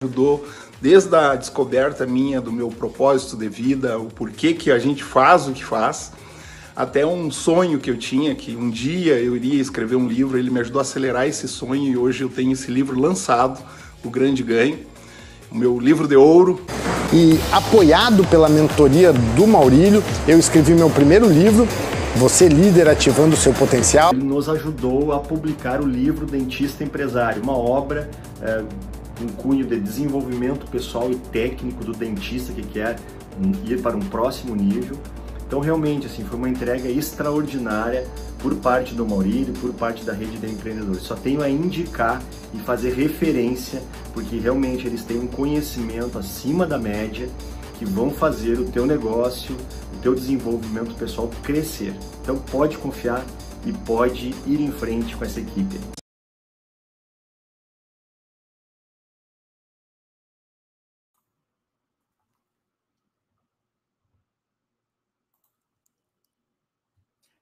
ajudou 0.00 0.46
desde 0.80 1.12
a 1.16 1.34
descoberta 1.34 2.06
minha 2.06 2.40
do 2.40 2.52
meu 2.52 2.68
propósito 2.68 3.36
de 3.36 3.48
vida, 3.48 3.98
o 3.98 4.04
porquê 4.04 4.54
que 4.54 4.70
a 4.70 4.78
gente 4.78 5.02
faz 5.02 5.48
o 5.48 5.52
que 5.52 5.64
faz, 5.64 6.12
até 6.76 7.04
um 7.04 7.32
sonho 7.32 7.80
que 7.80 7.90
eu 7.90 7.98
tinha 7.98 8.32
que 8.36 8.54
um 8.54 8.70
dia 8.70 9.14
eu 9.14 9.34
iria 9.34 9.60
escrever 9.60 9.96
um 9.96 10.06
livro, 10.06 10.38
ele 10.38 10.50
me 10.50 10.60
ajudou 10.60 10.78
a 10.78 10.82
acelerar 10.82 11.26
esse 11.26 11.48
sonho 11.48 11.90
e 11.90 11.96
hoje 11.96 12.22
eu 12.22 12.28
tenho 12.28 12.52
esse 12.52 12.70
livro 12.70 12.96
lançado, 12.96 13.60
O 14.04 14.08
Grande 14.08 14.40
Ganho, 14.44 14.78
o 15.50 15.58
meu 15.58 15.80
livro 15.80 16.06
de 16.06 16.14
ouro. 16.14 16.60
E 17.12 17.36
apoiado 17.50 18.24
pela 18.28 18.48
mentoria 18.48 19.12
do 19.12 19.48
Maurílio, 19.48 20.04
eu 20.28 20.38
escrevi 20.38 20.74
meu 20.74 20.88
primeiro 20.88 21.28
livro, 21.28 21.66
Você 22.14 22.46
Líder 22.46 22.88
Ativando 22.88 23.34
o 23.34 23.36
Seu 23.36 23.52
Potencial. 23.52 24.12
Ele 24.12 24.22
nos 24.22 24.48
ajudou 24.48 25.12
a 25.12 25.18
publicar 25.18 25.80
o 25.80 25.86
livro 25.88 26.24
Dentista 26.24 26.84
Empresário, 26.84 27.42
uma 27.42 27.58
obra 27.58 28.08
é, 28.40 28.62
um 29.22 29.28
cunho 29.28 29.66
de 29.66 29.78
desenvolvimento 29.78 30.70
pessoal 30.70 31.10
e 31.10 31.16
técnico 31.16 31.84
do 31.84 31.92
dentista 31.92 32.52
que 32.52 32.62
quer 32.62 32.96
ir 33.64 33.80
para 33.80 33.96
um 33.96 34.00
próximo 34.00 34.54
nível. 34.54 34.96
Então, 35.46 35.60
realmente, 35.60 36.06
assim, 36.06 36.22
foi 36.24 36.36
uma 36.36 36.48
entrega 36.48 36.90
extraordinária 36.90 38.06
por 38.38 38.54
parte 38.56 38.94
do 38.94 39.06
Maurílio, 39.06 39.54
por 39.54 39.72
parte 39.72 40.04
da 40.04 40.12
rede 40.12 40.36
de 40.36 40.46
empreendedores. 40.46 41.02
Só 41.02 41.14
tenho 41.14 41.42
a 41.42 41.48
indicar 41.48 42.22
e 42.52 42.58
fazer 42.58 42.92
referência, 42.92 43.82
porque 44.12 44.36
realmente 44.38 44.86
eles 44.86 45.02
têm 45.04 45.18
um 45.18 45.26
conhecimento 45.26 46.18
acima 46.18 46.66
da 46.66 46.78
média 46.78 47.30
que 47.78 47.86
vão 47.86 48.10
fazer 48.10 48.58
o 48.58 48.66
teu 48.66 48.84
negócio, 48.84 49.56
o 49.94 50.02
teu 50.02 50.14
desenvolvimento 50.14 50.94
pessoal 50.96 51.30
crescer. 51.42 51.94
Então, 52.22 52.36
pode 52.36 52.76
confiar 52.76 53.24
e 53.64 53.72
pode 53.72 54.34
ir 54.46 54.60
em 54.60 54.70
frente 54.70 55.16
com 55.16 55.24
essa 55.24 55.40
equipe. 55.40 55.78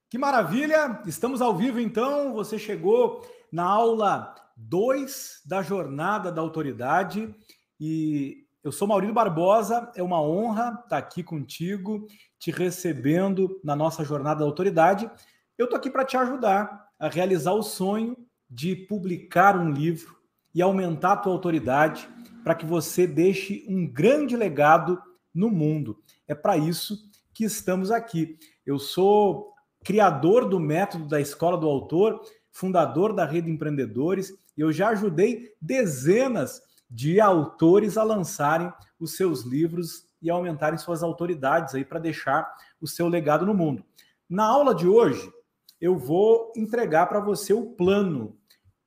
Que 0.09 0.17
maravilha! 0.17 1.01
Estamos 1.05 1.41
ao 1.41 1.53
vivo 1.53 1.81
então. 1.81 2.33
Você 2.33 2.57
chegou 2.57 3.27
na 3.51 3.65
aula 3.65 4.33
2 4.55 5.41
da 5.45 5.61
Jornada 5.61 6.31
da 6.31 6.41
Autoridade 6.41 7.35
e 7.77 8.45
eu 8.63 8.71
sou 8.71 8.87
Maurício 8.87 9.13
Barbosa. 9.13 9.91
É 9.97 10.01
uma 10.01 10.21
honra 10.21 10.79
estar 10.81 10.97
aqui 10.97 11.21
contigo, 11.21 12.07
te 12.39 12.51
recebendo 12.51 13.59
na 13.61 13.75
nossa 13.75 14.05
Jornada 14.05 14.39
da 14.39 14.45
Autoridade. 14.45 15.11
Eu 15.57 15.65
estou 15.65 15.77
aqui 15.77 15.89
para 15.89 16.05
te 16.05 16.15
ajudar 16.15 16.87
a 16.97 17.09
realizar 17.09 17.51
o 17.51 17.61
sonho 17.61 18.15
de 18.49 18.77
publicar 18.77 19.57
um 19.57 19.69
livro 19.69 20.15
e 20.55 20.61
aumentar 20.61 21.11
a 21.11 21.17
tua 21.17 21.33
autoridade 21.33 22.07
para 22.45 22.55
que 22.55 22.65
você 22.65 23.05
deixe 23.05 23.65
um 23.67 23.85
grande 23.85 24.37
legado 24.37 25.03
no 25.35 25.49
mundo. 25.49 26.01
É 26.25 26.33
para 26.33 26.55
isso 26.55 26.97
que 27.33 27.43
estamos 27.43 27.91
aqui. 27.91 28.37
Eu 28.65 28.79
sou 28.79 29.56
criador 29.87 30.49
do 30.49 30.59
método 30.59 31.07
da 31.07 31.21
Escola 31.21 31.57
do 31.57 31.65
Autor, 31.65 32.19
fundador 32.51 33.13
da 33.13 33.23
Rede 33.23 33.49
Empreendedores, 33.49 34.33
e 34.57 34.59
eu 34.59 34.69
já 34.69 34.89
ajudei 34.89 35.53
dezenas 35.61 36.61
de 36.91 37.21
autores 37.21 37.97
a 37.97 38.03
lançarem 38.03 38.69
os 38.99 39.15
seus 39.15 39.43
livros 39.43 40.03
e 40.21 40.29
aumentarem 40.29 40.77
suas 40.77 41.01
autoridades 41.01 41.73
aí 41.73 41.85
para 41.85 42.01
deixar 42.01 42.53
o 42.81 42.85
seu 42.85 43.07
legado 43.07 43.45
no 43.45 43.53
mundo. 43.53 43.81
Na 44.29 44.43
aula 44.43 44.75
de 44.75 44.85
hoje, 44.85 45.31
eu 45.79 45.97
vou 45.97 46.51
entregar 46.57 47.05
para 47.05 47.21
você 47.21 47.53
o 47.53 47.67
plano 47.67 48.37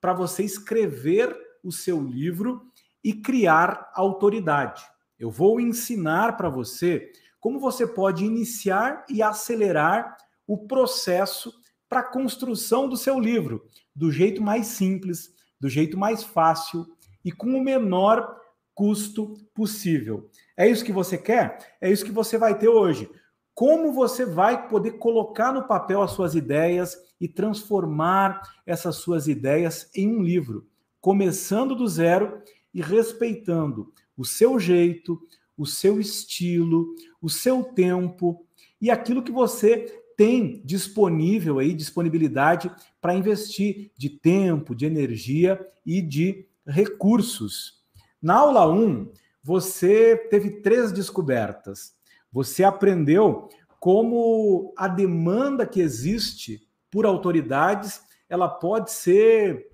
para 0.03 0.13
você 0.13 0.43
escrever 0.43 1.35
o 1.65 1.73
seu 1.73 1.99
livro 1.99 2.61
e 3.03 3.15
criar 3.15 3.91
autoridade. 3.95 4.85
Eu 5.19 5.31
vou 5.31 5.59
ensinar 5.63 6.37
para 6.37 6.51
você 6.51 7.11
como 7.39 7.59
você 7.59 7.87
pode 7.87 8.23
iniciar 8.23 9.07
e 9.09 9.23
acelerar 9.23 10.15
o 10.51 10.59
processo 10.59 11.55
para 11.89 12.01
a 12.01 12.11
construção 12.11 12.89
do 12.89 12.97
seu 12.97 13.21
livro, 13.21 13.65
do 13.95 14.11
jeito 14.11 14.43
mais 14.43 14.67
simples, 14.67 15.33
do 15.61 15.69
jeito 15.69 15.97
mais 15.97 16.25
fácil 16.25 16.89
e 17.25 17.31
com 17.31 17.55
o 17.55 17.63
menor 17.63 18.37
custo 18.75 19.35
possível. 19.55 20.29
É 20.57 20.69
isso 20.69 20.85
que 20.85 20.91
você 20.91 21.17
quer? 21.17 21.77
É 21.81 21.89
isso 21.89 22.05
que 22.05 22.11
você 22.11 22.37
vai 22.37 22.59
ter 22.59 22.67
hoje. 22.67 23.09
Como 23.55 23.93
você 23.93 24.27
vai 24.27 24.67
poder 24.67 24.99
colocar 24.99 25.53
no 25.53 25.69
papel 25.69 26.03
as 26.03 26.11
suas 26.11 26.35
ideias 26.35 26.99
e 27.21 27.29
transformar 27.29 28.43
essas 28.67 28.97
suas 28.97 29.29
ideias 29.29 29.89
em 29.95 30.09
um 30.09 30.21
livro, 30.21 30.67
começando 31.01 31.77
do 31.77 31.87
zero 31.87 32.43
e 32.75 32.83
respeitando 32.83 33.93
o 34.17 34.25
seu 34.25 34.59
jeito, 34.59 35.21
o 35.57 35.65
seu 35.65 36.01
estilo, 36.01 36.93
o 37.23 37.31
seu 37.31 37.63
tempo 37.63 38.45
e 38.81 38.91
aquilo 38.91 39.23
que 39.23 39.31
você 39.31 40.00
tem 40.21 40.61
disponível 40.67 41.59
aí 41.59 41.73
disponibilidade 41.73 42.71
para 43.01 43.15
investir 43.15 43.91
de 43.97 44.11
tempo, 44.11 44.75
de 44.75 44.85
energia 44.85 45.59
e 45.87 46.03
de 46.03 46.47
recursos. 46.67 47.83
Na 48.21 48.35
aula 48.35 48.71
1, 48.71 49.11
você 49.43 50.15
teve 50.29 50.61
três 50.61 50.93
descobertas. 50.93 51.95
Você 52.31 52.63
aprendeu 52.63 53.49
como 53.79 54.75
a 54.77 54.87
demanda 54.89 55.65
que 55.65 55.81
existe 55.81 56.69
por 56.91 57.07
autoridades, 57.07 58.03
ela 58.29 58.47
pode 58.47 58.91
ser 58.91 59.71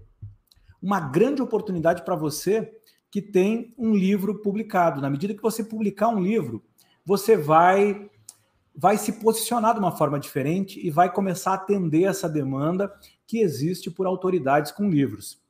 uma 0.81 1.01
grande 1.01 1.43
oportunidade 1.43 2.05
para 2.05 2.15
você 2.15 2.73
que 3.11 3.21
tem 3.21 3.75
um 3.77 3.97
livro 3.97 4.41
publicado. 4.43 5.01
Na 5.01 5.11
medida 5.11 5.35
que 5.35 5.43
você 5.43 5.65
publicar 5.65 6.07
um 6.07 6.21
livro, 6.21 6.63
você 7.05 7.37
vai 7.37 8.09
vai 8.77 8.99
se 8.99 9.13
posicionar 9.13 9.73
de 9.73 9.81
uma 9.81 9.93
forma 9.93 10.21
diferente 10.21 10.85
e 10.85 10.91
vai 10.91 11.11
começar 11.11 11.53
a 11.53 11.55
atender 11.55 12.03
essa 12.03 12.29
demanda 12.29 12.93
que 13.27 13.41
existe 13.41 13.91
por 13.91 14.07
autoridades 14.07 14.71
com 14.71 14.91
livros. 14.91 15.41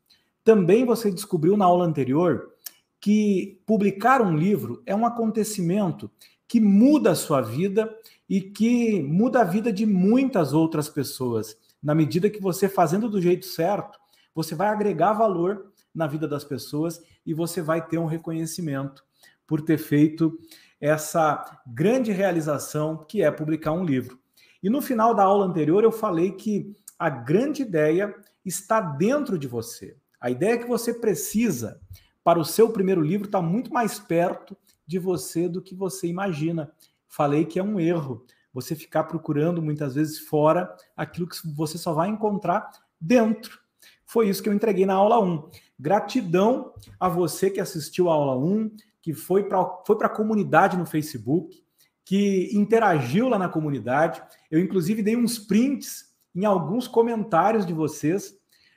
Também 0.44 0.84
você 0.84 1.10
descobriu 1.10 1.56
na 1.56 1.64
aula 1.64 1.84
anterior 1.84 2.52
que 3.00 3.60
publicar 3.66 4.22
um 4.22 4.36
livro 4.36 4.82
é 4.86 4.94
um 4.94 5.04
acontecimento 5.04 6.10
que 6.46 6.60
muda 6.60 7.10
a 7.10 7.16
sua 7.16 7.40
vida 7.40 7.92
e 8.28 8.40
que 8.40 9.02
muda 9.02 9.40
a 9.40 9.44
vida 9.44 9.72
de 9.72 9.84
muitas 9.84 10.52
outras 10.52 10.88
pessoas. 10.88 11.56
Na 11.82 11.94
medida 11.94 12.30
que 12.30 12.40
você 12.40 12.68
fazendo 12.68 13.08
do 13.08 13.20
jeito 13.20 13.46
certo, 13.46 13.98
você 14.34 14.54
vai 14.54 14.68
agregar 14.68 15.12
valor 15.12 15.72
na 15.92 16.06
vida 16.06 16.28
das 16.28 16.44
pessoas 16.44 17.02
e 17.24 17.34
você 17.34 17.60
vai 17.60 17.84
ter 17.84 17.98
um 17.98 18.06
reconhecimento 18.06 19.04
por 19.46 19.60
ter 19.60 19.78
feito 19.78 20.38
essa 20.80 21.60
grande 21.66 22.12
realização 22.12 23.04
que 23.08 23.22
é 23.22 23.30
publicar 23.30 23.72
um 23.72 23.84
livro. 23.84 24.18
E 24.62 24.68
no 24.68 24.82
final 24.82 25.14
da 25.14 25.22
aula 25.22 25.46
anterior 25.46 25.84
eu 25.84 25.92
falei 25.92 26.32
que 26.32 26.74
a 26.98 27.08
grande 27.08 27.62
ideia 27.62 28.14
está 28.44 28.80
dentro 28.80 29.38
de 29.38 29.46
você. 29.46 29.96
A 30.20 30.30
ideia 30.30 30.58
que 30.58 30.66
você 30.66 30.94
precisa 30.94 31.80
para 32.24 32.38
o 32.38 32.44
seu 32.44 32.70
primeiro 32.70 33.00
livro 33.00 33.26
está 33.26 33.40
muito 33.40 33.72
mais 33.72 33.98
perto 33.98 34.56
de 34.86 34.98
você 34.98 35.48
do 35.48 35.62
que 35.62 35.74
você 35.74 36.06
imagina. 36.06 36.72
Falei 37.06 37.44
que 37.44 37.58
é 37.58 37.62
um 37.62 37.78
erro 37.78 38.24
você 38.52 38.74
ficar 38.74 39.04
procurando 39.04 39.60
muitas 39.60 39.94
vezes 39.94 40.18
fora 40.18 40.74
aquilo 40.96 41.28
que 41.28 41.36
você 41.54 41.76
só 41.76 41.92
vai 41.92 42.08
encontrar 42.08 42.70
dentro. 43.00 43.60
Foi 44.06 44.28
isso 44.28 44.42
que 44.42 44.48
eu 44.48 44.54
entreguei 44.54 44.86
na 44.86 44.94
aula 44.94 45.20
1. 45.20 45.50
Gratidão 45.78 46.72
a 46.98 47.08
você 47.08 47.50
que 47.50 47.60
assistiu 47.60 48.08
a 48.08 48.14
aula 48.14 48.36
1, 48.38 48.70
que 49.06 49.14
foi 49.14 49.44
para 49.44 49.64
foi 49.86 49.96
a 50.02 50.08
comunidade 50.08 50.76
no 50.76 50.84
Facebook, 50.84 51.62
que 52.04 52.50
interagiu 52.52 53.28
lá 53.28 53.38
na 53.38 53.48
comunidade. 53.48 54.20
Eu, 54.50 54.58
inclusive, 54.58 55.00
dei 55.00 55.16
uns 55.16 55.38
prints 55.38 56.06
em 56.34 56.44
alguns 56.44 56.88
comentários 56.88 57.64
de 57.64 57.72
vocês, 57.72 58.34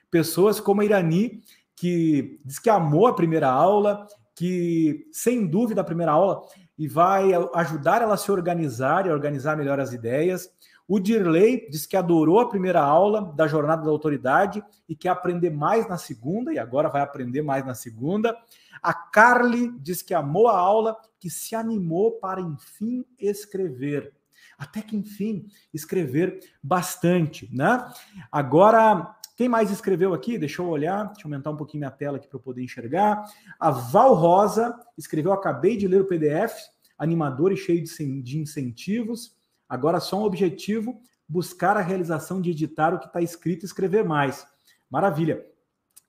pessoas 0.08 0.60
como 0.60 0.82
a 0.82 0.84
Irani, 0.84 1.42
que 1.74 2.38
diz 2.44 2.60
que 2.60 2.70
amou 2.70 3.08
a 3.08 3.12
primeira 3.12 3.50
aula, 3.50 4.06
que, 4.36 5.08
sem 5.10 5.48
dúvida, 5.48 5.80
a 5.80 5.84
primeira 5.84 6.12
aula 6.12 6.42
e 6.78 6.86
vai 6.86 7.32
ajudar 7.56 8.00
ela 8.00 8.14
a 8.14 8.16
se 8.16 8.30
organizar 8.30 9.08
e 9.08 9.10
organizar 9.10 9.56
melhor 9.56 9.80
as 9.80 9.92
ideias. 9.92 10.48
O 10.90 10.98
Dirley 10.98 11.68
diz 11.70 11.86
que 11.86 11.96
adorou 11.96 12.40
a 12.40 12.48
primeira 12.48 12.82
aula 12.82 13.32
da 13.36 13.46
Jornada 13.46 13.84
da 13.84 13.90
Autoridade 13.90 14.60
e 14.88 14.96
quer 14.96 15.10
aprender 15.10 15.48
mais 15.48 15.88
na 15.88 15.96
segunda, 15.96 16.52
e 16.52 16.58
agora 16.58 16.88
vai 16.88 17.00
aprender 17.00 17.42
mais 17.42 17.64
na 17.64 17.76
segunda. 17.76 18.36
A 18.82 18.92
Carly 18.92 19.70
diz 19.78 20.02
que 20.02 20.12
amou 20.12 20.48
a 20.48 20.58
aula, 20.58 20.96
que 21.20 21.30
se 21.30 21.54
animou 21.54 22.18
para 22.18 22.40
enfim 22.40 23.04
escrever. 23.20 24.12
Até 24.58 24.82
que 24.82 24.96
enfim 24.96 25.46
escrever 25.72 26.40
bastante, 26.60 27.48
né? 27.54 27.88
Agora, 28.32 29.14
quem 29.36 29.48
mais 29.48 29.70
escreveu 29.70 30.12
aqui? 30.12 30.36
Deixa 30.36 30.60
eu 30.60 30.66
olhar, 30.66 31.04
deixa 31.04 31.20
eu 31.20 31.26
aumentar 31.26 31.52
um 31.52 31.56
pouquinho 31.56 31.82
minha 31.82 31.92
tela 31.92 32.16
aqui 32.16 32.26
para 32.26 32.36
eu 32.36 32.42
poder 32.42 32.64
enxergar. 32.64 33.24
A 33.60 33.70
Val 33.70 34.12
Rosa 34.12 34.76
escreveu: 34.98 35.32
Acabei 35.32 35.76
de 35.76 35.86
ler 35.86 36.00
o 36.00 36.06
PDF, 36.08 36.52
animador 36.98 37.52
e 37.52 37.56
cheio 37.56 37.80
de 37.80 38.38
incentivos. 38.38 39.38
Agora 39.70 40.00
só 40.00 40.18
um 40.18 40.24
objetivo: 40.24 41.00
buscar 41.28 41.76
a 41.76 41.80
realização 41.80 42.40
de 42.40 42.50
editar 42.50 42.92
o 42.92 42.98
que 42.98 43.06
está 43.06 43.22
escrito 43.22 43.62
e 43.62 43.66
escrever 43.66 44.04
mais. 44.04 44.44
Maravilha. 44.90 45.46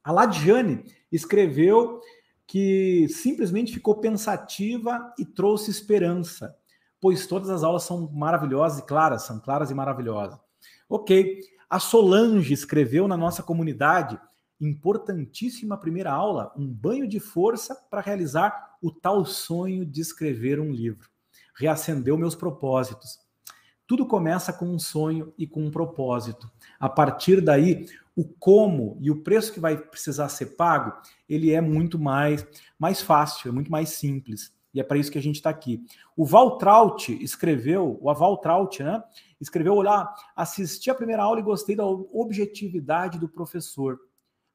A 0.04 0.12
Ladiane 0.12 0.84
escreveu 1.12 2.02
que 2.48 3.08
simplesmente 3.08 3.72
ficou 3.72 3.96
pensativa 4.02 5.14
e 5.18 5.24
trouxe 5.24 5.70
esperança, 5.70 6.54
pois 7.00 7.28
todas 7.28 7.50
as 7.50 7.64
aulas 7.64 7.84
são 7.84 8.12
maravilhosas 8.12 8.80
e 8.80 8.86
claras, 8.86 9.22
são 9.22 9.40
claras 9.40 9.70
e 9.70 9.76
maravilhosas. 9.76 10.40
Ok, 10.90 11.40
a 11.70 11.80
Solange 11.80 12.52
escreveu 12.52 13.08
na 13.08 13.16
nossa 13.16 13.42
comunidade 13.42 14.20
importantíssima 14.60 15.78
primeira 15.78 16.12
aula, 16.12 16.52
um 16.58 16.68
banho 16.68 17.08
de 17.08 17.20
força 17.20 17.74
para 17.90 18.02
realizar 18.02 18.76
o 18.82 18.92
tal 18.92 19.24
sonho 19.24 19.86
de 19.86 20.02
escrever 20.02 20.60
um 20.60 20.72
livro. 20.72 21.10
Reacendeu 21.56 22.18
meus 22.18 22.36
propósitos. 22.36 23.21
Tudo 23.92 24.06
começa 24.06 24.54
com 24.54 24.68
um 24.68 24.80
sonho 24.80 25.34
e 25.38 25.46
com 25.46 25.66
um 25.66 25.70
propósito. 25.70 26.50
A 26.80 26.88
partir 26.88 27.42
daí, 27.42 27.88
o 28.16 28.24
como 28.24 28.98
e 29.02 29.12
o 29.12 29.22
preço 29.22 29.52
que 29.52 29.60
vai 29.60 29.76
precisar 29.76 30.30
ser 30.30 30.56
pago, 30.56 30.94
ele 31.28 31.52
é 31.52 31.60
muito 31.60 32.00
mais, 32.00 32.48
mais 32.80 33.02
fácil, 33.02 33.50
é 33.50 33.52
muito 33.52 33.70
mais 33.70 33.90
simples. 33.90 34.56
E 34.74 34.80
é 34.80 34.84
para 34.84 34.98
isso 34.98 35.12
que 35.12 35.18
a 35.18 35.22
gente 35.22 35.36
está 35.36 35.50
aqui. 35.50 35.84
O 36.16 36.24
Valtraut 36.24 37.12
escreveu, 37.22 38.00
o 38.02 38.14
Valtraut, 38.14 38.82
né? 38.82 39.04
Escreveu, 39.42 39.74
olá, 39.74 40.16
assisti 40.38 40.90
a 40.90 40.96
primeira 40.96 41.24
aula 41.24 41.42
e 41.42 41.44
gostei 41.44 41.76
da 41.76 41.86
objetividade 41.86 43.20
do 43.20 43.28
professor. 43.28 44.00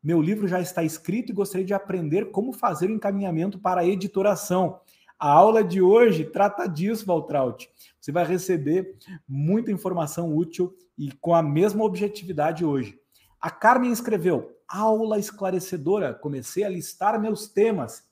Meu 0.03 0.23
livro 0.23 0.49
já 0.49 0.62
está 0.62 0.83
escrito 0.83 1.31
e 1.31 1.35
gostaria 1.35 1.67
de 1.67 1.75
aprender 1.75 2.31
como 2.31 2.55
fazer 2.55 2.88
o 2.88 2.94
encaminhamento 2.94 3.59
para 3.59 3.83
a 3.83 3.87
editoração. 3.87 4.81
A 5.18 5.30
aula 5.30 5.64
de 5.64 5.80
hoje 5.80 6.24
trata 6.24 6.66
disso, 6.66 7.06
Valtraut. 7.06 7.68
Você 8.00 8.12
vai 8.12 8.24
receber 8.24 8.96
muita 9.26 9.72
informação 9.72 10.34
útil 10.34 10.76
e 10.96 11.10
com 11.12 11.34
a 11.34 11.42
mesma 11.42 11.84
objetividade 11.84 12.64
hoje. 12.64 12.98
A 13.40 13.50
Carmen 13.50 13.90
escreveu: 13.90 14.54
aula 14.68 15.18
esclarecedora. 15.18 16.12
Comecei 16.12 16.64
a 16.64 16.68
listar 16.68 17.20
meus 17.20 17.48
temas. 17.48 18.04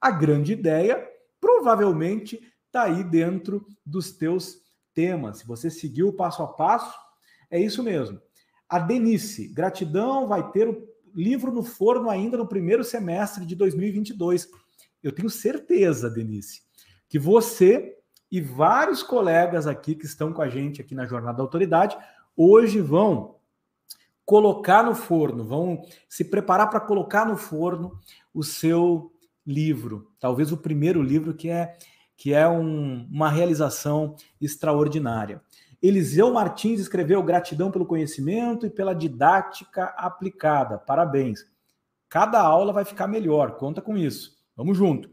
A 0.00 0.10
grande 0.10 0.52
ideia 0.52 1.08
provavelmente 1.40 2.40
está 2.66 2.82
aí 2.82 3.02
dentro 3.02 3.66
dos 3.84 4.12
teus 4.12 4.58
temas. 4.92 5.38
Se 5.38 5.46
você 5.46 5.70
seguiu 5.70 6.08
o 6.08 6.12
passo 6.12 6.42
a 6.42 6.48
passo, 6.48 6.98
é 7.50 7.58
isso 7.58 7.82
mesmo. 7.82 8.20
A 8.68 8.78
Denise, 8.78 9.48
gratidão, 9.48 10.28
vai 10.28 10.50
ter 10.50 10.68
o 10.68 10.86
livro 11.14 11.50
no 11.50 11.62
forno 11.62 12.08
ainda 12.08 12.36
no 12.36 12.46
primeiro 12.46 12.84
semestre 12.84 13.44
de 13.44 13.56
2022. 13.56 14.48
Eu 15.02 15.12
tenho 15.12 15.30
certeza, 15.30 16.10
Denise, 16.10 16.62
que 17.08 17.18
você 17.18 17.96
e 18.30 18.40
vários 18.40 19.02
colegas 19.02 19.66
aqui 19.66 19.94
que 19.94 20.06
estão 20.06 20.32
com 20.32 20.42
a 20.42 20.48
gente 20.48 20.80
aqui 20.80 20.94
na 20.94 21.06
Jornada 21.06 21.38
da 21.38 21.42
Autoridade 21.42 21.96
hoje 22.36 22.80
vão 22.80 23.36
colocar 24.24 24.84
no 24.84 24.94
forno, 24.94 25.42
vão 25.42 25.82
se 26.08 26.24
preparar 26.24 26.70
para 26.70 26.80
colocar 26.80 27.26
no 27.26 27.36
forno 27.36 27.98
o 28.32 28.44
seu 28.44 29.12
livro, 29.44 30.12
talvez 30.20 30.52
o 30.52 30.56
primeiro 30.56 31.02
livro 31.02 31.34
que 31.34 31.50
é 31.50 31.76
que 32.16 32.34
é 32.34 32.46
um, 32.46 33.08
uma 33.10 33.30
realização 33.30 34.14
extraordinária. 34.38 35.42
Eliseu 35.82 36.30
Martins 36.30 36.78
escreveu 36.78 37.22
gratidão 37.22 37.70
pelo 37.70 37.86
conhecimento 37.86 38.66
e 38.66 38.70
pela 38.70 38.94
didática 38.94 39.86
aplicada. 39.96 40.76
Parabéns. 40.76 41.46
Cada 42.10 42.38
aula 42.38 42.74
vai 42.74 42.84
ficar 42.84 43.06
melhor, 43.06 43.56
conta 43.56 43.80
com 43.80 43.96
isso. 43.96 44.36
Vamos 44.60 44.76
junto. 44.76 45.08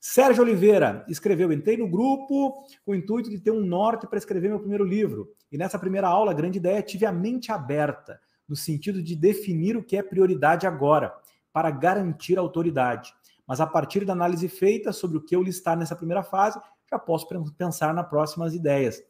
Sérgio 0.00 0.44
Oliveira 0.44 1.04
escreveu: 1.08 1.52
entrei 1.52 1.76
no 1.76 1.88
grupo 1.88 2.64
com 2.86 2.92
o 2.92 2.94
intuito 2.94 3.28
de 3.28 3.40
ter 3.40 3.50
um 3.50 3.66
norte 3.66 4.06
para 4.06 4.16
escrever 4.16 4.48
meu 4.48 4.60
primeiro 4.60 4.84
livro. 4.84 5.28
E 5.50 5.58
nessa 5.58 5.76
primeira 5.76 6.06
aula, 6.06 6.32
grande 6.32 6.58
ideia, 6.58 6.80
tive 6.80 7.04
a 7.04 7.10
mente 7.10 7.50
aberta 7.50 8.20
no 8.48 8.54
sentido 8.54 9.02
de 9.02 9.16
definir 9.16 9.76
o 9.76 9.82
que 9.82 9.96
é 9.96 10.04
prioridade 10.04 10.68
agora, 10.68 11.12
para 11.52 11.68
garantir 11.68 12.38
a 12.38 12.42
autoridade. 12.42 13.12
Mas 13.44 13.60
a 13.60 13.66
partir 13.66 14.04
da 14.04 14.12
análise 14.12 14.48
feita 14.48 14.92
sobre 14.92 15.18
o 15.18 15.20
que 15.20 15.34
eu 15.34 15.42
listar 15.42 15.76
nessa 15.76 15.96
primeira 15.96 16.22
fase, 16.22 16.60
já 16.88 16.96
posso 16.96 17.26
pensar 17.58 17.92
nas 17.92 18.08
próximas 18.08 18.54
ideias. 18.54 19.02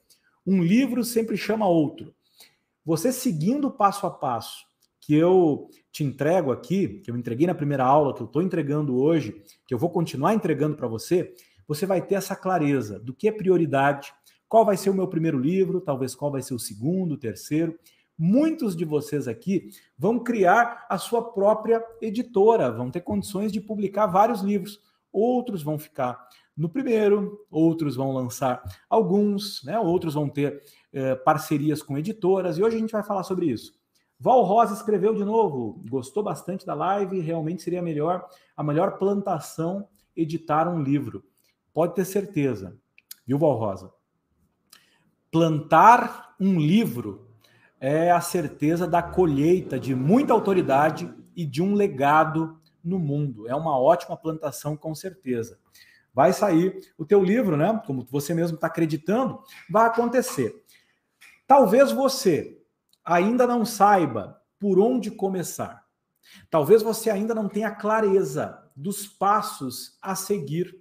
Um 0.46 0.62
livro 0.62 1.04
sempre 1.04 1.36
chama 1.36 1.68
outro. 1.68 2.14
Você 2.82 3.12
seguindo 3.12 3.70
passo 3.70 4.06
a 4.06 4.10
passo 4.10 4.71
que 5.02 5.14
eu 5.14 5.68
te 5.90 6.02
entrego 6.02 6.50
aqui, 6.50 7.00
que 7.00 7.10
eu 7.10 7.16
entreguei 7.16 7.46
na 7.46 7.54
primeira 7.54 7.84
aula, 7.84 8.14
que 8.14 8.22
eu 8.22 8.26
estou 8.26 8.40
entregando 8.40 8.96
hoje, 8.96 9.42
que 9.66 9.74
eu 9.74 9.78
vou 9.78 9.90
continuar 9.90 10.32
entregando 10.32 10.76
para 10.76 10.88
você, 10.88 11.34
você 11.68 11.84
vai 11.84 12.00
ter 12.00 12.14
essa 12.14 12.34
clareza 12.34 12.98
do 12.98 13.12
que 13.12 13.28
é 13.28 13.32
prioridade, 13.32 14.14
qual 14.48 14.64
vai 14.64 14.76
ser 14.76 14.88
o 14.88 14.94
meu 14.94 15.08
primeiro 15.08 15.38
livro, 15.38 15.80
talvez 15.80 16.14
qual 16.14 16.30
vai 16.30 16.40
ser 16.40 16.54
o 16.54 16.58
segundo, 16.58 17.12
o 17.12 17.18
terceiro, 17.18 17.78
Muitos 18.24 18.76
de 18.76 18.84
vocês 18.84 19.26
aqui 19.26 19.70
vão 19.98 20.18
criar 20.18 20.86
a 20.88 20.98
sua 20.98 21.32
própria 21.32 21.82
editora, 22.00 22.70
vão 22.70 22.90
ter 22.90 23.00
condições 23.00 23.50
de 23.50 23.60
publicar 23.60 24.06
vários 24.06 24.42
livros. 24.42 24.80
Outros 25.12 25.62
vão 25.62 25.78
ficar 25.78 26.28
no 26.56 26.68
primeiro, 26.68 27.44
outros 27.50 27.96
vão 27.96 28.12
lançar 28.12 28.62
alguns, 28.88 29.64
né? 29.64 29.78
outros 29.78 30.14
vão 30.14 30.28
ter 30.28 30.62
eh, 30.92 31.14
parcerias 31.16 31.82
com 31.82 31.98
editoras, 31.98 32.58
e 32.58 32.62
hoje 32.62 32.76
a 32.76 32.78
gente 32.78 32.92
vai 32.92 33.02
falar 33.02 33.24
sobre 33.24 33.46
isso. 33.46 33.74
Val 34.22 34.42
Rosa 34.44 34.74
escreveu 34.74 35.12
de 35.12 35.24
novo, 35.24 35.82
gostou 35.90 36.22
bastante 36.22 36.64
da 36.64 36.74
live, 36.74 37.18
realmente 37.18 37.60
seria 37.60 37.82
melhor, 37.82 38.24
a 38.56 38.62
melhor 38.62 38.96
plantação 38.96 39.88
editar 40.16 40.68
um 40.68 40.80
livro. 40.80 41.24
Pode 41.74 41.96
ter 41.96 42.04
certeza, 42.04 42.78
viu, 43.26 43.36
Val 43.36 43.56
Rosa? 43.56 43.92
Plantar 45.28 46.36
um 46.38 46.56
livro 46.60 47.26
é 47.80 48.12
a 48.12 48.20
certeza 48.20 48.86
da 48.86 49.02
colheita 49.02 49.76
de 49.76 49.92
muita 49.92 50.32
autoridade 50.32 51.12
e 51.34 51.44
de 51.44 51.60
um 51.60 51.74
legado 51.74 52.60
no 52.84 53.00
mundo. 53.00 53.48
É 53.48 53.56
uma 53.56 53.76
ótima 53.76 54.16
plantação, 54.16 54.76
com 54.76 54.94
certeza. 54.94 55.58
Vai 56.14 56.32
sair 56.32 56.92
o 56.96 57.04
teu 57.04 57.24
livro, 57.24 57.56
né? 57.56 57.82
Como 57.88 58.06
você 58.08 58.32
mesmo 58.34 58.54
está 58.54 58.68
acreditando, 58.68 59.40
vai 59.68 59.88
acontecer. 59.88 60.62
Talvez 61.44 61.90
você 61.90 62.61
ainda 63.04 63.46
não 63.46 63.64
saiba 63.64 64.40
por 64.58 64.78
onde 64.78 65.10
começar. 65.10 65.84
Talvez 66.50 66.82
você 66.82 67.10
ainda 67.10 67.34
não 67.34 67.48
tenha 67.48 67.70
clareza 67.70 68.58
dos 68.76 69.06
passos 69.06 69.98
a 70.00 70.14
seguir. 70.14 70.74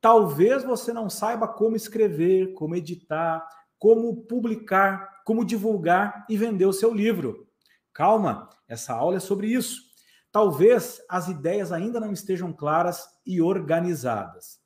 Talvez 0.00 0.64
você 0.64 0.92
não 0.92 1.10
saiba 1.10 1.46
como 1.46 1.76
escrever, 1.76 2.54
como 2.54 2.74
editar, 2.74 3.46
como 3.78 4.22
publicar, 4.22 5.22
como 5.24 5.44
divulgar 5.44 6.24
e 6.28 6.36
vender 6.36 6.66
o 6.66 6.72
seu 6.72 6.92
livro. 6.92 7.46
Calma, 7.92 8.48
essa 8.68 8.94
aula 8.94 9.16
é 9.16 9.20
sobre 9.20 9.48
isso. 9.48 9.82
Talvez 10.30 11.00
as 11.08 11.28
ideias 11.28 11.72
ainda 11.72 11.98
não 11.98 12.12
estejam 12.12 12.52
claras 12.52 13.06
e 13.24 13.40
organizadas. 13.40 14.58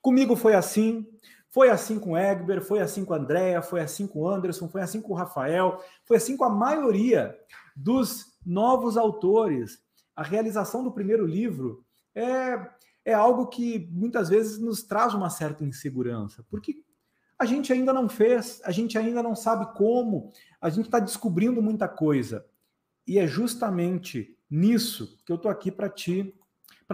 Comigo 0.00 0.36
foi 0.36 0.54
assim, 0.54 1.06
foi 1.50 1.68
assim 1.68 1.98
com 1.98 2.16
Egber, 2.16 2.62
foi 2.62 2.80
assim 2.80 3.04
com 3.04 3.12
Andréa, 3.12 3.60
foi 3.60 3.80
assim 3.80 4.06
com 4.06 4.26
Anderson, 4.26 4.68
foi 4.68 4.82
assim 4.82 5.00
com 5.00 5.12
o 5.12 5.16
Rafael, 5.16 5.82
foi 6.04 6.16
assim 6.16 6.36
com 6.36 6.44
a 6.44 6.50
maioria 6.50 7.36
dos 7.74 8.38
novos 8.46 8.96
autores. 8.96 9.82
A 10.14 10.22
realização 10.22 10.84
do 10.84 10.92
primeiro 10.92 11.26
livro 11.26 11.84
é, 12.14 12.70
é 13.04 13.12
algo 13.12 13.48
que 13.48 13.88
muitas 13.90 14.28
vezes 14.28 14.58
nos 14.58 14.84
traz 14.84 15.12
uma 15.12 15.28
certa 15.28 15.64
insegurança, 15.64 16.44
porque 16.48 16.84
a 17.36 17.44
gente 17.44 17.72
ainda 17.72 17.92
não 17.92 18.08
fez, 18.08 18.60
a 18.64 18.70
gente 18.70 18.96
ainda 18.96 19.22
não 19.22 19.34
sabe 19.34 19.74
como, 19.76 20.30
a 20.60 20.68
gente 20.68 20.84
está 20.84 21.00
descobrindo 21.00 21.60
muita 21.60 21.88
coisa. 21.88 22.46
E 23.06 23.18
é 23.18 23.26
justamente 23.26 24.36
nisso 24.48 25.18
que 25.24 25.32
eu 25.32 25.36
estou 25.36 25.50
aqui 25.50 25.72
para 25.72 25.88
te, 25.88 26.32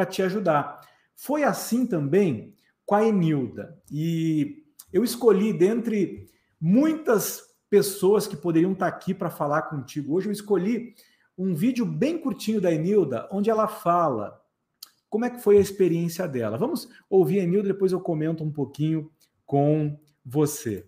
te 0.08 0.22
ajudar. 0.22 0.80
Foi 1.14 1.42
assim 1.42 1.86
também 1.86 2.55
com 2.86 2.94
a 2.94 3.04
Enilda. 3.04 3.76
E 3.90 4.62
eu 4.92 5.04
escolhi 5.04 5.52
dentre 5.52 6.30
muitas 6.60 7.42
pessoas 7.68 8.26
que 8.26 8.36
poderiam 8.36 8.72
estar 8.72 8.86
aqui 8.86 9.12
para 9.12 9.28
falar 9.28 9.62
contigo. 9.62 10.14
Hoje 10.14 10.28
eu 10.28 10.32
escolhi 10.32 10.94
um 11.36 11.54
vídeo 11.54 11.84
bem 11.84 12.16
curtinho 12.16 12.60
da 12.60 12.72
Enilda, 12.72 13.28
onde 13.30 13.50
ela 13.50 13.66
fala 13.66 14.40
como 15.10 15.24
é 15.24 15.30
que 15.30 15.42
foi 15.42 15.58
a 15.58 15.60
experiência 15.60 16.26
dela. 16.26 16.56
Vamos 16.56 16.88
ouvir 17.10 17.40
a 17.40 17.42
Enilda, 17.42 17.68
depois 17.68 17.92
eu 17.92 18.00
comento 18.00 18.42
um 18.42 18.52
pouquinho 18.52 19.10
com 19.44 19.98
você? 20.24 20.86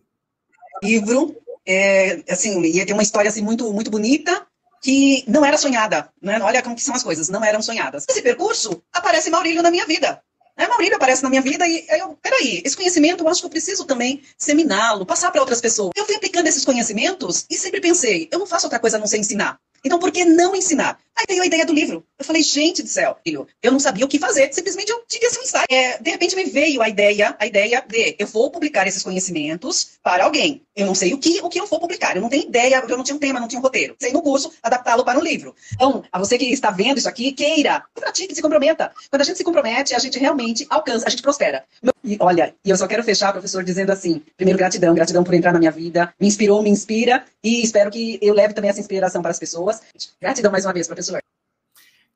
Livro, 0.83 1.37
é, 1.67 2.23
assim, 2.31 2.61
ia 2.63 2.87
ter 2.87 2.93
uma 2.93 3.03
história 3.03 3.29
assim, 3.29 3.43
muito, 3.43 3.73
muito 3.73 3.91
bonita, 3.91 4.47
que 4.83 5.25
não 5.29 5.45
era 5.45 5.59
sonhada. 5.59 6.11
Né? 6.21 6.41
Olha 6.41 6.63
como 6.63 6.77
que 6.77 6.83
são 6.83 6.95
as 6.95 7.03
coisas, 7.03 7.29
não 7.29 7.45
eram 7.45 7.63
sonhadas. 7.63 8.07
Nesse 8.09 8.23
percurso, 8.23 8.83
aparece 8.93 9.31
Maurílio 9.31 9.63
na 9.63 9.71
minha 9.71 9.87
vida. 9.87 10.23
Né? 10.59 10.67
Maurílio 10.67 10.97
aparece 10.97 11.23
na 11.23 11.31
minha 11.31 11.41
vida 11.41 11.65
e 11.67 11.87
eu, 11.89 12.19
peraí, 12.21 12.61
esse 12.65 12.77
conhecimento 12.77 13.23
eu 13.23 13.29
acho 13.29 13.41
que 13.41 13.47
eu 13.47 13.51
preciso 13.51 13.85
também 13.85 14.23
seminá-lo, 14.37 15.07
passar 15.07 15.31
para 15.31 15.41
outras 15.41 15.61
pessoas. 15.61 15.93
Eu 15.97 16.05
fui 16.05 16.17
aplicando 16.17 16.49
esses 16.49 16.65
conhecimentos 16.65 17.47
e 17.49 17.57
sempre 17.57 17.81
pensei, 17.81 18.29
eu 18.33 18.41
não 18.41 18.47
faço 18.47 18.67
outra 18.67 18.81
coisa 18.81 18.97
a 18.97 19.01
não 19.01 19.07
ser 19.07 19.19
ensinar. 19.19 19.59
Então, 19.85 19.99
por 19.99 20.11
que 20.11 20.25
não 20.25 20.55
ensinar? 20.55 20.99
Aí 21.19 21.25
veio 21.27 21.43
a 21.43 21.47
ideia 21.47 21.67
do 21.67 21.73
livro. 21.73 22.05
Eu 22.17 22.25
falei, 22.25 22.43
gente 22.43 22.81
do 22.81 22.89
céu, 22.89 23.17
filho, 23.25 23.47
eu 23.61 23.73
não 23.73 23.81
sabia 23.81 24.05
o 24.05 24.09
que 24.09 24.21
fazer. 24.21 24.53
Simplesmente 24.53 24.91
eu 24.91 25.03
tive 25.09 25.27
esse 25.27 25.41
insight. 25.41 25.67
É, 25.69 25.99
de 26.01 26.11
repente 26.11 26.37
me 26.37 26.45
veio 26.45 26.81
a 26.81 26.89
ideia, 26.89 27.35
a 27.41 27.47
ideia 27.47 27.85
de 27.87 28.15
eu 28.19 28.27
vou 28.27 28.53
publicar 28.53 28.87
esses 28.87 29.03
conhecimentos 29.03 29.99
para 30.01 30.25
alguém. 30.25 30.63
Eu 30.77 30.87
não 30.87 30.95
sei 30.95 31.13
o 31.13 31.19
que, 31.19 31.41
o 31.43 31.49
que 31.49 31.59
eu 31.59 31.67
vou 31.67 31.81
publicar. 31.81 32.15
Eu 32.15 32.23
não 32.23 32.29
tenho 32.29 32.45
ideia, 32.45 32.85
eu 32.89 32.97
não 32.97 33.03
tinha 33.03 33.17
um 33.17 33.19
tema, 33.19 33.41
não 33.41 33.49
tinha 33.49 33.59
um 33.59 33.63
roteiro. 33.63 33.97
Sei 33.99 34.13
no 34.13 34.23
curso 34.23 34.53
adaptá-lo 34.63 35.05
para 35.05 35.19
um 35.19 35.23
livro. 35.23 35.57
Então, 35.75 36.05
a 36.13 36.19
você 36.21 36.39
que 36.39 36.53
está 36.53 36.71
vendo 36.71 36.99
isso 36.99 37.09
aqui, 37.09 37.33
queira, 37.33 37.83
pratique, 37.95 38.33
se 38.33 38.43
comprometa. 38.43 38.93
Quando 39.11 39.23
a 39.23 39.25
gente 39.25 39.39
se 39.39 39.45
compromete, 39.45 39.97
a 39.97 39.99
gente 39.99 40.21
realmente 40.21 40.67
alcança, 40.71 41.07
a 41.07 41.11
gente 41.11 41.23
prospera. 41.23 41.65
E 42.03 42.17
olha, 42.21 42.55
e 42.65 42.71
eu 42.71 42.77
só 42.77 42.87
quero 42.87 43.03
fechar, 43.03 43.33
professor, 43.33 43.63
dizendo 43.65 43.91
assim: 43.91 44.23
primeiro, 44.37 44.59
gratidão, 44.59 44.95
gratidão 44.95 45.25
por 45.25 45.35
entrar 45.35 45.53
na 45.53 45.59
minha 45.59 45.71
vida. 45.71 46.13
Me 46.21 46.27
inspirou, 46.27 46.63
me 46.63 46.71
inspira 46.71 47.25
e 47.43 47.63
espero 47.63 47.91
que 47.91 48.19
eu 48.23 48.35
leve 48.35 48.55
também 48.55 48.71
essa 48.71 48.81
inspiração 48.81 49.23
para 49.23 49.31
as 49.31 49.39
pessoas. 49.39 49.83
Gratidão 50.21 50.53
mais 50.53 50.65
uma 50.65 50.73
vez, 50.73 50.87
professor. 50.87 51.21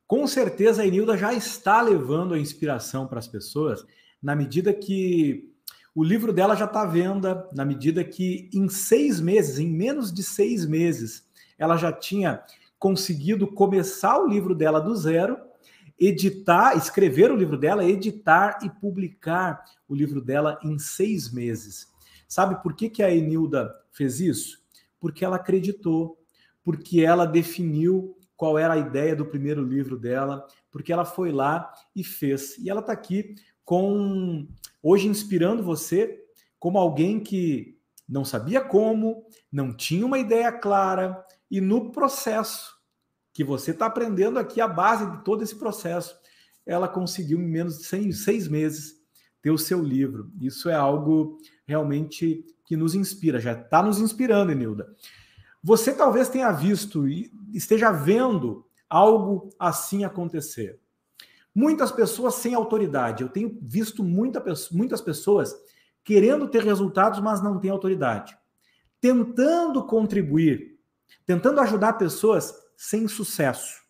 Com 0.07 0.27
certeza 0.27 0.83
a 0.83 0.87
Enilda 0.87 1.17
já 1.17 1.33
está 1.33 1.81
levando 1.81 2.35
a 2.35 2.39
inspiração 2.39 3.07
para 3.07 3.19
as 3.19 3.27
pessoas, 3.27 3.85
na 4.23 4.37
medida 4.37 4.73
que 4.73 5.51
o 5.95 6.03
livro 6.03 6.33
dela 6.33 6.55
já 6.55 6.65
está 6.65 6.83
à 6.83 6.87
venda, 6.87 7.49
na 7.53 7.65
medida 7.65 8.03
que 8.03 8.49
em 8.53 8.69
seis 8.69 9.21
meses, 9.21 9.59
em 9.59 9.69
menos 9.69 10.13
de 10.13 10.23
seis 10.23 10.67
meses, 10.67 11.25
ela 11.59 11.77
já 11.77 11.93
tinha 11.93 12.43
conseguido 12.79 13.47
começar 13.47 14.19
o 14.19 14.27
livro 14.27 14.55
dela 14.55 14.81
do 14.81 14.95
zero, 14.97 15.39
editar, 16.07 16.77
escrever 16.77 17.31
o 17.31 17.37
livro 17.37 17.57
dela, 17.57 17.85
editar 17.85 18.59
e 18.65 18.69
publicar 18.69 19.65
o 19.89 19.95
livro 19.95 20.21
dela 20.21 20.59
em 20.65 20.77
seis 20.77 21.33
meses. 21.33 21.87
Sabe 22.27 22.61
por 22.61 22.75
que, 22.75 22.91
que 22.91 23.03
a 23.05 23.15
Enilda 23.15 23.73
fez 23.93 24.21
isso? 24.21 24.59
Porque 24.99 25.25
ela 25.25 25.37
acreditou, 25.37 26.19
porque 26.65 27.03
ela 27.03 27.25
definiu 27.25 28.17
qual 28.37 28.59
era 28.59 28.75
a 28.75 28.79
ideia 28.79 29.15
do 29.15 29.27
primeiro 29.27 29.63
livro 29.63 29.97
dela, 29.97 30.45
porque 30.73 30.93
ela 30.93 31.05
foi 31.05 31.31
lá 31.31 31.73
e 31.95 32.03
fez. 32.03 32.59
E 32.59 32.69
ela 32.69 32.81
está 32.81 32.93
aqui 32.93 33.37
com 33.65 34.49
hoje 34.83 35.07
inspirando 35.07 35.63
você 35.63 36.21
como 36.59 36.79
alguém 36.79 37.21
que 37.21 37.79
não 38.09 38.25
sabia 38.25 38.61
como, 38.61 39.25
não 39.51 39.73
tinha 39.73 40.05
uma 40.05 40.19
ideia 40.19 40.51
clara 40.51 41.25
e 41.49 41.61
no 41.61 41.93
processo 41.93 42.82
que 43.33 43.43
você 43.43 43.71
está 43.71 43.87
aprendendo 43.87 44.39
aqui 44.39 44.61
a 44.61 44.69
base 44.69 45.11
de 45.11 45.25
todo 45.25 45.43
esse 45.43 45.55
processo, 45.57 46.15
ela 46.67 46.87
conseguiu 46.87 47.41
em 47.41 47.49
menos 47.49 47.79
de 47.79 47.85
seis, 48.15 48.49
meses 48.49 49.01
ter 49.41 49.51
o 49.51 49.59
seu 49.59 49.83
livro. 49.83 50.31
Isso 50.41 50.69
é 50.69 50.75
algo 50.75 51.39
realmente 51.67 52.45
que 52.65 52.77
nos 52.77 52.95
inspira, 52.95 53.41
já 53.41 53.53
está 53.53 53.83
nos 53.83 53.99
inspirando, 53.99 54.53
Enilda. 54.53 54.95
Você 55.63 55.93
talvez 55.93 56.29
tenha 56.29 56.51
visto 56.53 57.09
e 57.09 57.31
esteja 57.53 57.91
vendo 57.91 58.67
algo 58.89 59.49
assim 59.59 60.05
acontecer. 60.05 60.81
Muitas 61.55 61.93
pessoas 61.93 62.35
sem 62.35 62.55
autoridade. 62.55 63.23
Eu 63.23 63.29
tenho 63.29 63.59
visto 63.63 64.03
muita, 64.03 64.43
muitas 64.71 65.01
pessoas 65.01 65.55
querendo 66.05 66.49
ter 66.49 66.63
resultados, 66.63 67.21
mas 67.21 67.43
não 67.43 67.59
têm 67.59 67.71
autoridade. 67.71 68.37
Tentando 69.01 69.85
contribuir, 69.85 70.79
tentando 71.27 71.61
ajudar 71.61 71.95
pessoas 71.95 72.55
sem 72.83 73.07
sucesso. 73.07 73.81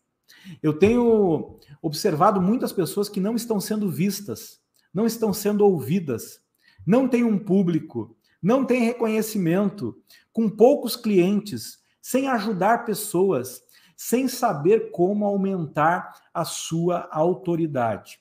Eu 0.63 0.79
tenho 0.79 1.59
observado 1.81 2.43
muitas 2.43 2.75
pessoas 2.75 3.09
que 3.09 3.21
não 3.21 3.35
estão 3.35 3.59
sendo 3.59 3.91
vistas, 3.91 4.61
não 4.93 5.07
estão 5.07 5.33
sendo 5.33 5.65
ouvidas, 5.65 6.43
não 6.87 7.09
têm 7.09 7.25
um 7.25 7.39
público, 7.39 8.15
não 8.43 8.67
têm 8.67 8.85
reconhecimento, 8.85 9.99
com 10.31 10.47
poucos 10.47 10.95
clientes, 10.95 11.83
sem 12.03 12.29
ajudar 12.29 12.85
pessoas, 12.85 13.63
sem 13.97 14.29
saber 14.29 14.91
como 14.91 15.25
aumentar 15.25 16.29
a 16.35 16.45
sua 16.45 17.09
autoridade. 17.11 18.21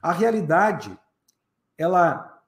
A 0.00 0.12
realidade, 0.12 0.98
ela 1.76 2.42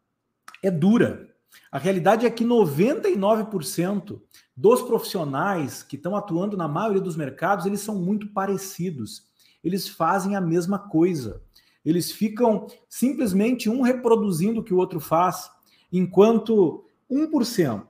é 0.63 0.71
dura. 0.71 1.32
A 1.71 1.79
realidade 1.79 2.27
é 2.27 2.31
que 2.31 2.45
99% 2.45 4.21
dos 4.57 4.83
profissionais 4.83 5.83
que 5.83 5.97
estão 5.97 6.15
atuando 6.15 6.57
na 6.57 6.69
maioria 6.69 7.01
dos 7.01 7.17
mercados, 7.17 7.67
eles 7.67 7.81
são 7.81 7.97
muito 7.97 8.29
parecidos. 8.29 9.25
Eles 9.65 9.89
fazem 9.89 10.37
a 10.37 10.41
mesma 10.41 10.79
coisa. 10.79 11.43
Eles 11.85 12.13
ficam 12.13 12.67
simplesmente 12.89 13.69
um 13.69 13.83
reproduzindo 13.83 14.61
o 14.61 14.65
que 14.65 14.75
o 14.75 14.77
outro 14.77 15.01
faz, 15.01 15.51
enquanto 15.91 16.85
1%, 17.11 17.87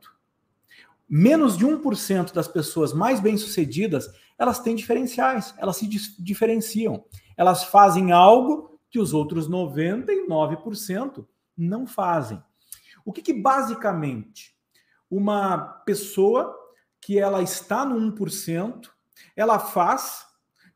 menos 1.09 1.57
de 1.57 1.67
1% 1.67 2.33
das 2.33 2.49
pessoas 2.49 2.93
mais 2.93 3.21
bem-sucedidas, 3.21 4.09
elas 4.39 4.61
têm 4.61 4.75
diferenciais, 4.75 5.55
elas 5.59 5.77
se 5.77 5.87
diferenciam. 6.19 7.05
Elas 7.37 7.65
fazem 7.65 8.13
algo 8.13 8.79
que 8.91 8.99
os 8.99 9.13
outros 9.13 9.49
99% 9.49 11.27
não 11.57 11.87
fazem. 11.87 12.43
O 13.05 13.13
que, 13.13 13.23
que 13.23 13.33
basicamente 13.33 14.57
uma 15.11 15.59
pessoa 15.85 16.57
que 17.01 17.19
ela 17.19 17.43
está 17.43 17.85
no 17.85 17.97
1%, 18.15 18.89
ela 19.37 19.59
faz 19.59 20.27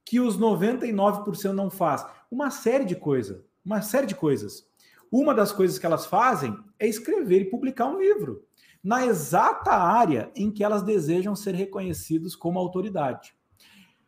que 0.04 0.20
os 0.20 0.38
99% 0.38 1.52
não 1.52 1.70
faz? 1.70 2.04
Uma 2.30 2.50
série 2.50 2.84
de 2.84 2.96
coisas, 2.96 3.42
uma 3.64 3.82
série 3.82 4.06
de 4.06 4.14
coisas. 4.14 4.66
Uma 5.10 5.34
das 5.34 5.52
coisas 5.52 5.78
que 5.78 5.86
elas 5.86 6.06
fazem 6.06 6.56
é 6.78 6.86
escrever 6.86 7.42
e 7.42 7.50
publicar 7.50 7.86
um 7.86 8.00
livro 8.00 8.44
na 8.86 9.04
exata 9.04 9.72
área 9.72 10.30
em 10.36 10.48
que 10.48 10.62
elas 10.62 10.80
desejam 10.80 11.34
ser 11.34 11.56
reconhecidos 11.56 12.36
como 12.36 12.58
autoridade. 12.58 13.34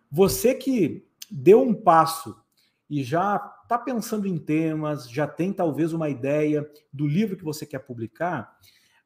Você 0.08 0.54
que 0.54 1.04
deu 1.28 1.60
um 1.62 1.74
passo 1.74 2.40
e 2.88 3.02
já 3.02 3.40
está 3.68 3.78
pensando 3.78 4.26
em 4.26 4.38
temas, 4.38 5.10
já 5.10 5.26
tem 5.26 5.52
talvez 5.52 5.92
uma 5.92 6.08
ideia 6.08 6.66
do 6.90 7.06
livro 7.06 7.36
que 7.36 7.44
você 7.44 7.66
quer 7.66 7.80
publicar, 7.80 8.56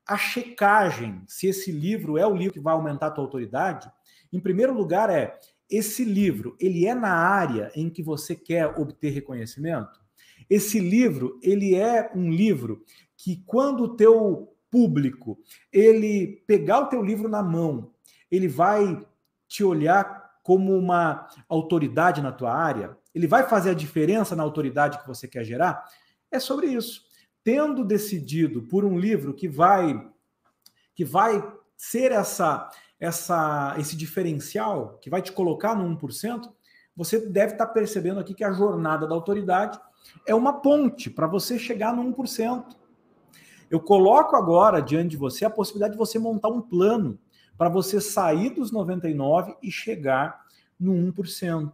a 0.06 0.16
checagem 0.16 1.20
se 1.26 1.48
esse 1.48 1.72
livro 1.72 2.16
é 2.16 2.24
o 2.24 2.36
livro 2.36 2.54
que 2.54 2.60
vai 2.60 2.72
aumentar 2.72 3.08
a 3.08 3.10
tua 3.10 3.24
autoridade, 3.24 3.90
em 4.32 4.38
primeiro 4.38 4.72
lugar 4.72 5.10
é 5.10 5.36
esse 5.68 6.04
livro, 6.04 6.56
ele 6.60 6.86
é 6.86 6.94
na 6.94 7.12
área 7.12 7.72
em 7.74 7.90
que 7.90 8.04
você 8.04 8.36
quer 8.36 8.78
obter 8.78 9.10
reconhecimento? 9.10 10.00
Esse 10.48 10.78
livro, 10.78 11.40
ele 11.42 11.74
é 11.74 12.12
um 12.14 12.30
livro 12.30 12.84
que 13.16 13.42
quando 13.44 13.82
o 13.82 13.96
teu 13.96 14.54
público, 14.70 15.40
ele 15.72 16.44
pegar 16.46 16.80
o 16.80 16.86
teu 16.86 17.02
livro 17.02 17.28
na 17.28 17.42
mão, 17.42 17.90
ele 18.30 18.46
vai 18.46 19.04
te 19.48 19.64
olhar 19.64 20.38
como 20.42 20.76
uma 20.76 21.26
autoridade 21.48 22.22
na 22.22 22.30
tua 22.30 22.54
área, 22.54 22.96
ele 23.14 23.26
vai 23.26 23.48
fazer 23.48 23.70
a 23.70 23.74
diferença 23.74 24.34
na 24.34 24.42
autoridade 24.42 24.98
que 24.98 25.06
você 25.06 25.28
quer 25.28 25.44
gerar? 25.44 25.84
É 26.30 26.38
sobre 26.38 26.66
isso. 26.66 27.02
Tendo 27.44 27.84
decidido 27.84 28.62
por 28.62 28.84
um 28.84 28.98
livro 28.98 29.34
que 29.34 29.48
vai 29.48 30.08
que 30.94 31.04
vai 31.04 31.42
ser 31.76 32.12
essa 32.12 32.70
essa 33.00 33.74
esse 33.78 33.96
diferencial, 33.96 34.98
que 35.00 35.10
vai 35.10 35.20
te 35.20 35.32
colocar 35.32 35.74
no 35.74 35.98
1%, 35.98 36.52
você 36.94 37.18
deve 37.18 37.52
estar 37.52 37.66
percebendo 37.68 38.20
aqui 38.20 38.34
que 38.34 38.44
a 38.44 38.52
jornada 38.52 39.06
da 39.06 39.14
autoridade 39.14 39.78
é 40.26 40.34
uma 40.34 40.60
ponte 40.60 41.10
para 41.10 41.26
você 41.26 41.58
chegar 41.58 41.94
no 41.94 42.04
1%. 42.14 42.76
Eu 43.70 43.80
coloco 43.80 44.36
agora 44.36 44.80
diante 44.80 45.10
de 45.10 45.16
você 45.16 45.44
a 45.44 45.50
possibilidade 45.50 45.94
de 45.94 45.98
você 45.98 46.18
montar 46.18 46.48
um 46.48 46.60
plano 46.60 47.18
para 47.56 47.68
você 47.68 48.00
sair 48.00 48.50
dos 48.50 48.70
99 48.70 49.56
e 49.62 49.70
chegar 49.70 50.44
no 50.78 50.92
1%. 50.92 51.72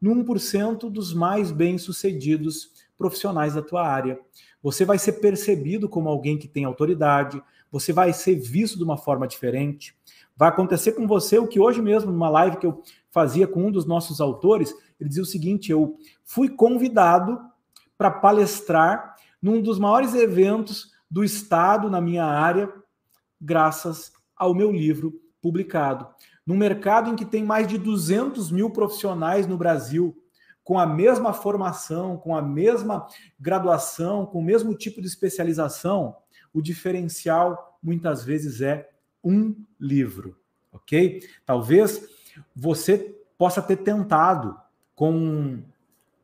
No 0.00 0.14
1% 0.14 0.90
dos 0.90 1.12
mais 1.12 1.52
bem-sucedidos 1.52 2.72
profissionais 3.00 3.54
da 3.54 3.62
tua 3.62 3.86
área. 3.86 4.20
Você 4.62 4.84
vai 4.84 4.98
ser 4.98 5.14
percebido 5.14 5.88
como 5.88 6.08
alguém 6.08 6.36
que 6.36 6.46
tem 6.46 6.66
autoridade, 6.66 7.42
você 7.72 7.94
vai 7.94 8.12
ser 8.12 8.34
visto 8.34 8.76
de 8.76 8.84
uma 8.84 8.98
forma 8.98 9.26
diferente. 9.26 9.96
Vai 10.36 10.50
acontecer 10.50 10.92
com 10.92 11.06
você 11.06 11.38
o 11.38 11.46
que 11.46 11.58
hoje 11.58 11.80
mesmo, 11.80 12.12
numa 12.12 12.28
live 12.28 12.58
que 12.58 12.66
eu 12.66 12.82
fazia 13.10 13.46
com 13.46 13.66
um 13.66 13.70
dos 13.70 13.86
nossos 13.86 14.20
autores, 14.20 14.74
ele 14.98 15.08
dizia 15.08 15.22
o 15.22 15.26
seguinte: 15.26 15.72
eu 15.72 15.96
fui 16.24 16.48
convidado 16.48 17.40
para 17.96 18.10
palestrar 18.10 19.16
num 19.40 19.62
dos 19.62 19.78
maiores 19.78 20.14
eventos 20.14 20.92
do 21.10 21.24
Estado 21.24 21.88
na 21.88 22.00
minha 22.00 22.24
área, 22.24 22.70
graças 23.40 24.12
ao 24.36 24.54
meu 24.54 24.70
livro 24.70 25.18
publicado. 25.40 26.06
Num 26.50 26.56
mercado 26.56 27.08
em 27.08 27.14
que 27.14 27.24
tem 27.24 27.44
mais 27.44 27.68
de 27.68 27.78
200 27.78 28.50
mil 28.50 28.70
profissionais 28.70 29.46
no 29.46 29.56
Brasil, 29.56 30.20
com 30.64 30.80
a 30.80 30.84
mesma 30.84 31.32
formação, 31.32 32.16
com 32.16 32.34
a 32.34 32.42
mesma 32.42 33.06
graduação, 33.38 34.26
com 34.26 34.40
o 34.40 34.42
mesmo 34.42 34.74
tipo 34.74 35.00
de 35.00 35.06
especialização, 35.06 36.16
o 36.52 36.60
diferencial 36.60 37.78
muitas 37.80 38.24
vezes 38.24 38.60
é 38.62 38.90
um 39.22 39.54
livro, 39.78 40.36
ok? 40.72 41.22
Talvez 41.46 42.08
você 42.52 43.16
possa 43.38 43.62
ter 43.62 43.76
tentado 43.76 44.60
com 44.96 45.62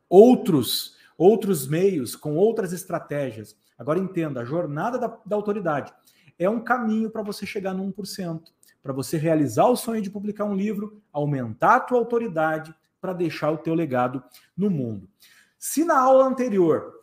outros 0.09 0.97
outros 1.17 1.65
meios, 1.69 2.17
com 2.17 2.35
outras 2.35 2.73
estratégias. 2.73 3.57
Agora 3.79 3.97
entenda, 3.97 4.41
a 4.41 4.45
jornada 4.45 4.99
da, 4.99 5.17
da 5.25 5.37
autoridade 5.37 5.93
é 6.37 6.49
um 6.49 6.59
caminho 6.59 7.09
para 7.09 7.23
você 7.23 7.45
chegar 7.45 7.73
no 7.73 7.89
1%. 7.93 8.56
Para 8.81 8.93
você 8.93 9.17
realizar 9.17 9.67
o 9.67 9.75
sonho 9.75 10.01
de 10.01 10.09
publicar 10.09 10.45
um 10.45 10.55
livro, 10.55 11.01
aumentar 11.11 11.75
a 11.75 11.79
tua 11.79 11.97
autoridade 11.97 12.73
para 12.99 13.13
deixar 13.13 13.51
o 13.51 13.57
teu 13.57 13.73
legado 13.73 14.23
no 14.55 14.69
mundo. 14.69 15.09
Se 15.57 15.83
na 15.83 15.99
aula 15.99 16.25
anterior 16.25 16.93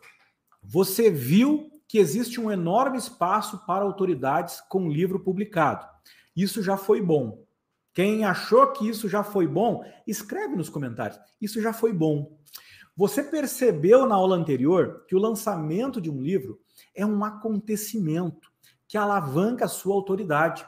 você 0.63 1.11
viu 1.11 1.69
que 1.87 1.97
existe 1.97 2.41
um 2.41 2.51
enorme 2.51 2.97
espaço 2.97 3.65
para 3.65 3.83
autoridades 3.83 4.61
com 4.61 4.89
livro 4.89 5.19
publicado, 5.19 5.87
isso 6.35 6.61
já 6.63 6.75
foi 6.75 7.01
bom. 7.01 7.45
Quem 7.93 8.25
achou 8.25 8.67
que 8.73 8.89
isso 8.89 9.07
já 9.07 9.23
foi 9.23 9.47
bom, 9.47 9.81
escreve 10.05 10.55
nos 10.55 10.67
comentários. 10.67 11.17
Isso 11.39 11.61
já 11.61 11.71
foi 11.71 11.93
bom. 11.93 12.37
Você 12.97 13.23
percebeu 13.23 14.05
na 14.05 14.15
aula 14.15 14.35
anterior 14.35 15.05
que 15.07 15.15
o 15.15 15.19
lançamento 15.19 16.01
de 16.01 16.09
um 16.09 16.21
livro 16.21 16.59
é 16.93 17.05
um 17.05 17.23
acontecimento 17.23 18.49
que 18.87 18.97
alavanca 18.97 19.65
a 19.65 19.69
sua 19.69 19.95
autoridade. 19.95 20.65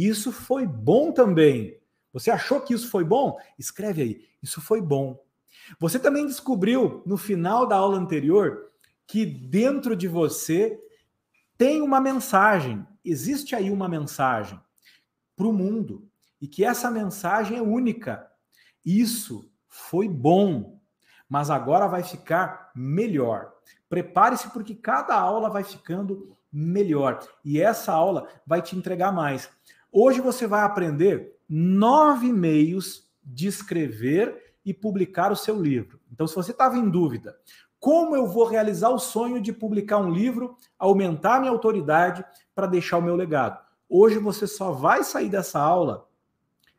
E 0.00 0.08
isso 0.08 0.32
foi 0.32 0.66
bom 0.66 1.12
também. 1.12 1.78
Você 2.10 2.30
achou 2.30 2.62
que 2.62 2.72
isso 2.72 2.88
foi 2.88 3.04
bom? 3.04 3.36
Escreve 3.58 4.00
aí. 4.00 4.24
Isso 4.42 4.58
foi 4.58 4.80
bom. 4.80 5.22
Você 5.78 5.98
também 5.98 6.26
descobriu 6.26 7.02
no 7.04 7.18
final 7.18 7.66
da 7.66 7.76
aula 7.76 7.98
anterior 7.98 8.70
que 9.06 9.26
dentro 9.26 9.94
de 9.94 10.08
você 10.08 10.82
tem 11.58 11.82
uma 11.82 12.00
mensagem. 12.00 12.86
Existe 13.04 13.54
aí 13.54 13.70
uma 13.70 13.90
mensagem 13.90 14.58
para 15.36 15.46
o 15.46 15.52
mundo 15.52 16.08
e 16.40 16.48
que 16.48 16.64
essa 16.64 16.90
mensagem 16.90 17.58
é 17.58 17.62
única. 17.62 18.26
Isso 18.82 19.52
foi 19.68 20.08
bom, 20.08 20.80
mas 21.28 21.50
agora 21.50 21.86
vai 21.86 22.02
ficar 22.02 22.72
melhor. 22.74 23.52
Prepare-se 23.86 24.48
porque 24.48 24.74
cada 24.74 25.14
aula 25.14 25.50
vai 25.50 25.62
ficando 25.62 26.34
melhor 26.50 27.20
e 27.44 27.60
essa 27.60 27.92
aula 27.92 28.28
vai 28.46 28.62
te 28.62 28.74
entregar 28.74 29.12
mais. 29.12 29.50
Hoje 29.92 30.20
você 30.20 30.46
vai 30.46 30.62
aprender 30.62 31.36
nove 31.48 32.32
meios 32.32 33.10
de 33.24 33.48
escrever 33.48 34.54
e 34.64 34.72
publicar 34.72 35.32
o 35.32 35.36
seu 35.36 35.60
livro. 35.60 35.98
Então, 36.12 36.26
se 36.26 36.34
você 36.34 36.52
estava 36.52 36.76
em 36.76 36.88
dúvida, 36.88 37.36
como 37.80 38.14
eu 38.14 38.26
vou 38.26 38.44
realizar 38.44 38.90
o 38.90 38.98
sonho 38.98 39.40
de 39.40 39.52
publicar 39.52 39.98
um 39.98 40.10
livro, 40.10 40.56
aumentar 40.78 41.40
minha 41.40 41.50
autoridade 41.50 42.24
para 42.54 42.66
deixar 42.66 42.98
o 42.98 43.02
meu 43.02 43.16
legado? 43.16 43.58
Hoje 43.88 44.18
você 44.18 44.46
só 44.46 44.70
vai 44.70 45.02
sair 45.02 45.28
dessa 45.28 45.58
aula 45.58 46.06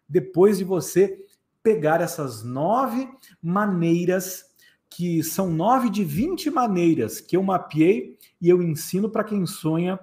depois 0.08 0.58
de 0.58 0.63
você 0.63 1.25
pegar 1.63 2.01
essas 2.01 2.44
nove 2.44 3.10
maneiras, 3.41 4.46
que 4.89 5.24
são 5.24 5.50
nove 5.50 5.89
de 5.89 6.03
20 6.03 6.50
maneiras 6.50 7.20
que 7.20 7.36
eu 7.36 7.44
mapeei 7.44 8.18
e 8.39 8.48
eu 8.48 8.62
ensino 8.62 9.10
para 9.10 9.24
quem 9.24 9.46
sonha 9.46 10.00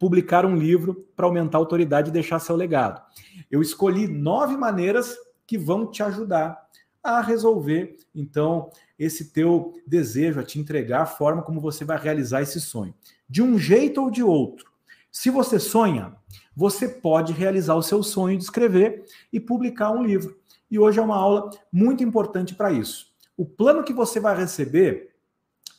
publicar 0.00 0.46
um 0.46 0.56
livro 0.56 1.06
para 1.14 1.26
aumentar 1.26 1.58
a 1.58 1.60
autoridade 1.60 2.08
e 2.08 2.12
deixar 2.12 2.38
seu 2.38 2.56
legado. 2.56 3.02
Eu 3.50 3.60
escolhi 3.60 4.08
nove 4.08 4.56
maneiras 4.56 5.14
que 5.46 5.58
vão 5.58 5.86
te 5.90 6.02
ajudar 6.02 6.58
a 7.02 7.20
resolver, 7.20 7.96
então, 8.14 8.70
esse 8.98 9.30
teu 9.30 9.74
desejo, 9.86 10.40
a 10.40 10.42
te 10.42 10.58
entregar 10.58 11.02
a 11.02 11.06
forma 11.06 11.42
como 11.42 11.60
você 11.60 11.84
vai 11.84 11.98
realizar 11.98 12.40
esse 12.40 12.60
sonho. 12.60 12.94
De 13.28 13.42
um 13.42 13.58
jeito 13.58 14.02
ou 14.02 14.10
de 14.10 14.22
outro. 14.22 14.70
Se 15.12 15.28
você 15.28 15.58
sonha, 15.58 16.16
você 16.56 16.88
pode 16.88 17.34
realizar 17.34 17.74
o 17.74 17.82
seu 17.82 18.02
sonho 18.02 18.38
de 18.38 18.44
escrever 18.44 19.04
e 19.30 19.38
publicar 19.38 19.90
um 19.90 20.02
livro. 20.02 20.38
E 20.70 20.78
hoje 20.78 20.98
é 20.98 21.02
uma 21.02 21.16
aula 21.16 21.50
muito 21.70 22.02
importante 22.02 22.54
para 22.54 22.72
isso. 22.72 23.12
O 23.36 23.44
plano 23.44 23.84
que 23.84 23.92
você 23.92 24.18
vai 24.18 24.36
receber 24.36 25.10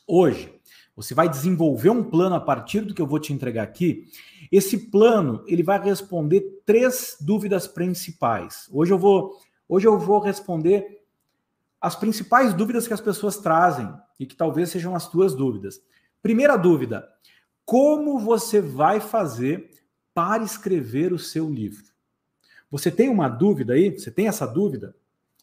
hoje, 0.06 0.52
você 0.94 1.14
vai 1.14 1.28
desenvolver 1.28 1.90
um 1.90 2.04
plano 2.04 2.34
a 2.34 2.40
partir 2.40 2.80
do 2.82 2.94
que 2.94 3.00
eu 3.00 3.06
vou 3.06 3.18
te 3.18 3.32
entregar 3.32 3.62
aqui. 3.62 4.06
Esse 4.50 4.90
plano, 4.90 5.42
ele 5.46 5.62
vai 5.62 5.82
responder 5.82 6.62
três 6.66 7.16
dúvidas 7.20 7.66
principais. 7.66 8.68
Hoje 8.70 8.92
eu 8.92 8.98
vou, 8.98 9.38
hoje 9.68 9.86
eu 9.86 9.98
vou 9.98 10.18
responder 10.18 11.02
as 11.80 11.96
principais 11.96 12.54
dúvidas 12.54 12.86
que 12.86 12.94
as 12.94 13.00
pessoas 13.00 13.38
trazem 13.38 13.92
e 14.20 14.26
que 14.26 14.36
talvez 14.36 14.70
sejam 14.70 14.94
as 14.94 15.08
tuas 15.08 15.34
dúvidas. 15.34 15.80
Primeira 16.22 16.56
dúvida: 16.56 17.08
como 17.64 18.18
você 18.18 18.60
vai 18.60 19.00
fazer 19.00 19.70
para 20.14 20.44
escrever 20.44 21.12
o 21.12 21.18
seu 21.18 21.48
livro. 21.48 21.84
Você 22.70 22.90
tem 22.90 23.08
uma 23.08 23.28
dúvida 23.28 23.74
aí? 23.74 23.90
Você 23.90 24.10
tem 24.10 24.28
essa 24.28 24.46
dúvida 24.46 24.94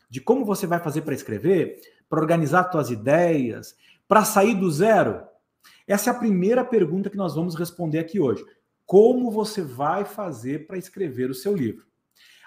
de 0.10 0.20
como 0.22 0.46
você 0.46 0.66
vai 0.66 0.80
fazer 0.80 1.02
para 1.02 1.14
escrever, 1.14 1.80
para 2.10 2.20
organizar 2.20 2.72
suas 2.72 2.90
ideias, 2.90 3.76
para 4.08 4.24
sair 4.24 4.56
do 4.56 4.70
zero? 4.72 5.29
Essa 5.90 6.12
é 6.12 6.14
a 6.14 6.20
primeira 6.20 6.64
pergunta 6.64 7.10
que 7.10 7.18
nós 7.18 7.34
vamos 7.34 7.56
responder 7.56 7.98
aqui 7.98 8.20
hoje. 8.20 8.46
Como 8.86 9.32
você 9.32 9.64
vai 9.64 10.06
fazer 10.06 10.68
para 10.68 10.78
escrever 10.78 11.32
o 11.32 11.34
seu 11.34 11.56
livro? 11.56 11.84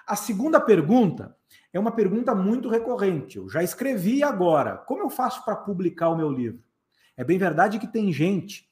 A 0.07 0.15
segunda 0.15 0.61
pergunta 0.61 1.35
é 1.73 1.77
uma 1.77 1.91
pergunta 1.91 2.33
muito 2.33 2.69
recorrente. 2.69 3.35
Eu 3.35 3.49
já 3.49 3.61
escrevi 3.61 4.23
agora. 4.23 4.77
Como 4.77 5.01
eu 5.01 5.09
faço 5.09 5.43
para 5.43 5.57
publicar 5.57 6.07
o 6.07 6.15
meu 6.15 6.31
livro? 6.31 6.63
É 7.17 7.23
bem 7.25 7.37
verdade 7.37 7.79
que 7.79 7.87
tem 7.91 8.13
gente 8.13 8.71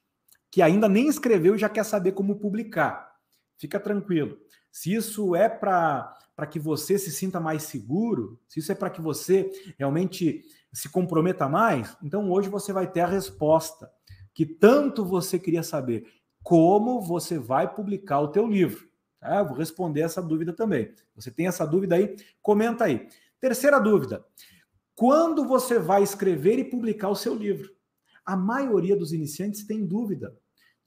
que 0.49 0.61
ainda 0.61 0.87
nem 0.87 1.09
escreveu 1.09 1.55
e 1.55 1.59
já 1.59 1.67
quer 1.67 1.83
saber 1.83 2.13
como 2.13 2.39
publicar. 2.39 3.11
Fica 3.57 3.77
tranquilo. 3.77 4.37
Se 4.71 4.93
isso 4.93 5.35
é 5.35 5.49
para 5.49 6.15
que 6.49 6.59
você 6.59 6.97
se 6.97 7.11
sinta 7.11 7.41
mais 7.41 7.63
seguro, 7.63 8.39
se 8.47 8.61
isso 8.61 8.71
é 8.71 8.75
para 8.75 8.89
que 8.89 9.01
você 9.01 9.51
realmente 9.77 10.45
se 10.71 10.87
comprometa 10.87 11.49
mais, 11.49 11.97
então 12.01 12.31
hoje 12.31 12.47
você 12.47 12.71
vai 12.71 12.89
ter 12.89 13.01
a 13.01 13.07
resposta 13.07 13.91
que 14.33 14.45
tanto 14.45 15.05
você 15.05 15.37
queria 15.37 15.63
saber. 15.63 16.07
Como 16.43 17.01
você 17.01 17.37
vai 17.37 17.73
publicar 17.73 18.19
o 18.19 18.29
teu 18.29 18.47
livro? 18.47 18.89
Tá? 19.19 19.43
Vou 19.43 19.55
responder 19.55 20.01
essa 20.01 20.21
dúvida 20.21 20.53
também. 20.53 20.93
Você 21.15 21.29
tem 21.29 21.47
essa 21.47 21.65
dúvida 21.65 21.95
aí? 21.95 22.15
Comenta 22.41 22.85
aí. 22.85 23.07
Terceira 23.39 23.79
dúvida. 23.79 24.25
Quando 24.95 25.47
você 25.47 25.79
vai 25.79 26.03
escrever 26.03 26.59
e 26.59 26.69
publicar 26.69 27.09
o 27.09 27.15
seu 27.15 27.35
livro? 27.35 27.69
A 28.25 28.35
maioria 28.35 28.95
dos 28.95 29.13
iniciantes 29.13 29.65
tem 29.65 29.85
dúvida 29.85 30.35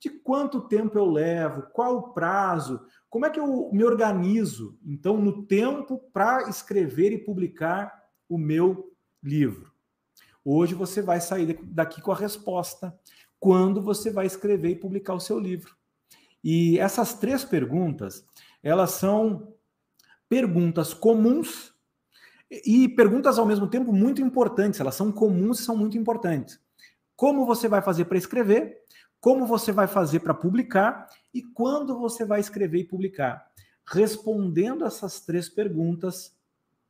de 0.05 0.11
quanto 0.11 0.69
tempo 0.69 0.99
eu 0.99 1.07
levo, 1.07 1.63
qual 1.73 1.97
o 1.97 2.13
prazo, 2.13 2.79
como 3.09 3.25
é 3.25 3.31
que 3.31 3.41
eu 3.41 3.71
me 3.73 3.85
organizo, 3.85 4.79
então, 4.85 5.17
no 5.17 5.47
tempo 5.47 5.99
para 6.13 6.49
escrever 6.49 7.11
e 7.13 7.25
publicar 7.25 8.05
o 8.29 8.37
meu 8.37 8.93
livro. 9.23 9.73
Hoje 10.45 10.75
você 10.75 11.01
vai 11.01 11.23
sair 11.23 11.59
daqui 11.63 12.03
com 12.03 12.13
a 12.13 12.17
resposta. 12.17 12.95
Quando 13.45 13.83
você 13.83 14.11
vai 14.11 14.25
escrever 14.25 14.71
e 14.71 14.77
publicar 14.77 15.13
o 15.13 15.21
seu 15.21 15.39
livro? 15.39 15.77
E 16.43 16.79
essas 16.79 17.13
três 17.13 17.45
perguntas, 17.45 18.25
elas 18.63 18.93
são 18.93 19.55
perguntas 20.29 20.95
comuns 20.95 21.75
e 22.51 22.89
perguntas 22.89 23.39
ao 23.39 23.45
mesmo 23.45 23.69
tempo 23.69 23.93
muito 23.93 24.23
importantes. 24.23 24.81
Elas 24.81 24.95
são 24.95 25.13
comuns 25.13 25.61
e 25.61 25.65
são 25.65 25.77
muito 25.77 25.99
importantes. 25.99 26.59
Como 27.15 27.45
você 27.45 27.69
vai 27.69 27.83
fazer 27.83 28.07
para 28.07 28.17
escrever? 28.17 28.83
como 29.25 29.47
você 29.47 29.73
vai 29.73 29.87
fazer 29.87 30.21
para 30.21 30.35
publicar 30.35 31.09
e 31.33 31.41
quando 31.43 31.99
você 31.99 32.27
vai 32.27 32.41
escrever 32.41 32.81
e 32.81 32.85
publicar. 32.85 33.43
Respondendo 33.87 34.85
essas 34.85 35.23
três 35.23 35.49
perguntas, 35.49 36.37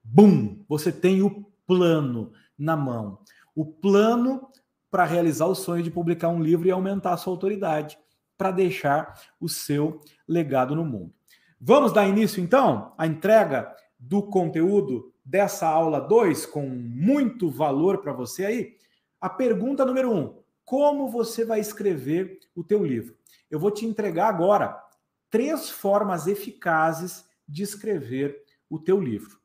bum, 0.02 0.64
você 0.68 0.90
tem 0.90 1.22
o 1.22 1.44
plano 1.64 2.32
na 2.58 2.76
mão. 2.76 3.20
O 3.54 3.64
plano 3.64 4.48
para 4.94 5.04
realizar 5.04 5.46
o 5.46 5.56
sonho 5.56 5.82
de 5.82 5.90
publicar 5.90 6.28
um 6.28 6.40
livro 6.40 6.68
e 6.68 6.70
aumentar 6.70 7.14
a 7.14 7.16
sua 7.16 7.32
autoridade, 7.32 7.98
para 8.38 8.52
deixar 8.52 9.20
o 9.40 9.48
seu 9.48 10.00
legado 10.28 10.76
no 10.76 10.84
mundo. 10.84 11.12
Vamos 11.60 11.92
dar 11.92 12.06
início 12.06 12.40
então 12.40 12.94
à 12.96 13.04
entrega 13.04 13.74
do 13.98 14.22
conteúdo 14.22 15.12
dessa 15.24 15.66
aula 15.66 15.98
2 15.98 16.46
com 16.46 16.68
muito 16.68 17.50
valor 17.50 18.02
para 18.02 18.12
você 18.12 18.46
aí? 18.46 18.76
A 19.20 19.28
pergunta 19.28 19.84
número 19.84 20.12
1: 20.12 20.16
um, 20.16 20.38
como 20.64 21.08
você 21.08 21.44
vai 21.44 21.58
escrever 21.58 22.38
o 22.54 22.62
teu 22.62 22.84
livro. 22.84 23.16
Eu 23.50 23.58
vou 23.58 23.72
te 23.72 23.84
entregar 23.84 24.28
agora 24.28 24.80
três 25.28 25.68
formas 25.68 26.28
eficazes 26.28 27.24
de 27.48 27.64
escrever 27.64 28.44
o 28.70 28.78
teu 28.78 29.00
livro. 29.00 29.40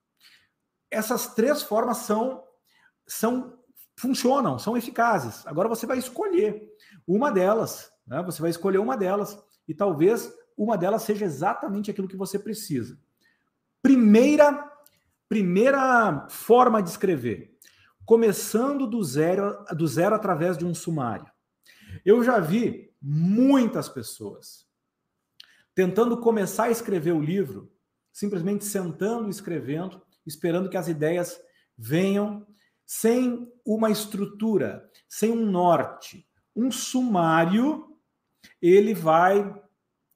Essas 0.91 1.33
três 1.33 1.63
formas 1.63 1.97
são 1.97 2.43
são 3.07 3.58
funcionam, 3.99 4.57
são 4.57 4.77
eficazes. 4.77 5.45
Agora 5.45 5.67
você 5.67 5.85
vai 5.85 5.97
escolher 5.97 6.71
uma 7.05 7.31
delas, 7.31 7.91
né? 8.07 8.23
Você 8.23 8.41
vai 8.41 8.49
escolher 8.49 8.77
uma 8.77 8.95
delas 8.95 9.37
e 9.67 9.73
talvez 9.73 10.31
uma 10.57 10.77
delas 10.77 11.03
seja 11.03 11.25
exatamente 11.25 11.91
aquilo 11.91 12.07
que 12.07 12.15
você 12.15 12.39
precisa. 12.39 12.97
Primeira 13.81 14.67
primeira 15.27 16.27
forma 16.27 16.81
de 16.81 16.89
escrever 16.89 17.55
começando 18.09 18.87
do 18.87 19.03
zero, 19.03 19.63
do 19.77 19.87
zero 19.87 20.15
através 20.15 20.57
de 20.57 20.65
um 20.65 20.73
sumário. 20.73 21.31
Eu 22.03 22.23
já 22.23 22.39
vi 22.39 22.91
muitas 22.99 23.87
pessoas 23.87 24.65
tentando 25.75 26.17
começar 26.17 26.63
a 26.63 26.71
escrever 26.71 27.11
o 27.11 27.21
livro, 27.21 27.71
simplesmente 28.11 28.65
sentando 28.65 29.27
e 29.27 29.29
escrevendo, 29.29 30.01
esperando 30.25 30.71
que 30.71 30.75
as 30.75 30.87
ideias 30.87 31.39
venham 31.77 32.47
sem 32.89 33.47
uma 33.63 33.91
estrutura, 33.91 34.89
sem 35.07 35.31
um 35.31 35.45
norte. 35.45 36.27
Um 36.55 36.71
sumário, 36.71 37.95
ele 38.59 38.95
vai 38.95 39.61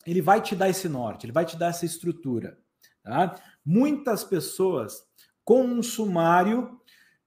ele 0.07 0.23
vai 0.23 0.41
te 0.41 0.55
dar 0.55 0.69
esse 0.69 0.89
norte, 0.89 1.25
ele 1.25 1.31
vai 1.31 1.45
te 1.45 1.55
dar 1.55 1.67
essa 1.67 1.85
estrutura, 1.85 2.57
Tá? 3.03 3.35
Muitas 3.63 4.23
pessoas 4.23 5.03
com 5.45 5.63
um 5.63 5.83
sumário 5.83 6.79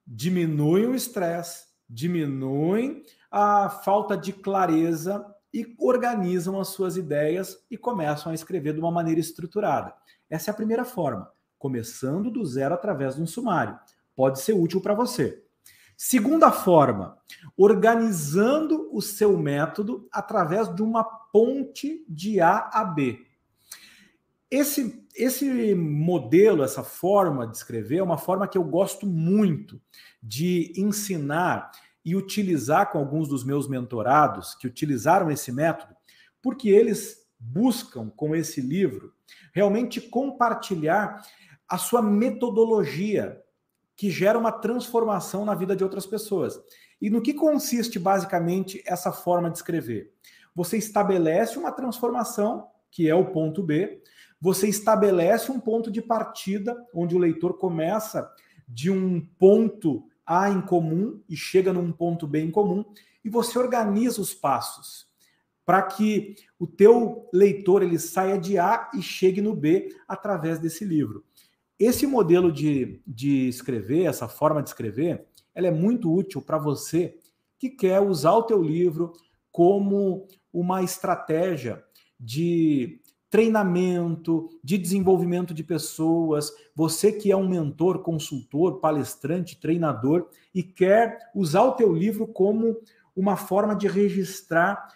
diminuem 0.05 0.85
o 0.85 0.93
estresse, 0.93 1.67
diminuem 1.89 3.03
a 3.31 3.69
falta 3.69 4.17
de 4.17 4.33
clareza 4.33 5.25
e 5.53 5.75
organizam 5.79 6.59
as 6.59 6.67
suas 6.69 6.97
ideias 6.97 7.65
e 7.71 7.77
começam 7.77 8.33
a 8.33 8.35
escrever 8.35 8.73
de 8.73 8.79
uma 8.79 8.91
maneira 8.91 9.21
estruturada. 9.21 9.93
Essa 10.29 10.49
é 10.49 10.51
a 10.51 10.57
primeira 10.57 10.83
forma, 10.83 11.31
começando 11.57 12.29
do 12.29 12.45
zero 12.45 12.73
através 12.73 13.15
de 13.15 13.21
um 13.21 13.27
sumário. 13.27 13.79
Pode 14.17 14.41
ser 14.41 14.53
útil 14.53 14.81
para 14.81 14.95
você. 14.95 15.43
Segunda 15.95 16.51
forma, 16.51 17.19
organizando 17.55 18.89
o 18.91 18.99
seu 18.99 19.37
método 19.37 20.09
através 20.11 20.73
de 20.73 20.81
uma 20.81 21.03
ponte 21.03 22.03
de 22.09 22.41
A 22.41 22.67
a 22.73 22.83
B. 22.83 23.23
Esse, 24.49 25.05
esse 25.15 25.75
modelo, 25.75 26.63
essa 26.63 26.83
forma 26.83 27.45
de 27.45 27.57
escrever, 27.57 27.97
é 27.97 28.03
uma 28.03 28.17
forma 28.17 28.47
que 28.47 28.57
eu 28.57 28.63
gosto 28.63 29.05
muito 29.05 29.79
de 30.21 30.73
ensinar 30.75 31.69
e 32.03 32.15
utilizar 32.15 32.91
com 32.91 32.97
alguns 32.97 33.27
dos 33.27 33.43
meus 33.43 33.67
mentorados 33.67 34.55
que 34.55 34.65
utilizaram 34.65 35.29
esse 35.29 35.51
método, 35.51 35.95
porque 36.41 36.69
eles 36.69 37.27
buscam 37.39 38.09
com 38.09 38.35
esse 38.35 38.61
livro 38.61 39.13
realmente 39.53 40.01
compartilhar 40.01 41.21
a 41.69 41.77
sua 41.77 42.01
metodologia 42.01 43.43
que 43.97 44.11
gera 44.11 44.37
uma 44.37 44.51
transformação 44.51 45.43
na 45.43 45.55
vida 45.55 45.75
de 45.75 45.83
outras 45.83 46.05
pessoas. 46.05 46.61
E 47.01 47.09
no 47.09 47.21
que 47.21 47.33
consiste 47.33 47.97
basicamente 47.97 48.81
essa 48.85 49.11
forma 49.11 49.49
de 49.49 49.57
escrever? 49.57 50.13
Você 50.55 50.77
estabelece 50.77 51.57
uma 51.57 51.71
transformação, 51.71 52.67
que 52.91 53.09
é 53.09 53.15
o 53.15 53.25
ponto 53.25 53.61
B, 53.61 54.01
você 54.39 54.67
estabelece 54.67 55.51
um 55.51 55.59
ponto 55.59 55.91
de 55.91 56.01
partida, 56.01 56.77
onde 56.93 57.15
o 57.15 57.19
leitor 57.19 57.57
começa 57.57 58.31
de 58.67 58.91
um 58.91 59.19
ponto 59.39 60.07
A 60.25 60.49
em 60.49 60.61
comum 60.61 61.19
e 61.27 61.35
chega 61.35 61.73
num 61.73 61.91
ponto 61.91 62.27
B 62.27 62.39
em 62.39 62.51
comum, 62.51 62.85
e 63.25 63.29
você 63.29 63.57
organiza 63.57 64.21
os 64.21 64.33
passos 64.33 65.07
para 65.65 65.81
que 65.81 66.35
o 66.57 66.65
teu 66.65 67.27
leitor 67.33 67.83
ele 67.83 67.99
saia 67.99 68.39
de 68.39 68.57
A 68.57 68.89
e 68.93 69.01
chegue 69.01 69.41
no 69.41 69.53
B 69.53 69.89
através 70.07 70.59
desse 70.59 70.85
livro. 70.85 71.25
Esse 71.79 72.07
modelo 72.07 72.51
de, 72.51 73.01
de 73.05 73.47
escrever, 73.47 74.05
essa 74.05 74.27
forma 74.27 74.63
de 74.63 74.69
escrever, 74.69 75.25
ela 75.53 75.67
é 75.67 75.71
muito 75.71 76.11
útil 76.11 76.41
para 76.41 76.57
você 76.57 77.17
que 77.59 77.69
quer 77.69 77.99
usar 77.99 78.33
o 78.33 78.43
teu 78.43 78.61
livro 78.61 79.13
como 79.51 80.27
uma 80.51 80.83
estratégia 80.83 81.83
de 82.19 83.01
treinamento, 83.29 84.47
de 84.63 84.77
desenvolvimento 84.77 85.53
de 85.53 85.63
pessoas, 85.63 86.51
você 86.75 87.11
que 87.11 87.31
é 87.31 87.35
um 87.35 87.47
mentor, 87.47 87.99
consultor, 87.99 88.79
palestrante, 88.79 89.59
treinador 89.59 90.29
e 90.53 90.63
quer 90.63 91.17
usar 91.35 91.63
o 91.63 91.73
teu 91.73 91.93
livro 91.93 92.27
como 92.27 92.79
uma 93.15 93.35
forma 93.35 93.75
de 93.75 93.87
registrar 93.87 94.87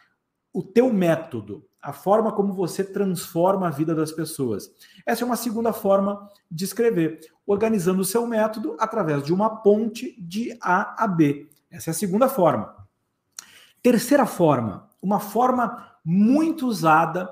o 0.53 0.63
teu 0.63 0.91
método, 0.93 1.67
a 1.81 1.91
forma 1.91 2.31
como 2.31 2.53
você 2.53 2.83
transforma 2.83 3.67
a 3.67 3.71
vida 3.71 3.95
das 3.95 4.11
pessoas. 4.11 4.71
Essa 5.05 5.23
é 5.23 5.25
uma 5.25 5.35
segunda 5.35 5.73
forma 5.73 6.29
de 6.49 6.63
escrever, 6.63 7.19
organizando 7.45 8.01
o 8.01 8.05
seu 8.05 8.27
método 8.27 8.77
através 8.79 9.23
de 9.23 9.33
uma 9.33 9.61
ponte 9.61 10.15
de 10.21 10.55
A 10.61 11.03
a 11.03 11.07
B. 11.07 11.49
Essa 11.71 11.89
é 11.89 11.91
a 11.91 11.95
segunda 11.95 12.29
forma. 12.29 12.75
Terceira 13.81 14.27
forma, 14.27 14.89
uma 15.01 15.19
forma 15.19 15.91
muito 16.05 16.67
usada 16.67 17.29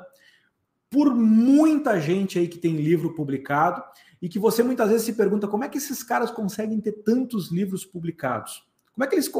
por 0.90 1.14
muita 1.14 2.00
gente 2.00 2.40
aí 2.40 2.48
que 2.48 2.58
tem 2.58 2.76
livro 2.76 3.14
publicado 3.14 3.84
e 4.20 4.28
que 4.28 4.40
você 4.40 4.64
muitas 4.64 4.90
vezes 4.90 5.06
se 5.06 5.14
pergunta 5.14 5.48
como 5.48 5.64
é 5.64 5.70
que 5.70 5.78
esses 5.78 6.04
caras 6.04 6.32
conseguem 6.32 6.82
ter 6.82 7.04
tantos 7.04 7.52
livros 7.52 7.86
publicados? 7.86 8.68
Como 8.92 9.04
é 9.04 9.08
que 9.08 9.16
eles, 9.16 9.32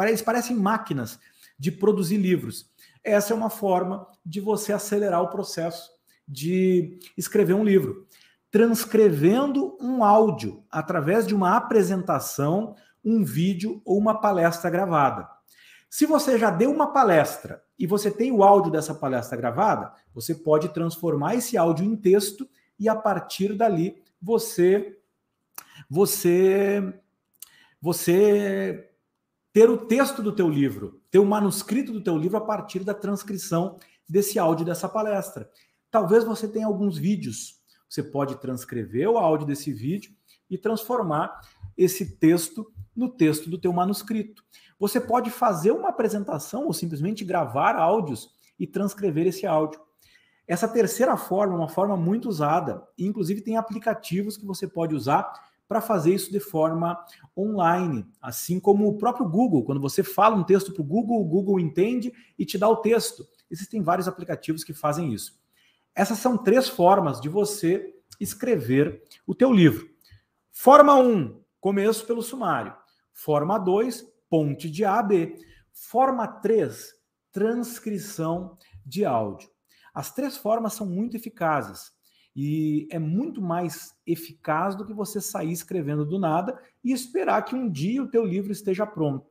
eles 0.00 0.22
parecem 0.22 0.56
máquinas 0.56 1.18
de 1.58 1.70
produzir 1.70 2.16
livros? 2.16 2.70
Essa 3.06 3.32
é 3.32 3.36
uma 3.36 3.48
forma 3.48 4.04
de 4.24 4.40
você 4.40 4.72
acelerar 4.72 5.22
o 5.22 5.30
processo 5.30 5.92
de 6.26 6.98
escrever 7.16 7.54
um 7.54 7.62
livro. 7.62 8.04
Transcrevendo 8.50 9.78
um 9.80 10.02
áudio 10.02 10.64
através 10.68 11.24
de 11.24 11.32
uma 11.32 11.56
apresentação, 11.56 12.74
um 13.04 13.22
vídeo 13.22 13.80
ou 13.84 13.96
uma 13.96 14.20
palestra 14.20 14.68
gravada. 14.68 15.28
Se 15.88 16.04
você 16.04 16.36
já 16.36 16.50
deu 16.50 16.68
uma 16.72 16.92
palestra 16.92 17.62
e 17.78 17.86
você 17.86 18.10
tem 18.10 18.32
o 18.32 18.42
áudio 18.42 18.72
dessa 18.72 18.92
palestra 18.92 19.36
gravada, 19.36 19.92
você 20.12 20.34
pode 20.34 20.70
transformar 20.70 21.36
esse 21.36 21.56
áudio 21.56 21.86
em 21.86 21.94
texto 21.94 22.48
e 22.76 22.88
a 22.88 22.96
partir 22.96 23.54
dali 23.54 24.02
você 24.20 24.98
você 25.88 26.92
você 27.80 28.90
ter 29.52 29.70
o 29.70 29.86
texto 29.86 30.22
do 30.22 30.32
teu 30.32 30.48
livro, 30.48 31.00
ter 31.16 31.20
o 31.20 31.24
manuscrito 31.24 31.94
do 31.94 32.02
teu 32.02 32.18
livro 32.18 32.36
a 32.36 32.42
partir 32.42 32.84
da 32.84 32.92
transcrição 32.92 33.78
desse 34.06 34.38
áudio 34.38 34.66
dessa 34.66 34.86
palestra. 34.86 35.50
Talvez 35.90 36.24
você 36.24 36.46
tenha 36.46 36.66
alguns 36.66 36.98
vídeos. 36.98 37.58
Você 37.88 38.02
pode 38.02 38.38
transcrever 38.38 39.08
o 39.08 39.16
áudio 39.16 39.46
desse 39.46 39.72
vídeo 39.72 40.12
e 40.50 40.58
transformar 40.58 41.40
esse 41.74 42.18
texto 42.18 42.70
no 42.94 43.08
texto 43.08 43.48
do 43.48 43.56
teu 43.56 43.72
manuscrito. 43.72 44.44
Você 44.78 45.00
pode 45.00 45.30
fazer 45.30 45.70
uma 45.70 45.88
apresentação 45.88 46.66
ou 46.66 46.74
simplesmente 46.74 47.24
gravar 47.24 47.76
áudios 47.76 48.28
e 48.58 48.66
transcrever 48.66 49.26
esse 49.26 49.46
áudio. 49.46 49.80
Essa 50.46 50.68
terceira 50.68 51.16
forma 51.16 51.54
é 51.54 51.56
uma 51.56 51.68
forma 51.70 51.96
muito 51.96 52.28
usada, 52.28 52.86
inclusive 52.98 53.40
tem 53.40 53.56
aplicativos 53.56 54.36
que 54.36 54.44
você 54.44 54.68
pode 54.68 54.94
usar 54.94 55.32
para 55.68 55.80
fazer 55.80 56.14
isso 56.14 56.30
de 56.30 56.40
forma 56.40 56.98
online, 57.36 58.06
assim 58.20 58.60
como 58.60 58.86
o 58.86 58.96
próprio 58.96 59.28
Google. 59.28 59.64
Quando 59.64 59.80
você 59.80 60.02
fala 60.02 60.36
um 60.36 60.44
texto 60.44 60.72
para 60.72 60.82
o 60.82 60.86
Google, 60.86 61.20
o 61.20 61.24
Google 61.24 61.58
entende 61.58 62.12
e 62.38 62.44
te 62.44 62.56
dá 62.56 62.68
o 62.68 62.76
texto. 62.76 63.26
Existem 63.50 63.82
vários 63.82 64.08
aplicativos 64.08 64.62
que 64.62 64.72
fazem 64.72 65.12
isso. 65.12 65.38
Essas 65.94 66.18
são 66.18 66.36
três 66.36 66.68
formas 66.68 67.20
de 67.20 67.28
você 67.28 67.94
escrever 68.20 69.02
o 69.26 69.34
teu 69.34 69.52
livro. 69.52 69.88
Forma 70.52 70.94
1, 70.94 71.10
um, 71.10 71.40
começo 71.60 72.06
pelo 72.06 72.22
sumário. 72.22 72.74
Forma 73.12 73.58
2, 73.58 74.06
ponte 74.28 74.70
de 74.70 74.84
A 74.84 74.98
a 74.98 75.02
B. 75.02 75.36
Forma 75.72 76.26
3, 76.26 76.94
transcrição 77.32 78.56
de 78.84 79.04
áudio. 79.04 79.50
As 79.92 80.12
três 80.12 80.36
formas 80.36 80.74
são 80.74 80.86
muito 80.86 81.16
eficazes 81.16 81.95
e 82.36 82.86
é 82.90 82.98
muito 82.98 83.40
mais 83.40 83.96
eficaz 84.06 84.76
do 84.76 84.84
que 84.84 84.92
você 84.92 85.22
sair 85.22 85.50
escrevendo 85.50 86.04
do 86.04 86.18
nada 86.18 86.60
e 86.84 86.92
esperar 86.92 87.42
que 87.42 87.56
um 87.56 87.70
dia 87.70 88.02
o 88.02 88.10
teu 88.10 88.26
livro 88.26 88.52
esteja 88.52 88.86
pronto. 88.86 89.26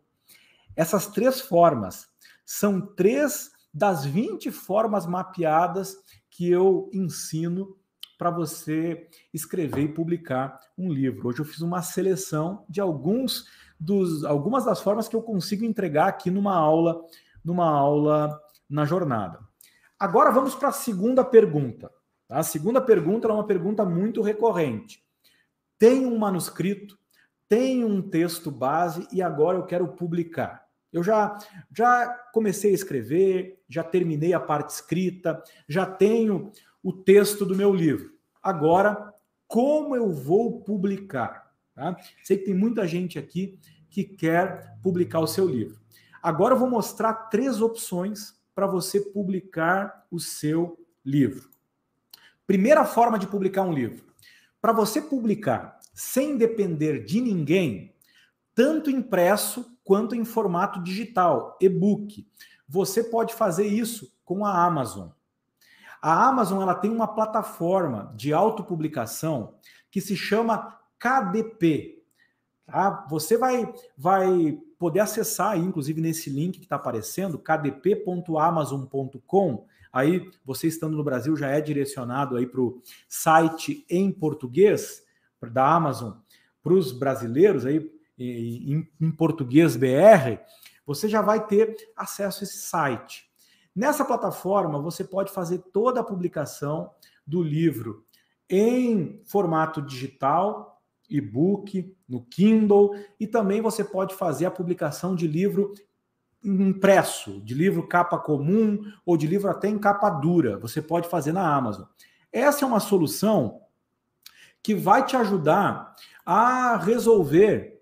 Essas 0.75 1.05
três 1.05 1.39
formas 1.39 2.09
são 2.43 2.81
três 2.81 3.51
das 3.71 4.05
20 4.05 4.49
formas 4.51 5.05
mapeadas 5.05 5.95
que 6.31 6.49
eu 6.49 6.89
ensino 6.91 7.77
para 8.17 8.31
você 8.31 9.07
escrever 9.31 9.83
e 9.83 9.93
publicar 9.93 10.59
um 10.75 10.91
livro. 10.91 11.27
Hoje 11.27 11.41
eu 11.41 11.45
fiz 11.45 11.61
uma 11.61 11.83
seleção 11.83 12.65
de 12.67 12.81
alguns 12.81 13.47
dos, 13.79 14.23
algumas 14.23 14.65
das 14.65 14.81
formas 14.81 15.07
que 15.07 15.15
eu 15.15 15.21
consigo 15.21 15.63
entregar 15.63 16.07
aqui 16.07 16.31
numa 16.31 16.55
aula, 16.55 17.05
numa 17.43 17.69
aula 17.69 18.41
na 18.67 18.83
jornada. 18.83 19.39
Agora 19.99 20.31
vamos 20.31 20.55
para 20.55 20.69
a 20.69 20.73
segunda 20.73 21.23
pergunta. 21.23 21.91
Tá? 22.27 22.39
A 22.39 22.43
segunda 22.43 22.81
pergunta 22.81 23.27
é 23.27 23.31
uma 23.31 23.45
pergunta 23.45 23.85
muito 23.85 24.21
recorrente. 24.21 25.03
Tem 25.77 26.05
um 26.05 26.17
manuscrito, 26.17 26.97
tem 27.47 27.83
um 27.83 28.01
texto 28.01 28.49
base 28.49 29.07
e 29.11 29.21
agora 29.21 29.57
eu 29.57 29.65
quero 29.65 29.87
publicar. 29.89 30.65
Eu 30.91 31.03
já, 31.03 31.37
já 31.75 32.07
comecei 32.33 32.71
a 32.71 32.75
escrever, 32.75 33.61
já 33.67 33.83
terminei 33.83 34.33
a 34.33 34.39
parte 34.39 34.69
escrita, 34.69 35.43
já 35.67 35.85
tenho 35.85 36.51
o 36.81 36.93
texto 36.93 37.45
do 37.45 37.55
meu 37.55 37.73
livro. 37.73 38.13
Agora, 38.41 39.13
como 39.47 39.95
eu 39.95 40.11
vou 40.11 40.61
publicar? 40.61 41.51
Tá? 41.73 41.97
Sei 42.23 42.37
que 42.37 42.45
tem 42.45 42.53
muita 42.53 42.87
gente 42.87 43.19
aqui 43.19 43.59
que 43.89 44.03
quer 44.03 44.77
publicar 44.81 45.19
o 45.19 45.27
seu 45.27 45.47
livro. 45.47 45.79
Agora 46.23 46.55
eu 46.55 46.59
vou 46.59 46.69
mostrar 46.69 47.13
três 47.29 47.61
opções 47.61 48.33
para 48.55 48.65
você 48.65 48.99
publicar 48.99 50.05
o 50.09 50.19
seu 50.19 50.79
livro. 51.03 51.54
Primeira 52.47 52.85
forma 52.85 53.17
de 53.17 53.27
publicar 53.27 53.63
um 53.63 53.73
livro. 53.73 54.05
Para 54.61 54.71
você 54.71 55.01
publicar 55.01 55.79
sem 55.93 56.37
depender 56.37 57.03
de 57.03 57.21
ninguém, 57.21 57.93
tanto 58.53 58.89
impresso 58.89 59.77
quanto 59.83 60.15
em 60.15 60.25
formato 60.25 60.81
digital, 60.81 61.57
e-book, 61.61 62.27
você 62.67 63.03
pode 63.03 63.33
fazer 63.33 63.67
isso 63.67 64.11
com 64.23 64.45
a 64.45 64.65
Amazon. 64.65 65.09
A 66.01 66.27
Amazon 66.27 66.61
ela 66.61 66.75
tem 66.75 66.91
uma 66.91 67.07
plataforma 67.07 68.13
de 68.15 68.33
autopublicação 68.33 69.55
que 69.89 70.01
se 70.01 70.15
chama 70.15 70.77
KDP. 70.99 72.03
Tá? 72.65 73.05
Você 73.09 73.37
vai, 73.37 73.73
vai 73.97 74.59
poder 74.77 74.99
acessar, 74.99 75.57
inclusive 75.57 76.01
nesse 76.01 76.29
link 76.29 76.59
que 76.59 76.65
está 76.65 76.75
aparecendo, 76.75 77.39
kdp.amazon.com, 77.39 79.65
Aí, 79.95 80.29
você 80.43 80.67
estando 80.67 80.97
no 80.97 81.05
Brasil, 81.05 81.37
já 81.37 81.47
é 81.51 81.61
direcionado 81.61 82.35
aí 82.35 82.45
para 82.45 82.59
o 82.59 82.81
site 83.07 83.85
em 83.89 84.11
português 84.11 85.01
da 85.41 85.73
Amazon 85.73 86.11
para 86.61 86.73
os 86.73 86.91
brasileiros 86.91 87.65
aí 87.65 87.89
em, 88.17 88.89
em 88.99 89.11
português 89.11 89.77
BR, 89.77 90.39
você 90.85 91.07
já 91.07 91.21
vai 91.21 91.45
ter 91.45 91.75
acesso 91.95 92.39
a 92.39 92.43
esse 92.43 92.57
site. 92.57 93.29
Nessa 93.75 94.03
plataforma, 94.03 94.81
você 94.81 95.03
pode 95.03 95.31
fazer 95.31 95.59
toda 95.71 96.01
a 96.01 96.03
publicação 96.03 96.91
do 97.25 97.41
livro 97.41 98.03
em 98.49 99.21
formato 99.25 99.81
digital, 99.81 100.81
e-book, 101.09 101.95
no 102.09 102.25
Kindle, 102.25 102.95
e 103.17 103.27
também 103.27 103.61
você 103.61 103.83
pode 103.83 104.15
fazer 104.15 104.45
a 104.45 104.51
publicação 104.51 105.15
de 105.15 105.27
livro 105.27 105.73
impresso, 106.45 107.41
de 107.41 107.53
livro 107.53 107.87
capa 107.87 108.17
comum 108.17 108.79
ou 109.05 109.17
de 109.17 109.27
livro 109.27 109.49
até 109.49 109.67
em 109.67 109.79
capa 109.79 110.09
dura. 110.09 110.57
Você 110.59 110.81
pode 110.81 111.09
fazer 111.09 111.33
na 111.33 111.55
Amazon. 111.55 111.85
Essa 112.31 112.65
é 112.65 112.67
uma 112.67 112.79
solução 112.79 113.61
que 114.61 114.75
vai 114.75 115.05
te 115.05 115.15
ajudar 115.15 115.95
a 116.25 116.77
resolver 116.77 117.81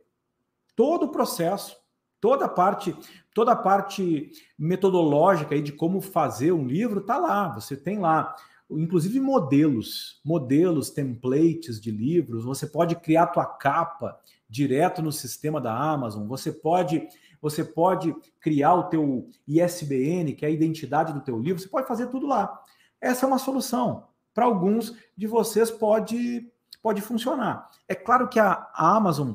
todo 0.76 1.06
o 1.06 1.12
processo, 1.12 1.78
toda 2.20 2.46
a 2.46 2.50
parte, 2.50 2.96
toda 3.34 3.52
a 3.52 3.56
parte 3.56 4.32
metodológica 4.58 5.56
aí 5.56 5.62
de 5.62 5.72
como 5.72 6.02
fazer 6.02 6.52
um 6.52 6.68
livro 6.68 7.02
tá 7.02 7.18
lá. 7.18 7.50
Você 7.50 7.78
tem 7.78 8.00
lá, 8.00 8.36
inclusive 8.70 9.20
modelos, 9.20 10.22
modelos, 10.24 10.90
templates 10.90 11.80
de 11.80 11.92
livros. 11.92 12.44
Você 12.44 12.68
pode 12.68 12.96
criar 12.98 13.28
tua 13.28 13.46
capa 13.46 14.20
direto 14.50 15.02
no 15.02 15.12
sistema 15.12 15.60
da 15.60 15.76
Amazon. 15.76 16.28
Você 16.28 16.52
pode 16.52 17.08
você 17.44 17.62
pode 17.62 18.16
criar 18.40 18.74
o 18.74 18.84
teu 18.84 19.30
ISBN, 19.46 20.32
que 20.34 20.46
é 20.46 20.48
a 20.48 20.52
identidade 20.52 21.12
do 21.12 21.20
teu 21.20 21.38
livro. 21.38 21.62
Você 21.62 21.68
pode 21.68 21.86
fazer 21.86 22.08
tudo 22.08 22.26
lá. 22.26 22.58
Essa 23.02 23.26
é 23.26 23.28
uma 23.28 23.38
solução. 23.38 24.08
Para 24.34 24.46
alguns 24.46 24.96
de 25.18 25.28
vocês 25.28 25.70
pode 25.70 26.50
pode 26.82 27.02
funcionar. 27.02 27.70
É 27.86 27.96
claro 27.96 28.30
que 28.30 28.40
a 28.40 28.70
Amazon 28.74 29.34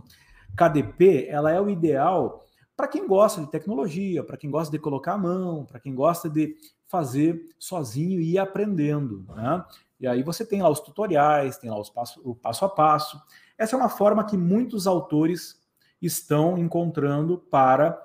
KDP 0.57 1.27
ela 1.29 1.51
é 1.51 1.61
o 1.61 1.69
ideal 1.69 2.43
para 2.75 2.89
quem 2.89 3.07
gosta 3.07 3.43
de 3.43 3.51
tecnologia, 3.51 4.25
para 4.25 4.39
quem 4.39 4.51
gosta 4.51 4.71
de 4.71 4.79
colocar 4.79 5.13
a 5.13 5.19
mão, 5.19 5.67
para 5.67 5.79
quem 5.79 5.95
gosta 5.95 6.31
de 6.31 6.57
fazer 6.87 7.55
sozinho 7.59 8.21
e 8.21 8.33
ir 8.33 8.39
aprendendo. 8.39 9.27
Né? 9.35 9.65
E 10.01 10.07
aí 10.07 10.23
você 10.23 10.47
tem 10.47 10.63
lá 10.63 10.71
os 10.71 10.81
tutoriais, 10.81 11.59
tem 11.59 11.69
lá 11.69 11.79
os 11.79 11.91
passo, 11.91 12.23
o 12.25 12.35
passo 12.35 12.65
a 12.65 12.71
passo. 12.71 13.21
Essa 13.59 13.77
é 13.77 13.79
uma 13.79 13.91
forma 13.91 14.25
que 14.25 14.37
muitos 14.37 14.87
autores 14.87 15.58
estão 16.01 16.57
encontrando 16.59 17.39
para, 17.39 18.01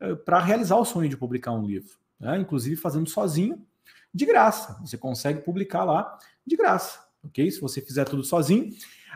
eh, 0.00 0.14
para 0.14 0.38
realizar 0.38 0.76
o 0.76 0.84
sonho 0.84 1.08
de 1.08 1.16
publicar 1.16 1.52
um 1.52 1.64
livro. 1.64 1.96
Né? 2.18 2.38
Inclusive 2.38 2.76
fazendo 2.76 3.08
sozinho, 3.08 3.64
de 4.12 4.26
graça. 4.26 4.78
Você 4.80 4.96
consegue 4.96 5.40
publicar 5.40 5.84
lá 5.84 6.18
de 6.46 6.56
graça, 6.56 7.00
ok? 7.22 7.50
Se 7.50 7.60
você 7.60 7.80
fizer 7.80 8.04
tudo 8.04 8.24
sozinho. 8.24 8.72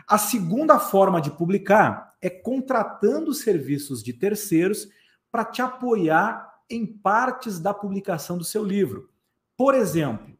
A 0.07 0.17
segunda 0.17 0.79
forma 0.79 1.21
de 1.21 1.31
publicar 1.31 2.15
é 2.21 2.29
contratando 2.29 3.33
serviços 3.33 4.03
de 4.03 4.13
terceiros 4.13 4.87
para 5.31 5.45
te 5.45 5.61
apoiar 5.61 6.53
em 6.69 6.85
partes 6.85 7.59
da 7.59 7.73
publicação 7.73 8.37
do 8.37 8.43
seu 8.43 8.63
livro. 8.63 9.09
Por 9.57 9.75
exemplo, 9.75 10.33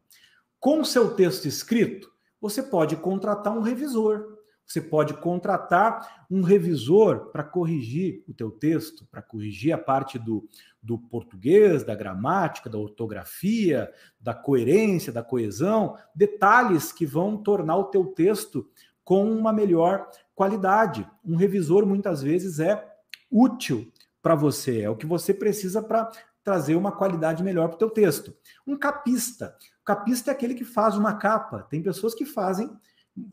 com 0.58 0.84
seu 0.84 1.14
texto 1.14 1.46
escrito, 1.46 2.10
você 2.40 2.62
pode 2.62 2.96
contratar 2.96 3.56
um 3.56 3.60
revisor. 3.60 4.33
Você 4.66 4.80
pode 4.80 5.14
contratar 5.14 6.26
um 6.30 6.42
revisor 6.42 7.30
para 7.30 7.44
corrigir 7.44 8.24
o 8.26 8.32
teu 8.32 8.50
texto, 8.50 9.06
para 9.10 9.20
corrigir 9.20 9.72
a 9.72 9.78
parte 9.78 10.18
do, 10.18 10.48
do 10.82 10.98
português, 10.98 11.84
da 11.84 11.94
gramática, 11.94 12.70
da 12.70 12.78
ortografia, 12.78 13.92
da 14.18 14.34
coerência, 14.34 15.12
da 15.12 15.22
coesão, 15.22 15.96
detalhes 16.14 16.92
que 16.92 17.04
vão 17.04 17.36
tornar 17.36 17.76
o 17.76 17.84
teu 17.84 18.06
texto 18.06 18.68
com 19.04 19.30
uma 19.30 19.52
melhor 19.52 20.08
qualidade. 20.34 21.08
Um 21.24 21.36
revisor 21.36 21.86
muitas 21.86 22.22
vezes 22.22 22.58
é 22.58 22.90
útil 23.30 23.92
para 24.22 24.34
você, 24.34 24.80
é 24.80 24.90
o 24.90 24.96
que 24.96 25.06
você 25.06 25.34
precisa 25.34 25.82
para 25.82 26.10
trazer 26.42 26.76
uma 26.76 26.92
qualidade 26.92 27.42
melhor 27.42 27.68
para 27.68 27.76
o 27.76 27.78
teu 27.78 27.90
texto. 27.90 28.34
Um 28.66 28.76
capista. 28.76 29.56
O 29.80 29.84
capista 29.84 30.30
é 30.30 30.34
aquele 30.34 30.54
que 30.54 30.64
faz 30.64 30.96
uma 30.96 31.14
capa. 31.14 31.62
Tem 31.70 31.82
pessoas 31.82 32.14
que 32.14 32.24
fazem 32.24 32.70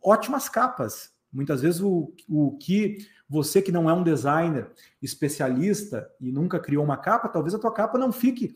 ótimas 0.01 0.47
capas. 0.47 1.11
Muitas 1.31 1.61
vezes 1.61 1.81
o, 1.81 2.13
o 2.27 2.57
que 2.57 3.07
você 3.29 3.61
que 3.61 3.71
não 3.71 3.89
é 3.89 3.93
um 3.93 4.03
designer 4.03 4.69
especialista 5.01 6.09
e 6.19 6.31
nunca 6.31 6.59
criou 6.59 6.83
uma 6.83 6.97
capa, 6.97 7.29
talvez 7.29 7.55
a 7.55 7.59
tua 7.59 7.73
capa 7.73 7.97
não 7.97 8.11
fique 8.11 8.55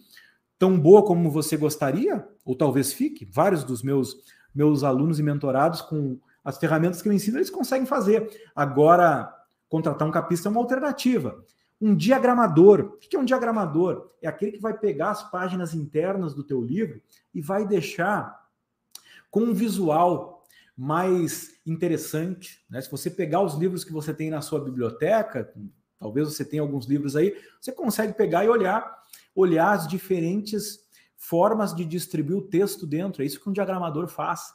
tão 0.59 0.79
boa 0.79 1.03
como 1.03 1.29
você 1.29 1.55
gostaria, 1.55 2.27
ou 2.43 2.55
talvez 2.55 2.93
fique. 2.93 3.25
Vários 3.25 3.63
dos 3.63 3.81
meus 3.81 4.17
meus 4.55 4.85
alunos 4.85 5.19
e 5.19 5.23
mentorados 5.23 5.81
com 5.81 6.17
as 6.43 6.57
ferramentas 6.57 7.01
que 7.01 7.09
eu 7.09 7.13
ensino, 7.13 7.37
eles 7.37 7.49
conseguem 7.49 7.85
fazer. 7.85 8.29
Agora, 8.55 9.35
contratar 9.67 10.07
um 10.07 10.11
capista 10.11 10.47
é 10.47 10.51
uma 10.51 10.61
alternativa. 10.61 11.43
Um 11.81 11.93
diagramador. 11.93 12.79
O 12.81 12.97
que 12.97 13.15
é 13.17 13.19
um 13.19 13.25
diagramador? 13.25 14.11
É 14.21 14.27
aquele 14.27 14.53
que 14.53 14.61
vai 14.61 14.77
pegar 14.77 15.11
as 15.11 15.29
páginas 15.29 15.73
internas 15.73 16.33
do 16.33 16.43
teu 16.43 16.61
livro 16.61 17.01
e 17.33 17.41
vai 17.41 17.67
deixar 17.67 18.45
com 19.29 19.41
um 19.41 19.53
visual 19.53 20.34
mais 20.77 21.59
interessante. 21.65 22.63
Né? 22.69 22.81
Se 22.81 22.91
você 22.91 23.09
pegar 23.09 23.41
os 23.41 23.55
livros 23.55 23.83
que 23.83 23.93
você 23.93 24.13
tem 24.13 24.29
na 24.29 24.41
sua 24.41 24.59
biblioteca, 24.59 25.53
talvez 25.97 26.27
você 26.27 26.43
tenha 26.43 26.61
alguns 26.61 26.85
livros 26.85 27.15
aí, 27.15 27.35
você 27.59 27.71
consegue 27.71 28.13
pegar 28.13 28.43
e 28.43 28.49
olhar, 28.49 29.03
olhar 29.33 29.71
as 29.71 29.87
diferentes 29.87 30.79
formas 31.15 31.73
de 31.73 31.85
distribuir 31.85 32.37
o 32.37 32.47
texto 32.47 32.85
dentro. 32.85 33.23
É 33.23 33.25
isso 33.25 33.41
que 33.41 33.49
um 33.49 33.53
diagramador 33.53 34.07
faz. 34.07 34.53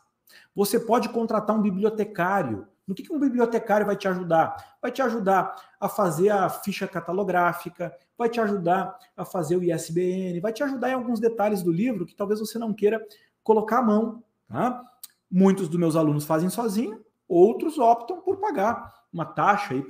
Você 0.54 0.78
pode 0.78 1.08
contratar 1.08 1.56
um 1.56 1.62
bibliotecário. 1.62 2.66
No 2.86 2.94
que, 2.94 3.02
que 3.02 3.12
um 3.12 3.18
bibliotecário 3.18 3.86
vai 3.86 3.96
te 3.96 4.08
ajudar? 4.08 4.76
Vai 4.82 4.90
te 4.90 5.00
ajudar 5.00 5.54
a 5.80 5.88
fazer 5.88 6.30
a 6.30 6.48
ficha 6.48 6.86
catalográfica, 6.86 7.96
vai 8.18 8.28
te 8.28 8.40
ajudar 8.40 8.98
a 9.16 9.24
fazer 9.24 9.56
o 9.56 9.62
ISBN, 9.62 10.40
vai 10.40 10.52
te 10.52 10.62
ajudar 10.62 10.90
em 10.90 10.94
alguns 10.94 11.20
detalhes 11.20 11.62
do 11.62 11.72
livro 11.72 12.04
que 12.04 12.14
talvez 12.14 12.40
você 12.40 12.58
não 12.58 12.74
queira 12.74 13.00
colocar 13.42 13.78
a 13.78 13.82
mão. 13.82 14.22
Tá? 14.48 14.84
Muitos 15.30 15.68
dos 15.68 15.78
meus 15.78 15.96
alunos 15.96 16.24
fazem 16.24 16.50
sozinho, 16.50 17.04
outros 17.28 17.78
optam 17.78 18.20
por 18.20 18.38
pagar 18.38 18.92
uma 19.12 19.24
taxa 19.24 19.74
aí 19.74 19.82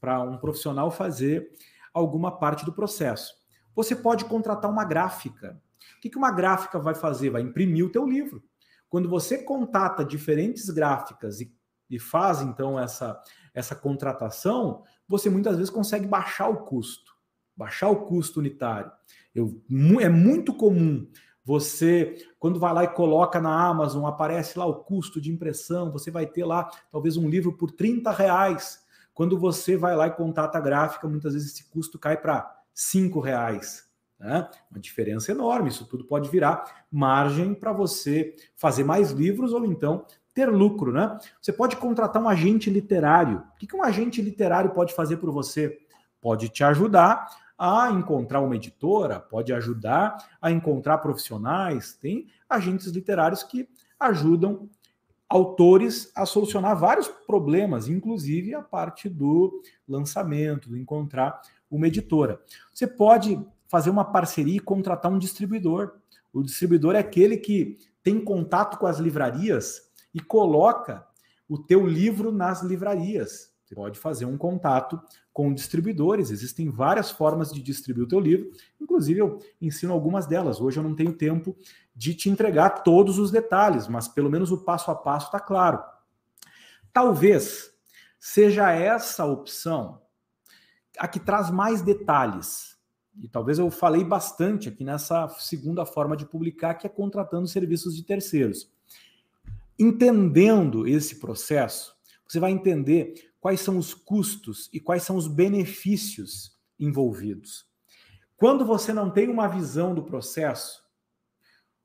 para 0.00 0.22
um 0.22 0.38
profissional 0.38 0.90
fazer 0.90 1.50
alguma 1.92 2.38
parte 2.38 2.64
do 2.64 2.72
processo. 2.72 3.34
Você 3.74 3.94
pode 3.94 4.24
contratar 4.24 4.70
uma 4.70 4.84
gráfica. 4.84 5.60
O 5.96 6.00
que, 6.00 6.10
que 6.10 6.18
uma 6.18 6.30
gráfica 6.30 6.78
vai 6.78 6.94
fazer? 6.94 7.30
Vai 7.30 7.42
imprimir 7.42 7.84
o 7.84 7.90
teu 7.90 8.06
livro. 8.06 8.42
Quando 8.88 9.08
você 9.08 9.38
contata 9.38 10.04
diferentes 10.04 10.70
gráficas 10.70 11.40
e, 11.40 11.54
e 11.90 11.98
faz 11.98 12.40
então 12.40 12.78
essa, 12.78 13.20
essa 13.52 13.74
contratação, 13.74 14.82
você 15.06 15.28
muitas 15.28 15.56
vezes 15.56 15.70
consegue 15.70 16.06
baixar 16.06 16.48
o 16.48 16.64
custo, 16.64 17.12
baixar 17.56 17.88
o 17.88 18.06
custo 18.06 18.40
unitário. 18.40 18.90
Eu, 19.34 19.62
é 20.00 20.08
muito 20.08 20.54
comum 20.54 21.08
você, 21.48 22.28
quando 22.38 22.60
vai 22.60 22.74
lá 22.74 22.84
e 22.84 22.88
coloca 22.88 23.40
na 23.40 23.68
Amazon, 23.68 24.04
aparece 24.04 24.58
lá 24.58 24.66
o 24.66 24.84
custo 24.84 25.18
de 25.18 25.32
impressão, 25.32 25.90
você 25.90 26.10
vai 26.10 26.26
ter 26.26 26.44
lá 26.44 26.70
talvez 26.92 27.16
um 27.16 27.26
livro 27.26 27.54
por 27.54 27.70
30 27.70 28.10
reais. 28.10 28.84
Quando 29.14 29.38
você 29.38 29.74
vai 29.74 29.96
lá 29.96 30.08
e 30.08 30.10
contata 30.10 30.58
a 30.58 30.60
gráfica, 30.60 31.08
muitas 31.08 31.32
vezes 31.32 31.54
esse 31.54 31.64
custo 31.70 31.98
cai 31.98 32.18
para 32.18 32.54
5 32.74 33.18
reais. 33.18 33.88
Né? 34.20 34.46
Uma 34.70 34.78
diferença 34.78 35.32
enorme. 35.32 35.70
Isso 35.70 35.86
tudo 35.86 36.04
pode 36.04 36.28
virar 36.28 36.84
margem 36.92 37.54
para 37.54 37.72
você 37.72 38.36
fazer 38.54 38.84
mais 38.84 39.12
livros 39.12 39.54
ou 39.54 39.64
então 39.64 40.04
ter 40.34 40.50
lucro. 40.50 40.92
Né? 40.92 41.18
Você 41.40 41.50
pode 41.50 41.76
contratar 41.76 42.22
um 42.22 42.28
agente 42.28 42.68
literário. 42.68 43.42
O 43.54 43.56
que 43.56 43.74
um 43.74 43.82
agente 43.82 44.20
literário 44.20 44.72
pode 44.72 44.92
fazer 44.92 45.16
por 45.16 45.30
você? 45.30 45.78
Pode 46.20 46.50
te 46.50 46.62
ajudar 46.62 47.26
a 47.58 47.90
encontrar 47.90 48.40
uma 48.40 48.54
editora, 48.54 49.18
pode 49.18 49.52
ajudar 49.52 50.16
a 50.40 50.50
encontrar 50.50 50.98
profissionais. 50.98 51.94
Tem 51.94 52.28
agentes 52.48 52.86
literários 52.86 53.42
que 53.42 53.68
ajudam 53.98 54.68
autores 55.28 56.10
a 56.14 56.24
solucionar 56.24 56.78
vários 56.78 57.08
problemas, 57.08 57.88
inclusive 57.88 58.54
a 58.54 58.62
parte 58.62 59.08
do 59.08 59.60
lançamento, 59.86 60.70
do 60.70 60.76
encontrar 60.76 61.40
uma 61.70 61.86
editora. 61.86 62.40
Você 62.72 62.86
pode 62.86 63.38
fazer 63.66 63.90
uma 63.90 64.04
parceria 64.04 64.56
e 64.56 64.60
contratar 64.60 65.12
um 65.12 65.18
distribuidor. 65.18 65.96
O 66.32 66.42
distribuidor 66.42 66.94
é 66.94 67.00
aquele 67.00 67.36
que 67.36 67.76
tem 68.02 68.22
contato 68.24 68.78
com 68.78 68.86
as 68.86 68.98
livrarias 68.98 69.90
e 70.14 70.20
coloca 70.20 71.06
o 71.48 71.58
teu 71.58 71.86
livro 71.86 72.32
nas 72.32 72.62
livrarias. 72.62 73.52
Você 73.64 73.74
pode 73.74 73.98
fazer 73.98 74.24
um 74.24 74.38
contato 74.38 74.98
com 75.38 75.54
distribuidores. 75.54 76.32
Existem 76.32 76.68
várias 76.68 77.12
formas 77.12 77.52
de 77.52 77.62
distribuir 77.62 78.06
o 78.06 78.08
teu 78.08 78.18
livro. 78.18 78.50
Inclusive, 78.80 79.20
eu 79.20 79.38
ensino 79.62 79.92
algumas 79.92 80.26
delas. 80.26 80.60
Hoje 80.60 80.80
eu 80.80 80.82
não 80.82 80.96
tenho 80.96 81.12
tempo 81.12 81.56
de 81.94 82.12
te 82.12 82.28
entregar 82.28 82.82
todos 82.82 83.20
os 83.20 83.30
detalhes, 83.30 83.86
mas 83.86 84.08
pelo 84.08 84.28
menos 84.28 84.50
o 84.50 84.64
passo 84.64 84.90
a 84.90 84.96
passo 84.96 85.26
está 85.26 85.38
claro. 85.38 85.80
Talvez 86.92 87.72
seja 88.18 88.72
essa 88.72 89.26
opção 89.26 90.02
a 90.98 91.06
que 91.06 91.20
traz 91.20 91.52
mais 91.52 91.82
detalhes 91.82 92.76
e 93.22 93.28
talvez 93.28 93.60
eu 93.60 93.70
falei 93.70 94.02
bastante 94.02 94.68
aqui 94.68 94.82
nessa 94.82 95.28
segunda 95.38 95.86
forma 95.86 96.16
de 96.16 96.26
publicar, 96.26 96.74
que 96.74 96.84
é 96.84 96.90
contratando 96.90 97.46
serviços 97.46 97.94
de 97.94 98.02
terceiros. 98.02 98.72
Entendendo 99.78 100.84
esse 100.84 101.20
processo, 101.20 101.96
você 102.26 102.40
vai 102.40 102.50
entender 102.50 103.27
quais 103.40 103.60
são 103.60 103.78
os 103.78 103.94
custos 103.94 104.68
e 104.72 104.80
quais 104.80 105.02
são 105.02 105.16
os 105.16 105.26
benefícios 105.26 106.56
envolvidos. 106.78 107.66
Quando 108.36 108.64
você 108.64 108.92
não 108.92 109.10
tem 109.10 109.28
uma 109.28 109.48
visão 109.48 109.94
do 109.94 110.02
processo, 110.02 110.84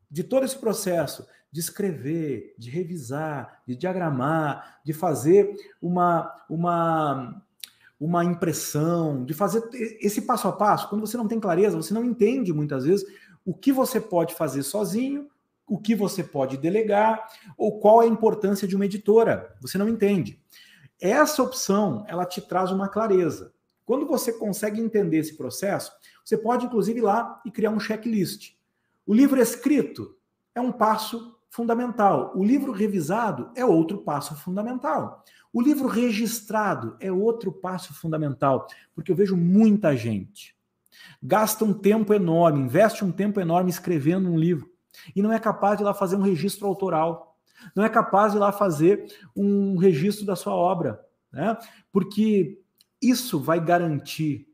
de 0.10 0.24
todo 0.24 0.46
esse 0.46 0.58
processo, 0.58 1.26
de 1.52 1.60
escrever, 1.60 2.56
de 2.58 2.70
revisar, 2.70 3.62
de 3.68 3.76
diagramar, 3.76 4.80
de 4.84 4.94
fazer 4.94 5.56
uma, 5.82 6.32
uma, 6.50 7.44
uma 8.00 8.24
impressão, 8.24 9.24
de 9.24 9.34
fazer 9.34 9.63
esse 9.74 10.24
passo 10.24 10.48
a 10.48 10.52
passo, 10.52 10.89
quando 10.89 11.02
você 11.02 11.18
não 11.18 11.28
tem 11.28 11.39
clareza, 11.39 11.76
você 11.76 11.94
não 11.94 12.04
entende 12.04 12.54
muitas 12.54 12.86
vezes 12.86 13.06
o 13.46 13.54
que 13.54 13.72
você 13.72 14.00
pode 14.00 14.34
fazer 14.36 14.63
sozinho, 14.63 15.30
o 15.68 15.80
que 15.80 15.96
você 15.96 16.24
pode 16.24 16.58
delegar, 16.58 17.28
ou 17.58 17.80
qual 17.80 18.02
é 18.02 18.06
a 18.06 18.10
importância 18.10 18.68
de 18.68 18.76
uma 18.76 18.86
editora. 18.86 19.56
Você 19.62 19.78
não 19.78 19.88
entende. 19.88 20.39
Essa 21.01 21.43
opção, 21.43 22.06
ela 22.08 22.25
te 22.25 22.41
traz 22.41 22.71
uma 22.71 22.88
clareza. 22.88 23.53
Quando 23.86 24.06
você 24.06 24.32
consegue 24.32 24.79
entender 24.79 25.17
esse 25.17 25.36
processo, 25.36 25.91
você 26.23 26.38
pode 26.38 26.65
inclusive 26.65 26.99
ir 26.99 27.03
lá 27.03 27.41
e 27.45 27.51
criar 27.51 27.71
um 27.71 27.79
checklist. 27.79 28.56
O 29.06 29.13
livro 29.13 29.41
escrito 29.41 30.15
é 30.56 30.62
um 30.62 30.71
passo 30.71 31.38
fundamental. 31.49 32.32
O 32.36 32.43
livro 32.43 32.71
revisado 32.71 33.51
é 33.56 33.65
outro 33.65 33.99
passo 33.99 34.36
fundamental. 34.36 35.23
O 35.51 35.62
livro 35.62 35.88
registrado 35.88 36.95
é 36.99 37.12
outro 37.12 37.51
passo 37.51 37.93
fundamental, 37.93 38.67
porque 38.95 39.12
eu 39.12 39.15
vejo 39.15 39.36
muita 39.36 39.95
gente 39.95 40.56
gasta 41.21 41.63
um 41.63 41.73
tempo 41.73 42.13
enorme, 42.13 42.60
investe 42.60 43.03
um 43.03 43.12
tempo 43.12 43.39
enorme 43.39 43.69
escrevendo 43.69 44.29
um 44.29 44.38
livro 44.38 44.69
e 45.15 45.21
não 45.21 45.32
é 45.32 45.39
capaz 45.39 45.77
de 45.77 45.84
lá 45.84 45.93
fazer 45.93 46.15
um 46.15 46.21
registro 46.21 46.67
autoral, 46.67 47.33
não 47.76 47.84
é 47.84 47.89
capaz 47.89 48.32
de 48.32 48.38
ir 48.38 48.41
lá 48.41 48.52
fazer 48.52 49.06
um 49.36 49.78
registro 49.78 50.26
da 50.26 50.36
sua 50.36 50.54
obra, 50.54 50.99
né? 51.32 51.58
Porque 51.91 52.60
isso 53.02 53.39
vai 53.39 53.63
garantir 53.63 54.47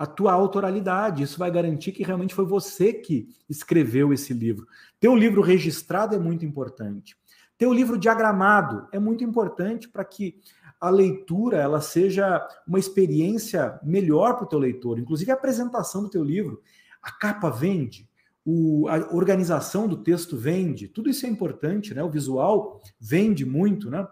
a 0.00 0.06
tua 0.06 0.32
autoralidade. 0.32 1.22
Isso 1.22 1.38
vai 1.38 1.50
garantir 1.50 1.92
que 1.92 2.02
realmente 2.02 2.34
foi 2.34 2.46
você 2.46 2.90
que 2.90 3.28
escreveu 3.48 4.14
esse 4.14 4.32
livro. 4.32 4.66
Ter 4.98 5.08
o 5.08 5.14
livro 5.14 5.42
registrado 5.42 6.14
é 6.14 6.18
muito 6.18 6.42
importante. 6.42 7.14
Ter 7.58 7.66
o 7.66 7.74
livro 7.74 7.98
diagramado 7.98 8.88
é 8.90 8.98
muito 8.98 9.22
importante 9.22 9.86
para 9.86 10.02
que 10.02 10.40
a 10.80 10.88
leitura 10.88 11.58
ela 11.58 11.82
seja 11.82 12.42
uma 12.66 12.78
experiência 12.78 13.78
melhor 13.82 14.36
para 14.36 14.44
o 14.44 14.48
teu 14.48 14.58
leitor. 14.58 14.98
Inclusive 14.98 15.30
a 15.30 15.34
apresentação 15.34 16.02
do 16.02 16.08
teu 16.08 16.24
livro, 16.24 16.62
a 17.02 17.12
capa 17.12 17.50
vende, 17.50 18.08
o, 18.52 18.88
a 18.88 19.14
organização 19.14 19.86
do 19.86 20.02
texto 20.02 20.36
vende. 20.36 20.88
Tudo 20.88 21.08
isso 21.08 21.24
é 21.24 21.28
importante, 21.28 21.94
né? 21.94 22.02
O 22.02 22.10
visual 22.10 22.80
vende 22.98 23.46
muito, 23.46 23.88
né? 23.88 24.06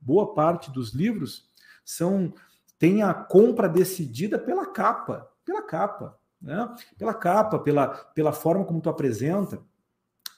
Boa 0.00 0.34
parte 0.34 0.72
dos 0.72 0.92
livros 0.92 1.48
são 1.84 2.34
tem 2.78 3.02
a 3.02 3.14
compra 3.14 3.68
decidida 3.68 4.38
pela 4.38 4.66
capa, 4.66 5.30
pela 5.44 5.62
capa, 5.62 6.18
né? 6.42 6.74
Pela 6.98 7.14
capa, 7.14 7.60
pela, 7.60 7.88
pela 7.88 8.32
forma 8.32 8.64
como 8.64 8.80
tu 8.80 8.90
apresenta. 8.90 9.62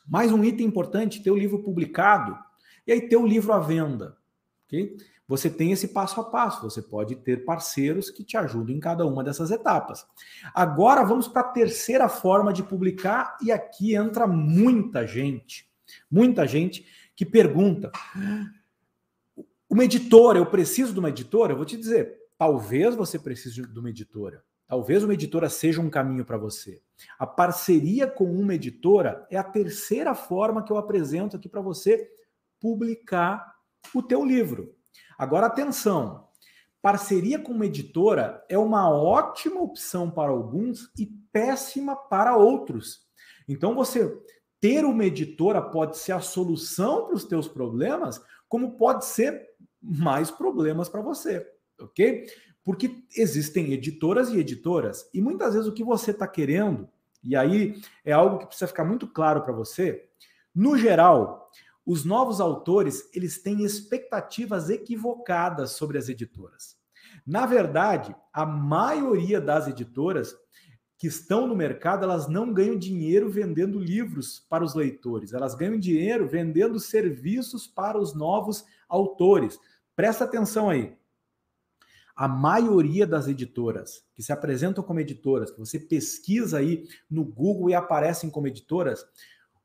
Mais 0.06 0.30
um 0.30 0.44
item 0.44 0.66
importante, 0.66 1.22
ter 1.22 1.30
o 1.30 1.36
livro 1.36 1.62
publicado 1.62 2.38
e 2.86 2.92
aí 2.92 3.08
ter 3.08 3.16
o 3.16 3.26
livro 3.26 3.52
à 3.52 3.58
venda, 3.58 4.16
Você 5.26 5.50
tem 5.50 5.72
esse 5.72 5.88
passo 5.88 6.20
a 6.20 6.24
passo, 6.24 6.62
você 6.62 6.80
pode 6.80 7.16
ter 7.16 7.44
parceiros 7.44 8.10
que 8.10 8.24
te 8.24 8.36
ajudem 8.36 8.76
em 8.76 8.80
cada 8.80 9.04
uma 9.06 9.22
dessas 9.22 9.50
etapas. 9.50 10.06
Agora 10.54 11.04
vamos 11.04 11.28
para 11.28 11.42
a 11.42 11.52
terceira 11.52 12.08
forma 12.08 12.52
de 12.52 12.62
publicar 12.62 13.36
e 13.42 13.52
aqui 13.52 13.94
entra 13.94 14.26
muita 14.26 15.06
gente, 15.06 15.68
muita 16.10 16.46
gente 16.46 16.86
que 17.14 17.26
pergunta: 17.26 17.92
uma 19.68 19.84
editora, 19.84 20.38
eu 20.38 20.46
preciso 20.46 20.92
de 20.92 20.98
uma 20.98 21.10
editora? 21.10 21.52
Eu 21.52 21.56
vou 21.56 21.66
te 21.66 21.76
dizer, 21.76 22.18
Talvez 22.38 22.94
você 22.94 23.18
precise 23.18 23.60
de 23.62 23.78
uma 23.80 23.90
editora. 23.90 24.44
Talvez 24.64 25.02
uma 25.02 25.14
editora 25.14 25.48
seja 25.48 25.80
um 25.80 25.90
caminho 25.90 26.24
para 26.24 26.38
você. 26.38 26.80
A 27.18 27.26
parceria 27.26 28.06
com 28.06 28.30
uma 28.30 28.54
editora 28.54 29.26
é 29.28 29.36
a 29.36 29.42
terceira 29.42 30.14
forma 30.14 30.62
que 30.62 30.70
eu 30.70 30.76
apresento 30.76 31.36
aqui 31.36 31.48
para 31.48 31.60
você 31.60 32.08
publicar 32.60 33.57
o 33.94 34.02
teu 34.02 34.24
livro. 34.24 34.74
Agora 35.18 35.46
atenção, 35.46 36.28
parceria 36.80 37.38
com 37.38 37.52
uma 37.52 37.66
editora 37.66 38.44
é 38.48 38.58
uma 38.58 38.90
ótima 38.90 39.60
opção 39.60 40.10
para 40.10 40.30
alguns 40.30 40.90
e 40.98 41.06
péssima 41.32 41.96
para 41.96 42.36
outros. 42.36 43.06
Então 43.48 43.74
você 43.74 44.16
ter 44.60 44.84
uma 44.84 45.04
editora 45.04 45.62
pode 45.62 45.98
ser 45.98 46.12
a 46.12 46.20
solução 46.20 47.06
para 47.06 47.14
os 47.14 47.24
teus 47.24 47.46
problemas, 47.48 48.20
como 48.48 48.76
pode 48.76 49.04
ser 49.04 49.48
mais 49.80 50.30
problemas 50.30 50.88
para 50.88 51.00
você 51.00 51.46
ok? 51.80 52.26
Porque 52.64 53.02
existem 53.16 53.72
editoras 53.72 54.30
e 54.30 54.38
editoras, 54.38 55.08
e 55.14 55.20
muitas 55.20 55.54
vezes 55.54 55.68
o 55.68 55.72
que 55.72 55.84
você 55.84 56.10
está 56.10 56.26
querendo, 56.26 56.88
e 57.22 57.34
aí 57.34 57.80
é 58.04 58.12
algo 58.12 58.38
que 58.38 58.46
precisa 58.46 58.68
ficar 58.68 58.84
muito 58.84 59.06
claro 59.06 59.42
para 59.42 59.52
você, 59.52 60.06
no 60.54 60.76
geral, 60.76 61.50
os 61.88 62.04
novos 62.04 62.38
autores 62.38 63.08
eles 63.14 63.40
têm 63.40 63.64
expectativas 63.64 64.68
equivocadas 64.68 65.70
sobre 65.70 65.96
as 65.96 66.10
editoras. 66.10 66.76
Na 67.26 67.46
verdade, 67.46 68.14
a 68.30 68.44
maioria 68.44 69.40
das 69.40 69.66
editoras 69.66 70.36
que 70.98 71.06
estão 71.06 71.46
no 71.46 71.56
mercado, 71.56 72.04
elas 72.04 72.28
não 72.28 72.52
ganham 72.52 72.76
dinheiro 72.76 73.30
vendendo 73.30 73.78
livros 73.78 74.44
para 74.50 74.62
os 74.62 74.74
leitores, 74.74 75.32
elas 75.32 75.54
ganham 75.54 75.78
dinheiro 75.78 76.28
vendendo 76.28 76.78
serviços 76.78 77.66
para 77.66 77.98
os 77.98 78.14
novos 78.14 78.66
autores. 78.86 79.58
Presta 79.96 80.24
atenção 80.24 80.68
aí 80.68 80.94
a 82.14 82.28
maioria 82.28 83.06
das 83.06 83.28
editoras 83.28 84.04
que 84.14 84.22
se 84.22 84.30
apresentam 84.30 84.84
como 84.84 85.00
editoras, 85.00 85.50
que 85.50 85.58
você 85.58 85.80
pesquisa 85.80 86.58
aí 86.58 86.86
no 87.08 87.24
Google 87.24 87.70
e 87.70 87.74
aparecem 87.74 88.28
como 88.28 88.46
editoras, 88.46 89.06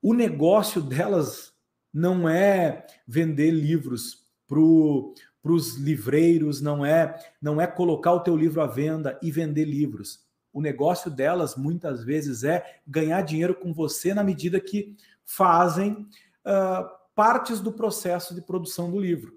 o 0.02 0.14
negócio 0.14 0.82
delas 0.82 1.53
não 1.94 2.28
é 2.28 2.86
vender 3.08 3.52
livros 3.52 4.26
para 4.48 4.60
os 4.60 5.76
livreiros, 5.76 6.60
não 6.62 6.86
é 6.86 7.16
não 7.42 7.62
é 7.62 7.68
colocar 7.68 8.14
o 8.14 8.22
teu 8.22 8.36
livro 8.36 8.62
à 8.62 8.68
venda 8.68 9.20
e 9.22 9.32
vender 9.32 9.66
livros. 9.66 10.24
O 10.52 10.62
negócio 10.62 11.10
delas 11.10 11.56
muitas 11.56 12.04
vezes 12.04 12.44
é 12.44 12.80
ganhar 12.86 13.22
dinheiro 13.22 13.56
com 13.56 13.74
você 13.74 14.14
na 14.14 14.24
medida 14.24 14.60
que 14.60 14.96
fazem 15.26 16.08
uh, 16.46 16.88
partes 17.16 17.60
do 17.60 17.72
processo 17.72 18.36
de 18.36 18.42
produção 18.42 18.92
do 18.92 19.00
livro. 19.00 19.34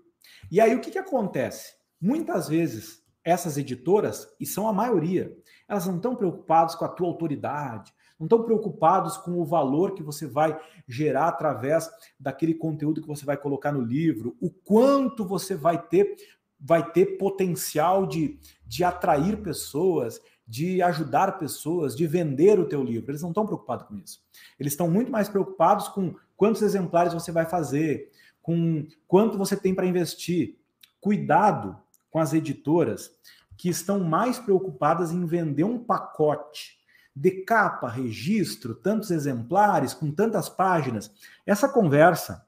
E 0.50 0.60
aí 0.60 0.74
o 0.74 0.80
que, 0.80 0.90
que 0.90 0.98
acontece? 0.98 1.74
Muitas 2.00 2.48
vezes 2.48 3.04
essas 3.26 3.58
editoras, 3.58 4.28
e 4.38 4.46
são 4.46 4.68
a 4.68 4.72
maioria, 4.72 5.36
elas 5.66 5.84
não 5.86 5.96
estão 5.96 6.14
preocupadas 6.14 6.76
com 6.76 6.84
a 6.84 6.88
tua 6.88 7.08
autoridade, 7.08 7.92
não 8.18 8.26
estão 8.26 8.42
preocupados 8.42 9.16
com 9.16 9.40
o 9.40 9.44
valor 9.44 9.94
que 9.94 10.02
você 10.02 10.26
vai 10.26 10.58
gerar 10.88 11.28
através 11.28 11.90
daquele 12.18 12.54
conteúdo 12.54 13.00
que 13.00 13.08
você 13.08 13.24
vai 13.24 13.36
colocar 13.36 13.72
no 13.72 13.80
livro, 13.80 14.36
o 14.40 14.50
quanto 14.50 15.24
você 15.24 15.54
vai 15.54 15.80
ter 15.80 16.16
vai 16.58 16.90
ter 16.90 17.18
potencial 17.18 18.06
de, 18.06 18.38
de 18.66 18.82
atrair 18.82 19.42
pessoas, 19.42 20.20
de 20.46 20.80
ajudar 20.80 21.38
pessoas, 21.38 21.94
de 21.94 22.06
vender 22.06 22.58
o 22.58 22.66
teu 22.66 22.82
livro. 22.82 23.10
Eles 23.10 23.20
não 23.20 23.28
estão 23.28 23.46
preocupados 23.46 23.86
com 23.86 23.96
isso. 23.96 24.22
Eles 24.58 24.72
estão 24.72 24.90
muito 24.90 25.12
mais 25.12 25.28
preocupados 25.28 25.88
com 25.88 26.14
quantos 26.34 26.62
exemplares 26.62 27.12
você 27.12 27.30
vai 27.30 27.44
fazer, 27.44 28.10
com 28.40 28.86
quanto 29.06 29.36
você 29.36 29.56
tem 29.56 29.74
para 29.74 29.86
investir. 29.86 30.56
Cuidado 30.98 31.78
com 32.10 32.18
as 32.18 32.32
editoras 32.32 33.10
que 33.56 33.68
estão 33.68 34.00
mais 34.00 34.38
preocupadas 34.38 35.12
em 35.12 35.26
vender 35.26 35.64
um 35.64 35.78
pacote 35.78 36.78
de 37.16 37.30
capa, 37.30 37.88
registro, 37.88 38.74
tantos 38.74 39.10
exemplares, 39.10 39.94
com 39.94 40.12
tantas 40.12 40.50
páginas. 40.50 41.10
Essa 41.46 41.66
conversa 41.66 42.46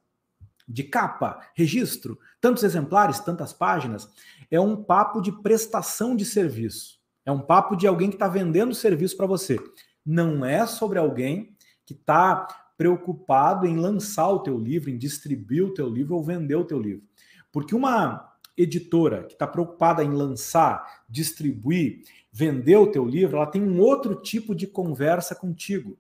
de 0.69 0.85
capa, 0.85 1.41
registro, 1.55 2.19
tantos 2.39 2.63
exemplares, 2.63 3.19
tantas 3.21 3.55
páginas, 3.55 4.07
é 4.51 4.61
um 4.61 4.77
papo 4.77 5.23
de 5.23 5.33
prestação 5.33 6.15
de 6.15 6.27
serviço. 6.27 6.99
É 7.25 7.33
um 7.33 7.41
papo 7.41 7.75
de 7.75 7.87
alguém 7.87 8.11
que 8.11 8.17
está 8.17 8.29
vendendo 8.29 8.75
serviço 8.75 9.17
para 9.17 9.27
você. 9.27 9.59
Não 10.05 10.45
é 10.45 10.67
sobre 10.67 10.99
alguém 10.99 11.57
que 11.87 11.95
está 11.95 12.47
preocupado 12.77 13.67
em 13.67 13.77
lançar 13.77 14.29
o 14.29 14.41
teu 14.41 14.59
livro, 14.59 14.91
em 14.91 14.99
distribuir 14.99 15.65
o 15.65 15.73
teu 15.73 15.89
livro 15.89 16.15
ou 16.15 16.23
vender 16.23 16.57
o 16.57 16.65
teu 16.65 16.79
livro. 16.79 17.07
Porque 17.51 17.75
uma 17.75 18.35
editora 18.57 19.25
que 19.25 19.33
está 19.33 19.47
preocupada 19.47 20.05
em 20.05 20.11
lançar, 20.11 21.05
distribuir, 21.09 22.03
vender 22.39 22.77
o 22.77 22.87
teu 22.87 23.05
livro, 23.05 23.37
ela 23.37 23.47
tem 23.47 23.61
um 23.61 23.81
outro 23.81 24.15
tipo 24.15 24.55
de 24.55 24.65
conversa 24.65 25.35
contigo. 25.35 25.99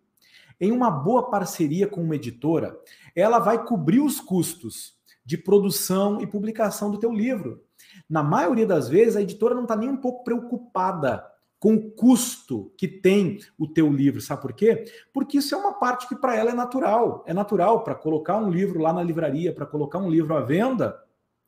Em 0.61 0.70
uma 0.70 0.89
boa 0.89 1.28
parceria 1.28 1.89
com 1.89 2.01
uma 2.01 2.14
editora, 2.14 2.78
ela 3.12 3.41
vai 3.41 3.64
cobrir 3.64 3.99
os 3.99 4.20
custos 4.20 4.97
de 5.24 5.36
produção 5.36 6.20
e 6.20 6.28
publicação 6.28 6.93
do 6.93 6.99
teu 6.99 7.12
livro. 7.12 7.64
Na 8.09 8.22
maioria 8.22 8.64
das 8.64 8.89
vezes, 8.89 9.16
a 9.16 9.22
editora 9.22 9.53
não 9.53 9.64
está 9.64 9.74
nem 9.74 9.89
um 9.89 9.97
pouco 9.97 10.22
preocupada 10.22 11.26
com 11.59 11.74
o 11.74 11.91
custo 11.91 12.72
que 12.78 12.86
tem 12.86 13.41
o 13.59 13.66
teu 13.66 13.93
livro. 13.93 14.20
Sabe 14.20 14.41
por 14.41 14.53
quê? 14.53 14.84
Porque 15.12 15.39
isso 15.39 15.57
é 15.57 15.59
uma 15.59 15.74
parte 15.74 16.07
que 16.07 16.14
para 16.14 16.36
ela 16.36 16.51
é 16.51 16.55
natural. 16.55 17.24
É 17.26 17.34
natural 17.34 17.82
para 17.82 17.97
colocar 17.97 18.39
um 18.39 18.49
livro 18.49 18.78
lá 18.78 18.93
na 18.93 19.03
livraria, 19.03 19.53
para 19.53 19.66
colocar 19.66 19.99
um 19.99 20.09
livro 20.09 20.36
à 20.36 20.41
venda, 20.41 20.97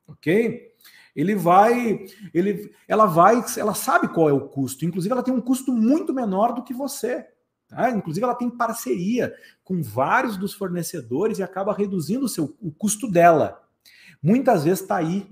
ok? 0.08 0.68
Ele 1.14 1.34
vai, 1.34 2.06
ele, 2.32 2.72
ela 2.86 3.06
vai, 3.06 3.44
ela 3.56 3.74
sabe 3.74 4.08
qual 4.08 4.28
é 4.28 4.32
o 4.32 4.48
custo. 4.48 4.84
Inclusive, 4.84 5.12
ela 5.12 5.22
tem 5.22 5.34
um 5.34 5.40
custo 5.40 5.72
muito 5.72 6.14
menor 6.14 6.52
do 6.52 6.62
que 6.62 6.74
você. 6.74 7.26
Tá? 7.68 7.90
Inclusive, 7.90 8.24
ela 8.24 8.34
tem 8.34 8.50
parceria 8.50 9.34
com 9.64 9.82
vários 9.82 10.36
dos 10.36 10.54
fornecedores 10.54 11.38
e 11.38 11.42
acaba 11.42 11.74
reduzindo 11.74 12.26
o, 12.26 12.28
seu, 12.28 12.56
o 12.60 12.70
custo 12.70 13.10
dela. 13.10 13.62
Muitas 14.22 14.64
vezes 14.64 14.80
está 14.80 14.96
aí 14.96 15.26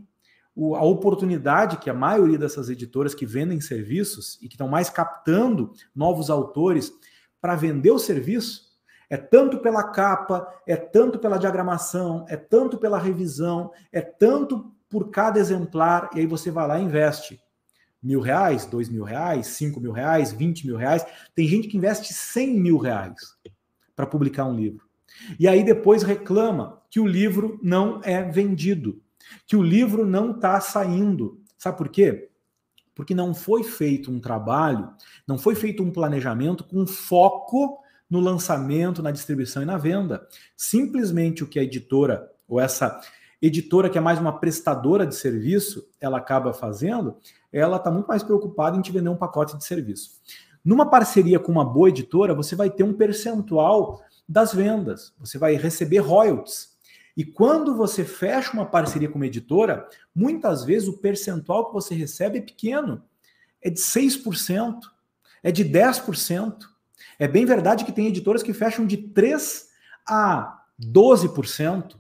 a 0.77 0.85
oportunidade 0.85 1.77
que 1.77 1.89
a 1.89 1.95
maioria 1.95 2.39
dessas 2.39 2.69
editoras 2.69 3.15
que 3.15 3.25
vendem 3.25 3.61
serviços 3.61 4.39
e 4.43 4.49
que 4.49 4.55
estão 4.55 4.67
mais 4.67 4.91
captando 4.91 5.73
novos 5.95 6.31
autores 6.31 6.93
para 7.41 7.55
vender 7.55 7.93
o 7.93 7.99
serviço 7.99 8.69
é 9.11 9.17
tanto 9.17 9.59
pela 9.59 9.85
capa, 9.85 10.47
é 10.67 10.77
tanto 10.77 11.19
pela 11.19 11.39
diagramação, 11.39 12.27
é 12.29 12.37
tanto 12.37 12.77
pela 12.77 12.99
revisão, 12.99 13.73
é 13.91 14.01
tanto 14.01 14.71
por 14.89 15.11
cada 15.11 15.39
exemplar, 15.39 16.11
e 16.15 16.21
aí 16.21 16.27
você 16.27 16.51
vai 16.51 16.67
lá 16.67 16.79
e 16.79 16.85
investe 16.85 17.41
mil 18.03 18.21
reais, 18.21 18.65
dois 18.65 18.89
mil 18.89 19.05
reais, 19.05 19.49
cinco 19.49 19.81
mil 19.81 19.93
reais, 19.93 20.33
vinte 20.33 20.67
mil 20.67 20.77
reais. 20.77 21.05
Tem 21.35 21.47
gente 21.47 21.69
que 21.69 21.77
investe 21.77 22.13
cem 22.15 22.59
mil 22.59 22.79
reais 22.79 23.37
para 23.95 24.07
publicar 24.07 24.45
um 24.45 24.57
livro. 24.57 24.87
E 25.39 25.49
aí 25.49 25.65
depois 25.65 26.03
reclama 26.03 26.81
que 26.89 27.01
o 27.01 27.07
livro 27.07 27.59
não 27.63 28.01
é 28.05 28.23
vendido 28.23 29.03
que 29.47 29.57
o 29.57 29.63
livro 29.63 30.07
não 30.07 30.33
está 30.33 30.61
saindo. 30.61 31.41
Sabe 31.57 31.77
por 31.77 31.89
quê? 31.89 32.31
Porque 32.95 33.15
não 33.15 33.35
foi 33.35 33.63
feito 33.63 34.11
um 34.11 34.21
trabalho, 34.21 34.91
não 35.27 35.39
foi 35.39 35.55
feito 35.55 35.83
um 35.83 35.91
planejamento 35.91 36.65
com 36.65 36.87
foco 36.87 37.79
no 38.11 38.21
lançamento, 38.21 39.03
na 39.03 39.11
distribuição 39.11 39.63
e 39.63 39.67
na 39.67 39.77
venda. 39.77 40.27
Simplesmente 40.57 41.45
o 41.45 41.47
que 41.47 41.59
a 41.59 41.63
editora, 41.63 42.31
ou 42.49 42.59
essa 42.59 43.01
editora 43.41 43.89
que 43.89 43.99
é 43.99 44.01
mais 44.01 44.19
uma 44.19 44.39
prestadora 44.39 45.07
de 45.07 45.15
serviço, 45.15 45.89
ela 46.01 46.19
acaba 46.19 46.53
fazendo, 46.53 47.17
ela 47.53 47.77
está 47.77 47.91
muito 47.91 48.07
mais 48.07 48.23
preocupada 48.23 48.77
em 48.77 48.83
te 48.83 48.93
vender 48.93 49.09
um 49.09 49.17
pacote 49.17 49.57
de 49.57 49.65
serviço. 49.65 50.19
Numa 50.65 50.91
parceria 50.91 51.39
com 51.39 51.53
uma 51.53 51.65
boa 51.65 51.89
editora, 51.89 52.35
você 52.35 52.57
vai 52.57 52.69
ter 52.69 52.83
um 52.83 52.93
percentual 52.93 54.03
das 54.29 54.53
vendas, 54.53 55.15
você 55.19 55.39
vai 55.39 55.55
receber 55.55 55.99
royalties. 55.99 56.77
E 57.17 57.25
quando 57.25 57.75
você 57.75 58.05
fecha 58.05 58.53
uma 58.53 58.67
parceria 58.67 59.09
com 59.09 59.17
uma 59.17 59.27
editora, 59.27 59.89
muitas 60.15 60.65
vezes 60.65 60.89
o 60.89 60.99
percentual 60.99 61.67
que 61.67 61.73
você 61.73 61.95
recebe 61.95 62.39
é 62.39 62.43
pequeno. 62.43 63.03
É 63.61 63.71
de 63.71 63.81
6%, 63.81 64.79
é 65.43 65.51
de 65.51 65.65
10%. 65.65 66.59
É 67.19 67.27
bem 67.27 67.45
verdade 67.45 67.85
que 67.85 67.91
tem 67.91 68.07
editoras 68.07 68.43
que 68.43 68.53
fecham 68.53 68.87
de 68.87 68.97
3 68.97 69.69
a 70.07 70.63
12%. 70.81 71.97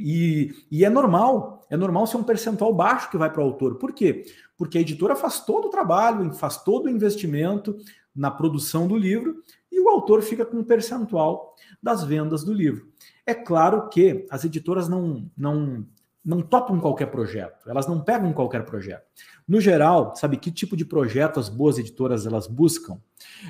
E, 0.00 0.54
e 0.70 0.84
é 0.84 0.90
normal, 0.90 1.66
é 1.68 1.76
normal 1.76 2.06
ser 2.06 2.16
um 2.16 2.22
percentual 2.22 2.72
baixo 2.74 3.10
que 3.10 3.18
vai 3.18 3.30
para 3.30 3.42
o 3.42 3.44
autor. 3.44 3.76
Por 3.76 3.92
quê? 3.92 4.24
Porque 4.56 4.78
a 4.78 4.80
editora 4.80 5.14
faz 5.14 5.44
todo 5.44 5.66
o 5.66 5.70
trabalho, 5.70 6.32
faz 6.32 6.62
todo 6.62 6.86
o 6.86 6.90
investimento 6.90 7.76
na 8.14 8.30
produção 8.30 8.88
do 8.88 8.96
livro 8.96 9.42
e 9.70 9.78
o 9.80 9.88
autor 9.88 10.22
fica 10.22 10.44
com 10.44 10.58
um 10.58 10.64
percentual 10.64 11.54
das 11.82 12.02
vendas 12.02 12.44
do 12.44 12.52
livro. 12.52 12.88
É 13.26 13.34
claro 13.34 13.88
que 13.88 14.26
as 14.30 14.44
editoras 14.44 14.88
não, 14.88 15.30
não, 15.36 15.86
não 16.24 16.40
topam 16.42 16.80
qualquer 16.80 17.06
projeto, 17.06 17.68
elas 17.68 17.86
não 17.86 18.00
pegam 18.00 18.32
qualquer 18.32 18.64
projeto. 18.64 19.04
No 19.46 19.60
geral, 19.60 20.14
sabe 20.16 20.36
que 20.36 20.50
tipo 20.50 20.76
de 20.76 20.84
projeto 20.84 21.38
as 21.38 21.48
boas 21.48 21.78
editoras 21.78 22.26
elas 22.26 22.46
buscam? 22.46 23.00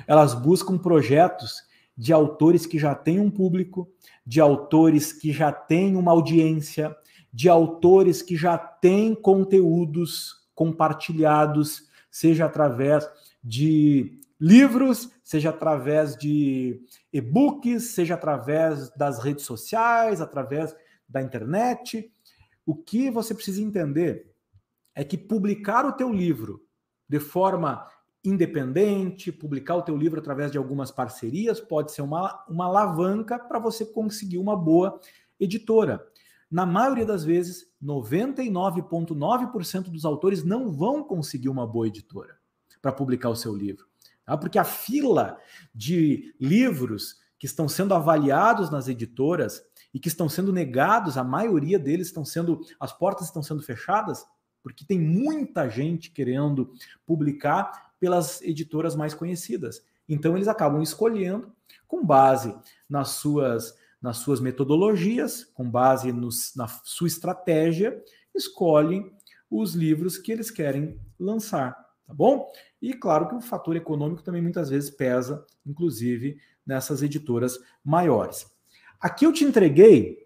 Elas 0.05 0.33
buscam 0.33 0.77
projetos 0.77 1.63
de 2.01 2.11
autores 2.11 2.65
que 2.65 2.79
já 2.79 2.95
têm 2.95 3.19
um 3.19 3.29
público, 3.29 3.87
de 4.25 4.41
autores 4.41 5.13
que 5.13 5.31
já 5.31 5.51
têm 5.51 5.95
uma 5.95 6.09
audiência, 6.11 6.97
de 7.31 7.47
autores 7.47 8.23
que 8.23 8.35
já 8.35 8.57
têm 8.57 9.13
conteúdos 9.13 10.47
compartilhados, 10.55 11.87
seja 12.09 12.45
através 12.45 13.07
de 13.43 14.19
livros, 14.39 15.11
seja 15.23 15.51
através 15.51 16.17
de 16.17 16.81
e-books, 17.13 17.91
seja 17.91 18.15
através 18.15 18.89
das 18.95 19.19
redes 19.19 19.45
sociais, 19.45 20.21
através 20.21 20.75
da 21.07 21.21
internet. 21.21 22.11
O 22.65 22.75
que 22.75 23.11
você 23.11 23.35
precisa 23.35 23.61
entender 23.61 24.33
é 24.95 25.03
que 25.03 25.19
publicar 25.19 25.85
o 25.85 25.93
teu 25.93 26.11
livro 26.11 26.65
de 27.07 27.19
forma 27.19 27.85
independente, 28.23 29.31
publicar 29.31 29.75
o 29.75 29.81
teu 29.81 29.97
livro 29.97 30.19
através 30.19 30.51
de 30.51 30.57
algumas 30.57 30.91
parcerias 30.91 31.59
pode 31.59 31.91
ser 31.91 32.01
uma, 32.01 32.43
uma 32.47 32.65
alavanca 32.65 33.39
para 33.39 33.59
você 33.59 33.85
conseguir 33.85 34.37
uma 34.37 34.55
boa 34.55 34.99
editora. 35.39 36.05
Na 36.49 36.65
maioria 36.65 37.05
das 37.05 37.23
vezes, 37.23 37.67
99,9% 37.83 39.89
dos 39.89 40.05
autores 40.05 40.43
não 40.43 40.71
vão 40.71 41.03
conseguir 41.03 41.49
uma 41.49 41.65
boa 41.65 41.87
editora 41.87 42.37
para 42.81 42.91
publicar 42.91 43.29
o 43.29 43.35
seu 43.35 43.55
livro. 43.55 43.85
Tá? 44.25 44.37
Porque 44.37 44.59
a 44.59 44.63
fila 44.63 45.37
de 45.73 46.35
livros 46.39 47.19
que 47.39 47.45
estão 47.45 47.67
sendo 47.67 47.93
avaliados 47.93 48.69
nas 48.69 48.87
editoras 48.87 49.63
e 49.93 49.99
que 49.99 50.07
estão 50.07 50.29
sendo 50.29 50.53
negados, 50.53 51.17
a 51.17 51.23
maioria 51.23 51.79
deles 51.79 52.07
estão 52.07 52.23
sendo, 52.23 52.61
as 52.79 52.93
portas 52.93 53.27
estão 53.27 53.41
sendo 53.41 53.63
fechadas, 53.63 54.25
porque 54.61 54.85
tem 54.85 54.99
muita 54.99 55.67
gente 55.67 56.11
querendo 56.11 56.71
publicar 57.05 57.90
pelas 58.01 58.41
editoras 58.41 58.95
mais 58.95 59.13
conhecidas. 59.13 59.85
Então 60.09 60.35
eles 60.35 60.47
acabam 60.47 60.81
escolhendo 60.81 61.53
com 61.87 62.03
base 62.03 62.53
nas 62.89 63.09
suas 63.09 63.79
nas 64.01 64.17
suas 64.17 64.39
metodologias, 64.39 65.43
com 65.53 65.69
base 65.69 66.11
nos, 66.11 66.55
na 66.55 66.67
sua 66.67 67.05
estratégia, 67.07 68.03
escolhem 68.33 69.13
os 69.47 69.75
livros 69.75 70.17
que 70.17 70.31
eles 70.31 70.49
querem 70.49 70.99
lançar, 71.19 71.73
tá 72.07 72.11
bom? 72.11 72.51
E 72.81 72.95
claro 72.95 73.27
que 73.27 73.35
o 73.35 73.41
fator 73.41 73.75
econômico 73.75 74.23
também 74.23 74.41
muitas 74.41 74.71
vezes 74.71 74.89
pesa, 74.89 75.45
inclusive 75.63 76.39
nessas 76.65 77.03
editoras 77.03 77.59
maiores. 77.85 78.47
Aqui 78.99 79.23
eu 79.23 79.31
te 79.31 79.43
entreguei 79.43 80.17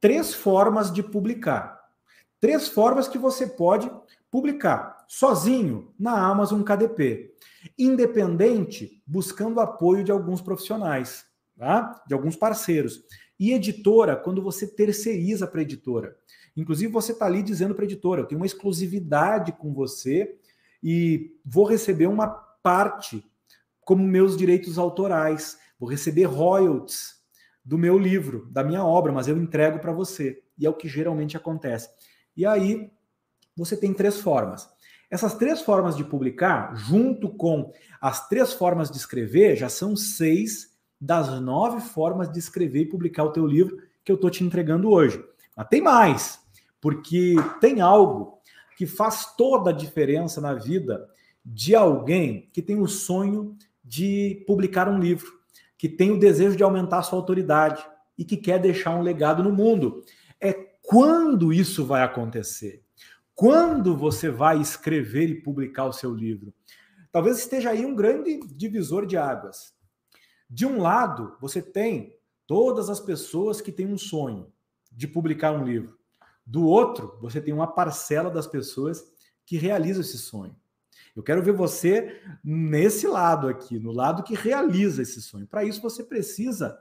três 0.00 0.32
formas 0.32 0.92
de 0.92 1.02
publicar. 1.02 1.80
Três 2.38 2.68
formas 2.68 3.08
que 3.08 3.18
você 3.18 3.44
pode 3.44 3.90
publicar 4.30 4.95
sozinho 5.08 5.92
na 5.98 6.18
Amazon 6.18 6.62
KDP, 6.62 7.34
independente, 7.78 9.02
buscando 9.06 9.60
apoio 9.60 10.04
de 10.04 10.12
alguns 10.12 10.40
profissionais, 10.40 11.24
tá? 11.56 12.02
de 12.06 12.14
alguns 12.14 12.36
parceiros. 12.36 13.02
E 13.38 13.52
editora, 13.52 14.16
quando 14.16 14.42
você 14.42 14.66
terceiriza 14.66 15.46
para 15.46 15.62
editora. 15.62 16.16
Inclusive, 16.56 16.90
você 16.90 17.12
está 17.12 17.26
ali 17.26 17.42
dizendo 17.42 17.74
para 17.74 17.84
editora: 17.84 18.22
eu 18.22 18.26
tenho 18.26 18.40
uma 18.40 18.46
exclusividade 18.46 19.52
com 19.52 19.74
você 19.74 20.38
e 20.82 21.36
vou 21.44 21.64
receber 21.64 22.06
uma 22.06 22.26
parte 22.26 23.22
como 23.82 24.02
meus 24.02 24.36
direitos 24.36 24.78
autorais, 24.78 25.58
vou 25.78 25.88
receber 25.88 26.24
royalties 26.24 27.16
do 27.64 27.78
meu 27.78 27.98
livro, 27.98 28.48
da 28.50 28.64
minha 28.64 28.84
obra, 28.84 29.12
mas 29.12 29.28
eu 29.28 29.36
entrego 29.36 29.78
para 29.78 29.92
você. 29.92 30.42
E 30.58 30.66
é 30.66 30.70
o 30.70 30.74
que 30.74 30.88
geralmente 30.88 31.36
acontece. 31.36 31.88
E 32.36 32.44
aí 32.44 32.90
você 33.56 33.76
tem 33.76 33.92
três 33.94 34.20
formas. 34.20 34.68
Essas 35.10 35.34
três 35.34 35.62
formas 35.62 35.96
de 35.96 36.04
publicar, 36.04 36.74
junto 36.74 37.28
com 37.28 37.72
as 38.00 38.28
três 38.28 38.52
formas 38.52 38.90
de 38.90 38.96
escrever, 38.96 39.56
já 39.56 39.68
são 39.68 39.94
seis 39.94 40.76
das 41.00 41.40
nove 41.40 41.80
formas 41.80 42.30
de 42.30 42.38
escrever 42.38 42.82
e 42.82 42.88
publicar 42.88 43.24
o 43.24 43.32
teu 43.32 43.46
livro 43.46 43.78
que 44.04 44.10
eu 44.10 44.16
estou 44.16 44.30
te 44.30 44.42
entregando 44.42 44.90
hoje. 44.90 45.22
Mas 45.56 45.68
tem 45.68 45.80
mais, 45.80 46.40
porque 46.80 47.36
tem 47.60 47.80
algo 47.80 48.38
que 48.76 48.86
faz 48.86 49.34
toda 49.36 49.70
a 49.70 49.74
diferença 49.74 50.40
na 50.40 50.54
vida 50.54 51.08
de 51.44 51.74
alguém 51.74 52.50
que 52.52 52.60
tem 52.60 52.80
o 52.80 52.88
sonho 52.88 53.56
de 53.84 54.44
publicar 54.46 54.88
um 54.88 54.98
livro, 54.98 55.32
que 55.78 55.88
tem 55.88 56.10
o 56.10 56.18
desejo 56.18 56.56
de 56.56 56.62
aumentar 56.62 57.02
sua 57.02 57.18
autoridade 57.18 57.86
e 58.18 58.24
que 58.24 58.36
quer 58.36 58.58
deixar 58.58 58.96
um 58.96 59.02
legado 59.02 59.42
no 59.42 59.52
mundo. 59.52 60.02
É 60.40 60.52
quando 60.82 61.52
isso 61.52 61.84
vai 61.84 62.02
acontecer? 62.02 62.85
Quando 63.36 63.94
você 63.94 64.30
vai 64.30 64.58
escrever 64.62 65.28
e 65.28 65.42
publicar 65.42 65.84
o 65.84 65.92
seu 65.92 66.14
livro? 66.14 66.54
Talvez 67.12 67.36
esteja 67.36 67.68
aí 67.68 67.84
um 67.84 67.94
grande 67.94 68.40
divisor 68.46 69.04
de 69.04 69.18
águas. 69.18 69.74
De 70.48 70.64
um 70.64 70.80
lado, 70.80 71.36
você 71.38 71.60
tem 71.60 72.18
todas 72.46 72.88
as 72.88 72.98
pessoas 72.98 73.60
que 73.60 73.70
têm 73.70 73.86
um 73.86 73.98
sonho 73.98 74.50
de 74.90 75.06
publicar 75.06 75.52
um 75.52 75.64
livro. 75.64 75.98
Do 76.46 76.64
outro, 76.64 77.18
você 77.20 77.38
tem 77.38 77.52
uma 77.52 77.66
parcela 77.66 78.30
das 78.30 78.46
pessoas 78.46 79.04
que 79.44 79.58
realiza 79.58 80.00
esse 80.00 80.16
sonho. 80.16 80.56
Eu 81.14 81.22
quero 81.22 81.42
ver 81.42 81.52
você 81.52 82.22
nesse 82.42 83.06
lado 83.06 83.48
aqui, 83.48 83.78
no 83.78 83.92
lado 83.92 84.22
que 84.22 84.34
realiza 84.34 85.02
esse 85.02 85.20
sonho. 85.20 85.46
Para 85.46 85.62
isso, 85.62 85.82
você 85.82 86.02
precisa 86.02 86.78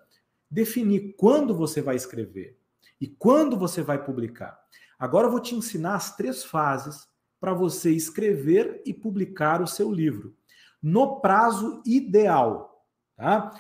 definir 0.49 1.16
quando 1.18 1.53
você 1.53 1.82
vai 1.82 1.97
escrever 1.97 2.58
e 3.01 3.08
quando 3.08 3.58
você 3.58 3.82
vai 3.82 4.01
publicar. 4.01 4.58
Agora 4.98 5.28
eu 5.28 5.32
vou 5.32 5.39
te 5.39 5.56
ensinar 5.56 5.96
as 5.96 6.16
três 6.16 6.43
fases 6.43 7.08
para 7.39 7.54
você 7.54 7.91
escrever 7.91 8.82
e 8.86 8.93
publicar 8.93 9.62
o 9.62 9.68
seu 9.68 9.91
livro 9.91 10.36
no 10.82 11.20
prazo 11.20 11.82
ideal, 11.86 12.86
tá? 13.16 13.52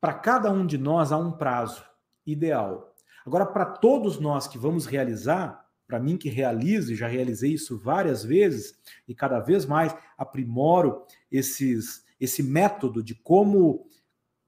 Para 0.00 0.14
cada 0.14 0.50
um 0.50 0.66
de 0.66 0.76
nós 0.76 1.10
há 1.10 1.16
um 1.16 1.32
prazo 1.32 1.82
ideal. 2.26 2.94
Agora, 3.26 3.46
para 3.46 3.64
todos 3.64 4.20
nós 4.20 4.46
que 4.46 4.58
vamos 4.58 4.86
realizar, 4.86 5.66
para 5.86 5.98
mim 5.98 6.16
que 6.16 6.28
realizo, 6.28 6.92
e 6.92 6.96
já 6.96 7.08
realizei 7.08 7.54
isso 7.54 7.78
várias 7.78 8.22
vezes, 8.22 8.78
e 9.08 9.14
cada 9.14 9.40
vez 9.40 9.64
mais 9.64 9.96
aprimoro 10.16 11.06
esses, 11.32 12.04
esse 12.20 12.42
método 12.42 13.02
de 13.02 13.14
como 13.14 13.88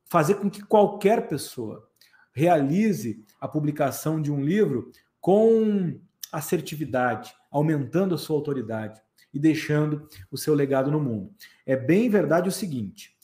fazer 0.05 0.35
com 0.35 0.51
que 0.51 0.63
qualquer 0.63 1.27
pessoa 1.29 1.89
realize 2.33 3.25
a 3.41 3.49
publicação 3.49 4.21
de 4.21 4.31
um 4.31 4.43
livro 4.43 4.91
com 5.21 5.99
assertividade, 6.33 7.35
aumentando 7.51 8.15
a 8.15 8.19
sua 8.19 8.37
autoridade 8.37 9.01
e 9.33 9.39
deixando 9.39 10.09
o 10.31 10.37
seu 10.37 10.55
legado 10.55 10.91
no 10.91 11.01
mundo. 11.01 11.33
É 11.65 11.77
bem 11.77 12.09
verdade 12.09 12.49
o 12.49 12.53
seguinte: 12.53 13.17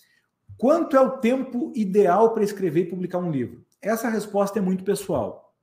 quanto 0.57 0.97
é 0.97 1.01
o 1.01 1.19
tempo 1.19 1.73
ideal 1.75 2.33
para 2.33 2.45
escrever 2.45 2.83
e 2.83 2.91
publicar 2.91 3.19
um 3.19 3.31
livro? 3.31 3.65
Essa 3.81 4.09
resposta 4.09 4.59
é 4.59 4.63
muito 4.63 4.85
pessoal. 4.85 5.55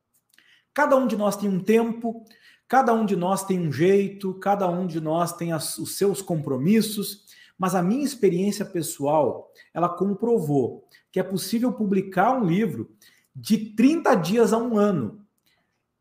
Cada 0.74 0.96
um 0.96 1.08
de 1.08 1.16
nós 1.16 1.36
tem 1.36 1.50
um 1.50 1.60
tempo, 1.60 2.26
cada 2.68 2.94
um 2.94 3.06
de 3.06 3.16
nós 3.16 3.46
tem 3.46 3.60
um 3.60 3.72
jeito, 3.72 4.34
cada 4.36 4.68
um 4.68 4.88
de 4.88 5.00
nós 5.00 5.34
tem 5.34 5.52
as, 5.52 5.78
os 5.78 5.98
seus 5.98 6.22
compromissos, 6.22 7.26
mas 7.58 7.76
a 7.76 7.84
minha 7.84 8.04
experiência 8.04 8.66
pessoal, 8.66 9.52
ela 9.74 9.90
comprovou 9.90 10.88
que 11.12 11.20
é 11.20 11.24
possível 11.24 11.72
publicar 11.72 12.36
um 12.36 12.44
livro 12.44 12.90
de 13.36 13.58
30 13.76 14.16
dias 14.16 14.52
a 14.52 14.58
um 14.58 14.78
ano. 14.78 15.23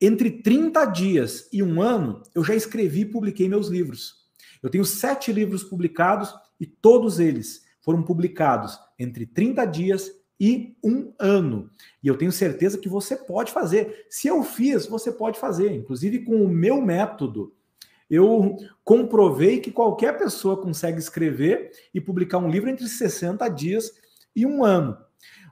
Entre 0.05 0.33
30 0.33 0.85
dias 0.87 1.49
e 1.53 1.63
um 1.63 1.81
ano, 1.81 2.25
eu 2.35 2.43
já 2.43 2.57
escrevi 2.57 3.03
e 3.03 3.07
publiquei 3.07 3.49
meus 3.49 3.69
livros. 3.69 4.27
Eu 4.61 4.69
tenho 4.69 4.85
sete 4.85 5.33
livros 5.33 5.63
publicados 5.63 6.35
e 6.59 6.67
todos 6.67 7.21
eles 7.21 7.63
foram 7.81 8.03
publicados 8.03 8.77
entre 8.99 9.25
30 9.25 9.65
dias 9.67 10.11
e 10.41 10.77
um 10.83 11.13
ano. 11.21 11.71
E 12.03 12.09
eu 12.09 12.19
tenho 12.19 12.33
certeza 12.33 12.79
que 12.79 12.89
você 12.89 13.15
pode 13.15 13.53
fazer. 13.53 14.07
Se 14.11 14.27
eu 14.27 14.43
fiz, 14.43 14.87
você 14.87 15.13
pode 15.13 15.39
fazer. 15.39 15.73
Inclusive, 15.73 16.25
com 16.25 16.45
o 16.45 16.49
meu 16.49 16.83
método, 16.83 17.55
eu 18.11 18.57
comprovei 18.83 19.61
que 19.61 19.71
qualquer 19.71 20.19
pessoa 20.19 20.61
consegue 20.61 20.99
escrever 20.99 21.71
e 21.95 22.01
publicar 22.01 22.39
um 22.39 22.51
livro 22.51 22.69
entre 22.69 22.89
60 22.89 23.49
dias 23.51 23.93
e 24.35 24.45
um 24.45 24.65
ano. 24.65 24.99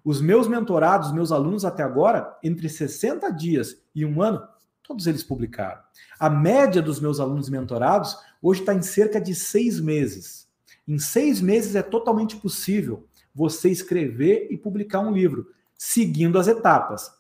Os 0.05 0.21
meus 0.21 0.49
mentorados, 0.49 1.13
meus 1.13 1.31
alunos 1.31 1.65
até 1.65 1.83
agora, 1.83 2.37
entre 2.43 2.69
60 2.69 3.31
dias 3.31 3.77
e 3.95 4.05
um 4.05 4.23
ano, 4.23 4.43
todos 4.83 5.07
eles 5.07 5.23
publicaram. 5.23 5.81
A 6.19 6.29
média 6.29 6.83
dos 6.83 7.01
meus 7.01 7.21
alunos 7.21 7.49
mentorados 7.49 8.17
hoje 8.43 8.61
está 8.61 8.75
em 8.75 8.83
cerca 8.83 9.21
de 9.21 9.35
seis 9.35 9.81
meses. 9.81 10.49
Em 10.87 10.99
seis 10.99 11.41
meses 11.41 11.77
é 11.77 11.83
totalmente 11.83 12.37
possível 12.37 13.07
você 13.35 13.71
escrever 13.71 14.49
e 14.51 14.57
publicar 14.57 15.01
um 15.01 15.13
livro, 15.13 15.49
seguindo 15.77 16.39
as 16.39 16.49
etapas. 16.49 17.11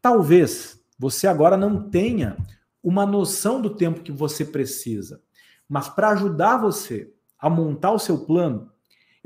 Talvez 0.00 0.80
você 0.98 1.26
agora 1.26 1.56
não 1.56 1.90
tenha 1.90 2.36
uma 2.82 3.04
noção 3.04 3.60
do 3.60 3.70
tempo 3.70 4.02
que 4.02 4.12
você 4.12 4.44
precisa, 4.44 5.20
mas 5.68 5.88
para 5.88 6.10
ajudar 6.10 6.58
você 6.58 7.12
a 7.38 7.50
montar 7.50 7.90
o 7.90 7.98
seu 7.98 8.18
plano, 8.18 8.70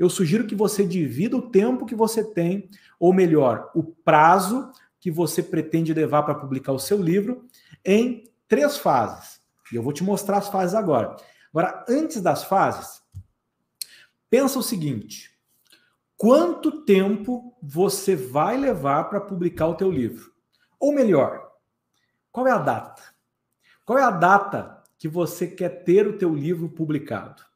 eu 0.01 0.09
sugiro 0.09 0.47
que 0.47 0.55
você 0.55 0.83
divida 0.83 1.37
o 1.37 1.51
tempo 1.51 1.85
que 1.85 1.93
você 1.93 2.23
tem, 2.23 2.67
ou 2.99 3.13
melhor, 3.13 3.69
o 3.75 3.83
prazo 3.83 4.71
que 4.99 5.11
você 5.11 5.43
pretende 5.43 5.93
levar 5.93 6.23
para 6.23 6.33
publicar 6.33 6.71
o 6.71 6.79
seu 6.79 6.99
livro, 6.99 7.45
em 7.85 8.27
três 8.47 8.77
fases. 8.77 9.39
E 9.71 9.75
eu 9.75 9.83
vou 9.83 9.93
te 9.93 10.03
mostrar 10.03 10.37
as 10.39 10.49
fases 10.49 10.73
agora. 10.73 11.15
Agora, 11.51 11.85
antes 11.87 12.19
das 12.19 12.43
fases, 12.43 12.99
pensa 14.27 14.57
o 14.57 14.63
seguinte: 14.63 15.37
quanto 16.17 16.83
tempo 16.83 17.55
você 17.61 18.15
vai 18.15 18.57
levar 18.57 19.03
para 19.03 19.21
publicar 19.21 19.67
o 19.67 19.75
teu 19.75 19.91
livro? 19.91 20.31
Ou 20.79 20.91
melhor, 20.91 21.47
qual 22.31 22.47
é 22.47 22.51
a 22.51 22.57
data? 22.57 23.03
Qual 23.85 23.99
é 23.99 24.01
a 24.01 24.09
data 24.09 24.81
que 24.97 25.07
você 25.07 25.45
quer 25.45 25.83
ter 25.83 26.07
o 26.07 26.17
teu 26.17 26.33
livro 26.33 26.67
publicado? 26.69 27.50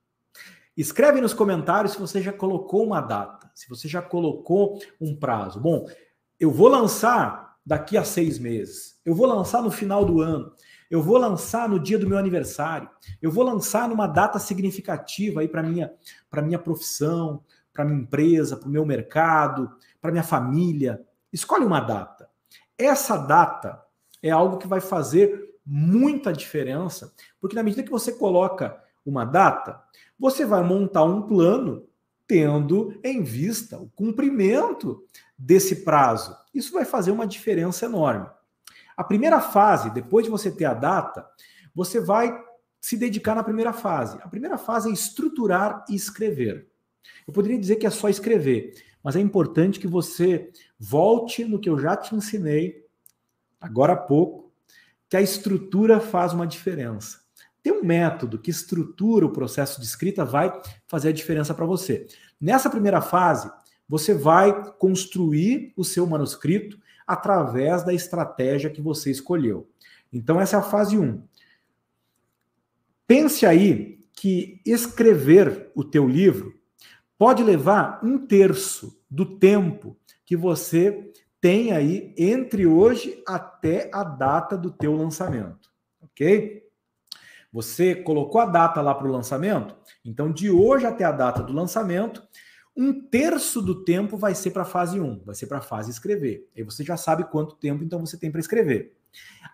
Escreve 0.76 1.22
nos 1.22 1.34
comentários 1.34 1.94
se 1.94 2.00
você 2.00 2.22
já 2.22 2.34
colocou 2.34 2.86
uma 2.86 3.00
data, 3.00 3.50
se 3.54 3.70
você 3.70 3.88
já 3.88 4.02
colocou 4.02 4.80
um 5.00 5.16
prazo. 5.16 5.60
Bom, 5.60 5.88
eu 6.40 6.52
vou 6.52 6.68
lançar 6.68 7.58
daqui 7.66 7.98
a 7.98 8.04
seis 8.04 8.38
meses, 8.38 9.00
eu 9.06 9.16
vou 9.16 9.26
lançar 9.26 9.62
no 9.62 9.72
final 9.72 10.04
do 10.06 10.22
ano, 10.22 10.52
eu 10.92 11.02
vou 11.02 11.18
lançar 11.18 11.68
no 11.68 11.80
dia 11.80 11.98
do 11.98 12.08
meu 12.08 12.18
aniversário, 12.18 12.90
eu 13.22 13.32
vou 13.32 13.44
lançar 13.44 13.88
numa 13.88 14.06
data 14.06 14.38
significativa 14.38 15.42
aí 15.42 15.48
para 15.48 15.64
minha 15.64 15.94
para 16.30 16.42
minha 16.42 16.60
profissão, 16.60 17.44
para 17.74 17.86
minha 17.86 18.02
empresa, 18.02 18.58
para 18.58 18.68
o 18.68 18.72
meu 18.72 18.86
mercado, 18.86 19.72
para 20.02 20.12
minha 20.12 20.24
família. 20.24 21.02
Escolhe 21.32 21.66
uma 21.66 21.80
data. 21.80 22.30
Essa 22.78 23.18
data 23.18 23.82
é 24.22 24.30
algo 24.30 24.58
que 24.58 24.68
vai 24.68 24.82
fazer 24.82 25.56
muita 25.66 26.32
diferença, 26.32 27.14
porque 27.40 27.56
na 27.56 27.64
medida 27.64 27.84
que 27.84 27.90
você 27.90 28.12
coloca 28.12 28.82
uma 29.06 29.24
data, 29.24 29.82
você 30.18 30.46
vai 30.46 30.64
montar 30.64 31.04
um 31.04 31.22
plano 31.22 31.88
tendo 32.28 33.00
em 33.04 33.22
vista 33.22 33.78
o 33.78 33.90
cumprimento 33.90 35.04
desse 35.38 35.84
prazo. 35.84 36.36
Isso 36.54 36.74
vai 36.74 36.86
fazer 36.86 37.12
uma 37.12 37.28
diferença 37.28 37.86
enorme. 37.86 38.28
A 38.98 39.04
primeira 39.04 39.40
fase, 39.40 39.92
depois 39.92 40.26
de 40.26 40.32
você 40.32 40.50
ter 40.50 40.66
a 40.66 40.74
data, 40.74 41.28
você 41.74 42.00
vai 42.00 42.36
se 42.82 42.98
dedicar 42.98 43.36
na 43.36 43.44
primeira 43.44 43.74
fase. 43.74 44.18
A 44.22 44.28
primeira 44.28 44.58
fase 44.58 44.90
é 44.90 44.94
estruturar 44.94 45.86
e 45.90 45.96
escrever. 45.96 46.68
Eu 47.28 47.34
poderia 47.34 47.60
dizer 47.60 47.76
que 47.76 47.86
é 47.86 47.90
só 47.90 48.10
escrever, 48.10 48.74
mas 49.04 49.16
é 49.16 49.20
importante 49.20 49.80
que 49.80 49.88
você 49.88 50.52
volte 50.80 51.46
no 51.46 51.60
que 51.60 51.70
eu 51.70 51.78
já 51.78 51.96
te 51.96 52.16
ensinei 52.16 52.84
agora 53.60 53.94
há 53.94 53.98
pouco, 53.98 54.52
que 55.10 55.18
a 55.18 55.22
estrutura 55.22 56.00
faz 56.00 56.34
uma 56.34 56.48
diferença 56.48 57.25
ter 57.66 57.72
um 57.72 57.84
método 57.84 58.38
que 58.38 58.52
estrutura 58.52 59.26
o 59.26 59.32
processo 59.32 59.82
de 59.82 59.88
escrita 59.88 60.24
vai 60.24 60.54
fazer 60.86 61.10
a 61.10 61.12
diferença 61.12 61.52
para 61.52 61.66
você. 61.66 62.06
Nessa 62.40 62.70
primeira 62.70 63.02
fase, 63.02 63.52
você 63.90 64.14
vai 64.14 64.72
construir 64.74 65.74
o 65.76 65.84
seu 65.84 66.06
manuscrito 66.06 66.80
através 67.08 67.84
da 67.84 67.92
estratégia 67.92 68.70
que 68.70 68.84
você 68.84 69.10
escolheu. 69.10 69.68
Então, 70.14 70.40
essa 70.40 70.58
é 70.58 70.60
a 70.60 70.62
fase 70.62 70.96
1. 70.96 71.24
Pense 73.08 73.48
aí 73.48 74.00
que 74.14 74.62
escrever 74.64 75.72
o 75.74 75.84
teu 75.84 76.08
livro 76.08 76.54
pode 77.18 77.42
levar 77.42 78.00
um 78.04 78.28
terço 78.28 79.02
do 79.10 79.40
tempo 79.40 79.98
que 80.24 80.38
você 80.38 81.12
tem 81.42 81.72
aí 81.72 82.14
entre 82.16 82.68
hoje 82.68 83.24
até 83.28 83.90
a 83.92 84.04
data 84.04 84.56
do 84.56 84.70
teu 84.70 84.96
lançamento, 84.96 85.72
ok? 86.00 86.65
Você 87.56 87.96
colocou 87.96 88.42
a 88.42 88.46
data 88.46 88.82
lá 88.82 88.94
para 88.94 89.08
o 89.08 89.12
lançamento? 89.12 89.78
Então, 90.04 90.30
de 90.30 90.52
hoje 90.52 90.86
até 90.86 91.06
a 91.06 91.12
data 91.14 91.42
do 91.42 91.54
lançamento, 91.54 92.22
um 92.76 93.08
terço 93.08 93.62
do 93.62 93.86
tempo 93.86 94.18
vai 94.18 94.36
ser 94.36 94.52
para 94.52 94.64
a 94.64 94.66
fase 94.66 95.00
1, 95.00 95.24
vai 95.24 95.34
ser 95.34 95.48
para 95.48 95.60
a 95.60 95.62
fase 95.62 95.90
escrever. 95.90 96.50
Aí 96.54 96.64
você 96.64 96.84
já 96.84 96.98
sabe 96.98 97.24
quanto 97.24 97.56
tempo 97.56 97.82
então 97.82 98.06
você 98.06 98.18
tem 98.18 98.30
para 98.30 98.42
escrever. 98.42 98.98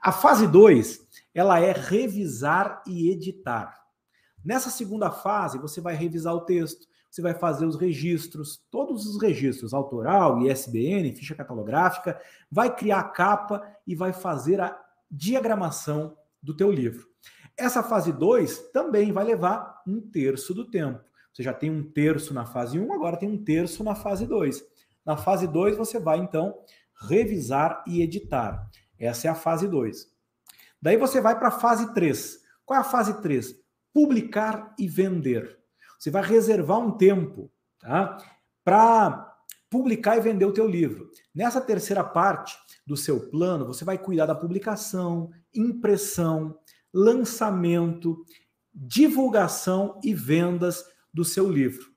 A 0.01 0.11
fase 0.11 0.47
2, 0.47 0.99
ela 1.35 1.59
é 1.59 1.73
revisar 1.73 2.81
e 2.87 3.11
editar. 3.11 3.85
Nessa 4.43 4.71
segunda 4.71 5.11
fase, 5.11 5.59
você 5.59 5.79
vai 5.79 5.93
revisar 5.93 6.33
o 6.33 6.41
texto, 6.41 6.87
você 7.07 7.21
vai 7.21 7.35
fazer 7.35 7.67
os 7.67 7.75
registros, 7.75 8.65
todos 8.71 9.05
os 9.05 9.21
registros, 9.21 9.75
autoral, 9.75 10.41
ISBN, 10.41 11.13
ficha 11.13 11.35
catalográfica, 11.35 12.19
vai 12.51 12.75
criar 12.75 13.01
a 13.01 13.09
capa 13.09 13.61
e 13.85 13.93
vai 13.93 14.11
fazer 14.11 14.59
a 14.59 14.75
diagramação 15.11 16.17
do 16.41 16.57
teu 16.57 16.71
livro. 16.71 17.10
Essa 17.61 17.83
fase 17.83 18.11
2 18.11 18.71
também 18.71 19.11
vai 19.11 19.23
levar 19.23 19.83
um 19.85 20.01
terço 20.01 20.51
do 20.51 20.69
tempo. 20.69 20.99
Você 21.31 21.43
já 21.43 21.53
tem 21.53 21.69
um 21.69 21.83
terço 21.83 22.33
na 22.33 22.43
fase 22.43 22.79
1, 22.79 22.85
um, 22.85 22.91
agora 22.91 23.17
tem 23.17 23.29
um 23.29 23.41
terço 23.41 23.83
na 23.83 23.93
fase 23.93 24.25
2. 24.25 24.63
Na 25.05 25.15
fase 25.15 25.47
2, 25.47 25.77
você 25.77 25.99
vai 25.99 26.17
então 26.17 26.57
revisar 27.07 27.83
e 27.85 28.01
editar. 28.01 28.67
Essa 28.97 29.27
é 29.27 29.31
a 29.31 29.35
fase 29.35 29.67
2. 29.67 30.07
Daí 30.81 30.97
você 30.97 31.21
vai 31.21 31.37
para 31.37 31.49
a 31.49 31.51
fase 31.59 31.93
3. 31.93 32.39
Qual 32.65 32.77
é 32.77 32.81
a 32.81 32.83
fase 32.83 33.21
3? 33.21 33.55
Publicar 33.93 34.73
e 34.79 34.87
vender. 34.87 35.59
Você 35.99 36.09
vai 36.09 36.23
reservar 36.23 36.79
um 36.79 36.97
tempo 36.97 37.51
tá? 37.79 38.17
para 38.63 39.37
publicar 39.69 40.17
e 40.17 40.21
vender 40.21 40.45
o 40.45 40.53
teu 40.53 40.67
livro. 40.67 41.11
Nessa 41.33 41.61
terceira 41.61 42.03
parte 42.03 42.57
do 42.85 42.97
seu 42.97 43.29
plano, 43.29 43.67
você 43.67 43.85
vai 43.85 43.99
cuidar 43.99 44.25
da 44.25 44.35
publicação, 44.35 45.29
impressão, 45.53 46.57
lançamento, 46.93 48.25
divulgação 48.73 49.99
e 50.03 50.13
vendas 50.13 50.83
do 51.13 51.25
seu 51.25 51.49
livro. 51.49 51.91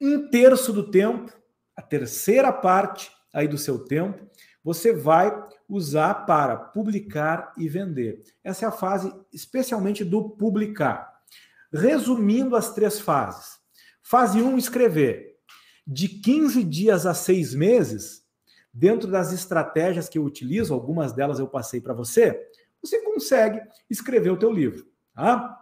Um 0.00 0.28
terço 0.28 0.72
do 0.72 0.90
tempo, 0.90 1.32
a 1.76 1.82
terceira 1.82 2.52
parte 2.52 3.10
aí 3.32 3.48
do 3.48 3.58
seu 3.58 3.84
tempo, 3.84 4.26
você 4.64 4.92
vai 4.92 5.32
usar 5.68 6.26
para 6.26 6.56
publicar 6.56 7.52
e 7.56 7.68
vender. 7.68 8.22
Essa 8.44 8.66
é 8.66 8.68
a 8.68 8.72
fase 8.72 9.12
especialmente 9.32 10.04
do 10.04 10.30
publicar. 10.30 11.10
Resumindo 11.72 12.54
as 12.54 12.74
três 12.74 13.00
fases. 13.00 13.58
Fase 14.02 14.42
1, 14.42 14.46
um, 14.46 14.58
escrever. 14.58 15.36
De 15.86 16.08
15 16.08 16.62
dias 16.64 17.06
a 17.06 17.14
6 17.14 17.54
meses, 17.54 18.22
dentro 18.72 19.10
das 19.10 19.32
estratégias 19.32 20.08
que 20.08 20.18
eu 20.18 20.24
utilizo, 20.24 20.74
algumas 20.74 21.12
delas 21.12 21.38
eu 21.38 21.48
passei 21.48 21.80
para 21.80 21.94
você, 21.94 22.38
você 22.82 23.00
consegue 23.02 23.60
escrever 23.88 24.30
o 24.30 24.38
teu 24.38 24.52
livro. 24.52 24.86
Tá? 25.14 25.58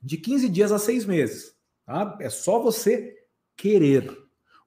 De 0.00 0.16
15 0.16 0.48
dias 0.48 0.72
a 0.72 0.78
6 0.78 1.04
meses. 1.04 1.54
Tá? 1.84 2.16
É 2.20 2.30
só 2.30 2.60
você 2.60 3.16
querer. 3.56 4.16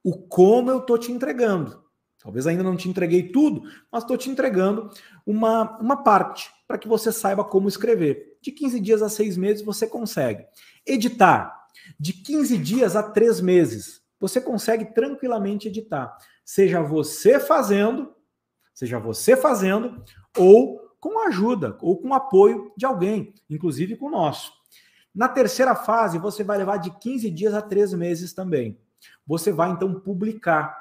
O 0.02 0.18
como 0.18 0.70
eu 0.70 0.78
estou 0.78 0.98
te 0.98 1.10
entregando. 1.10 1.82
Talvez 2.22 2.46
ainda 2.46 2.62
não 2.62 2.76
te 2.76 2.88
entreguei 2.88 3.30
tudo, 3.30 3.62
mas 3.92 4.02
estou 4.02 4.16
te 4.16 4.30
entregando 4.30 4.90
uma, 5.26 5.78
uma 5.78 6.02
parte 6.02 6.50
para 6.66 6.78
que 6.78 6.88
você 6.88 7.12
saiba 7.12 7.44
como 7.44 7.68
escrever. 7.68 8.38
De 8.40 8.50
15 8.50 8.80
dias 8.80 9.02
a 9.02 9.08
6 9.08 9.36
meses 9.36 9.64
você 9.64 9.86
consegue. 9.86 10.46
Editar. 10.86 11.54
De 11.98 12.12
15 12.12 12.56
dias 12.58 12.96
a 12.96 13.02
3 13.02 13.40
meses. 13.40 14.02
Você 14.18 14.40
consegue 14.40 14.86
tranquilamente 14.94 15.68
editar. 15.68 16.16
Seja 16.44 16.80
você 16.80 17.38
fazendo, 17.38 18.14
seja 18.72 18.98
você 18.98 19.36
fazendo, 19.36 20.02
ou 20.38 20.80
com 21.04 21.18
ajuda, 21.26 21.76
ou 21.82 21.98
com 21.98 22.14
apoio 22.14 22.72
de 22.74 22.86
alguém, 22.86 23.34
inclusive 23.50 23.94
com 23.94 24.06
o 24.06 24.10
nosso. 24.10 24.50
Na 25.14 25.28
terceira 25.28 25.74
fase, 25.74 26.18
você 26.18 26.42
vai 26.42 26.56
levar 26.56 26.78
de 26.78 26.90
15 26.98 27.30
dias 27.30 27.52
a 27.52 27.60
3 27.60 27.92
meses 27.92 28.32
também. 28.32 28.80
Você 29.26 29.52
vai 29.52 29.70
então 29.70 30.00
publicar 30.00 30.74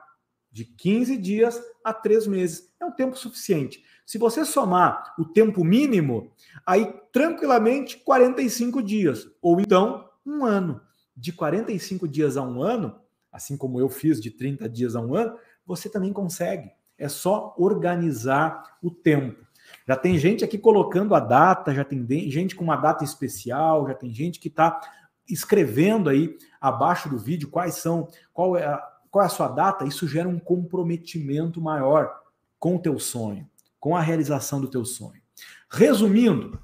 de 0.49 0.63
15 0.63 1.17
dias 1.17 1.61
a 1.83 1.93
3 1.93 2.25
meses. 2.27 2.71
É 2.79 2.85
um 2.85 2.91
tempo 2.93 3.17
suficiente. 3.17 3.83
Se 4.05 4.17
você 4.17 4.45
somar 4.45 5.13
o 5.19 5.25
tempo 5.25 5.61
mínimo, 5.61 6.31
aí 6.65 6.93
tranquilamente 7.11 7.97
45 7.97 8.81
dias, 8.81 9.27
ou 9.41 9.59
então 9.59 10.09
um 10.25 10.45
ano. 10.45 10.79
De 11.17 11.33
45 11.33 12.07
dias 12.07 12.37
a 12.37 12.43
um 12.43 12.63
ano, 12.63 12.95
assim 13.29 13.57
como 13.57 13.77
eu 13.77 13.89
fiz 13.89 14.21
de 14.21 14.31
30 14.31 14.69
dias 14.69 14.95
a 14.95 15.01
um 15.01 15.15
ano, 15.15 15.37
você 15.65 15.89
também 15.89 16.13
consegue. 16.13 16.71
É 16.97 17.09
só 17.09 17.53
organizar 17.57 18.77
o 18.81 18.89
tempo. 18.89 19.43
Já 19.87 19.95
tem 19.95 20.17
gente 20.17 20.43
aqui 20.43 20.57
colocando 20.57 21.13
a 21.13 21.19
data, 21.19 21.73
já 21.73 21.83
tem 21.83 22.05
gente 22.29 22.55
com 22.55 22.63
uma 22.63 22.77
data 22.77 23.03
especial, 23.03 23.87
já 23.87 23.93
tem 23.93 24.13
gente 24.13 24.39
que 24.39 24.47
está 24.47 24.79
escrevendo 25.27 26.09
aí 26.09 26.37
abaixo 26.59 27.09
do 27.09 27.17
vídeo 27.17 27.49
quais 27.49 27.75
são, 27.75 28.07
qual 28.33 28.57
é, 28.57 28.65
a, 28.65 28.77
qual 29.11 29.23
é 29.23 29.27
a 29.27 29.29
sua 29.29 29.47
data. 29.47 29.85
Isso 29.85 30.07
gera 30.07 30.27
um 30.27 30.39
comprometimento 30.39 31.61
maior 31.61 32.11
com 32.59 32.75
o 32.75 32.79
teu 32.79 32.97
sonho, 32.97 33.49
com 33.79 33.95
a 33.95 34.01
realização 34.01 34.61
do 34.61 34.69
teu 34.69 34.85
sonho. 34.85 35.21
Resumindo, 35.69 36.59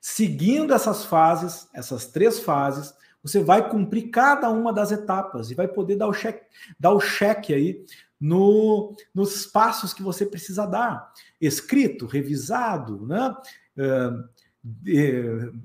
seguindo 0.00 0.72
essas 0.72 1.04
fases, 1.04 1.68
essas 1.74 2.06
três 2.06 2.40
fases, 2.40 2.94
você 3.22 3.42
vai 3.42 3.68
cumprir 3.68 4.10
cada 4.10 4.50
uma 4.50 4.72
das 4.72 4.90
etapas 4.92 5.50
e 5.50 5.54
vai 5.54 5.68
poder 5.68 5.96
dar 5.96 6.06
o 6.06 6.12
cheque, 6.12 6.44
dar 6.78 6.92
o 6.92 7.00
cheque 7.00 7.52
aí 7.52 7.84
no, 8.20 8.94
nos 9.14 9.46
passos 9.46 9.92
que 9.92 10.02
você 10.02 10.26
precisa 10.26 10.66
dar. 10.66 11.12
Escrito, 11.40 12.06
revisado, 12.06 13.06
né? 13.06 13.34
Uh, 13.76 15.60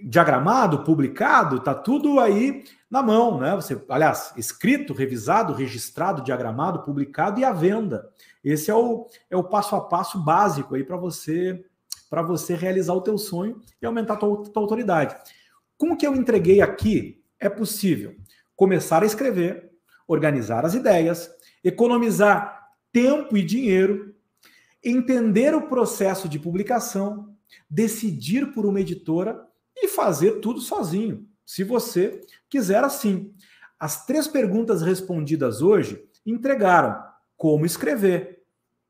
diagramado, 0.00 0.84
publicado, 0.84 1.60
tá 1.60 1.74
tudo 1.74 2.20
aí 2.20 2.64
na 2.90 3.02
mão, 3.02 3.38
né? 3.38 3.54
Você, 3.56 3.80
aliás, 3.88 4.32
escrito, 4.36 4.92
revisado, 4.92 5.52
registrado, 5.52 6.22
diagramado, 6.22 6.82
publicado 6.82 7.40
e 7.40 7.44
à 7.44 7.52
venda. 7.52 8.08
Esse 8.42 8.70
é 8.70 8.74
o, 8.74 9.06
é 9.28 9.36
o 9.36 9.44
passo 9.44 9.74
a 9.74 9.80
passo 9.80 10.22
básico 10.22 10.74
aí 10.74 10.84
para 10.84 10.96
você 10.96 11.64
para 12.08 12.22
você 12.22 12.54
realizar 12.54 12.94
o 12.94 13.02
teu 13.02 13.18
sonho 13.18 13.60
e 13.82 13.84
aumentar 13.84 14.14
a 14.14 14.16
tua, 14.16 14.42
tua 14.44 14.62
autoridade. 14.62 15.14
Com 15.78 15.92
o 15.92 15.96
que 15.96 16.04
eu 16.04 16.16
entreguei 16.16 16.60
aqui, 16.60 17.22
é 17.38 17.48
possível 17.48 18.16
começar 18.56 19.04
a 19.04 19.06
escrever, 19.06 19.70
organizar 20.08 20.66
as 20.66 20.74
ideias, 20.74 21.30
economizar 21.62 22.70
tempo 22.92 23.36
e 23.36 23.44
dinheiro, 23.44 24.12
entender 24.82 25.54
o 25.54 25.68
processo 25.68 26.28
de 26.28 26.36
publicação, 26.36 27.32
decidir 27.70 28.52
por 28.52 28.66
uma 28.66 28.80
editora 28.80 29.46
e 29.76 29.86
fazer 29.86 30.40
tudo 30.40 30.60
sozinho, 30.60 31.28
se 31.46 31.62
você 31.62 32.22
quiser 32.50 32.82
assim. 32.82 33.32
As 33.78 34.04
três 34.04 34.26
perguntas 34.26 34.82
respondidas 34.82 35.62
hoje 35.62 36.04
entregaram 36.26 37.00
como 37.36 37.64
escrever, 37.64 38.42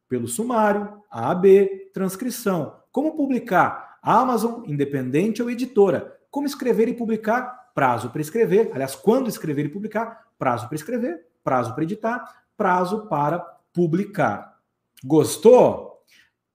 pelo 0.09 0.27
sumário, 0.27 1.03
A-B, 1.11 1.91
transcrição, 1.93 2.81
como 2.91 3.15
publicar, 3.15 3.99
Amazon, 4.03 4.63
independente 4.67 5.43
ou 5.43 5.51
editora, 5.51 6.18
como 6.31 6.47
escrever 6.47 6.89
e 6.89 6.95
publicar, 6.95 7.73
prazo 7.75 8.11
para 8.11 8.21
escrever, 8.21 8.71
aliás, 8.73 8.95
quando 8.95 9.29
escrever 9.29 9.67
e 9.67 9.69
publicar, 9.69 10.27
prazo 10.39 10.67
para 10.67 10.77
escrever, 10.77 11.27
prazo 11.43 11.75
para 11.75 11.85
editar, 11.85 12.45
prazo 12.57 13.07
para 13.07 13.39
publicar. 13.73 14.59
Gostou? 15.05 16.03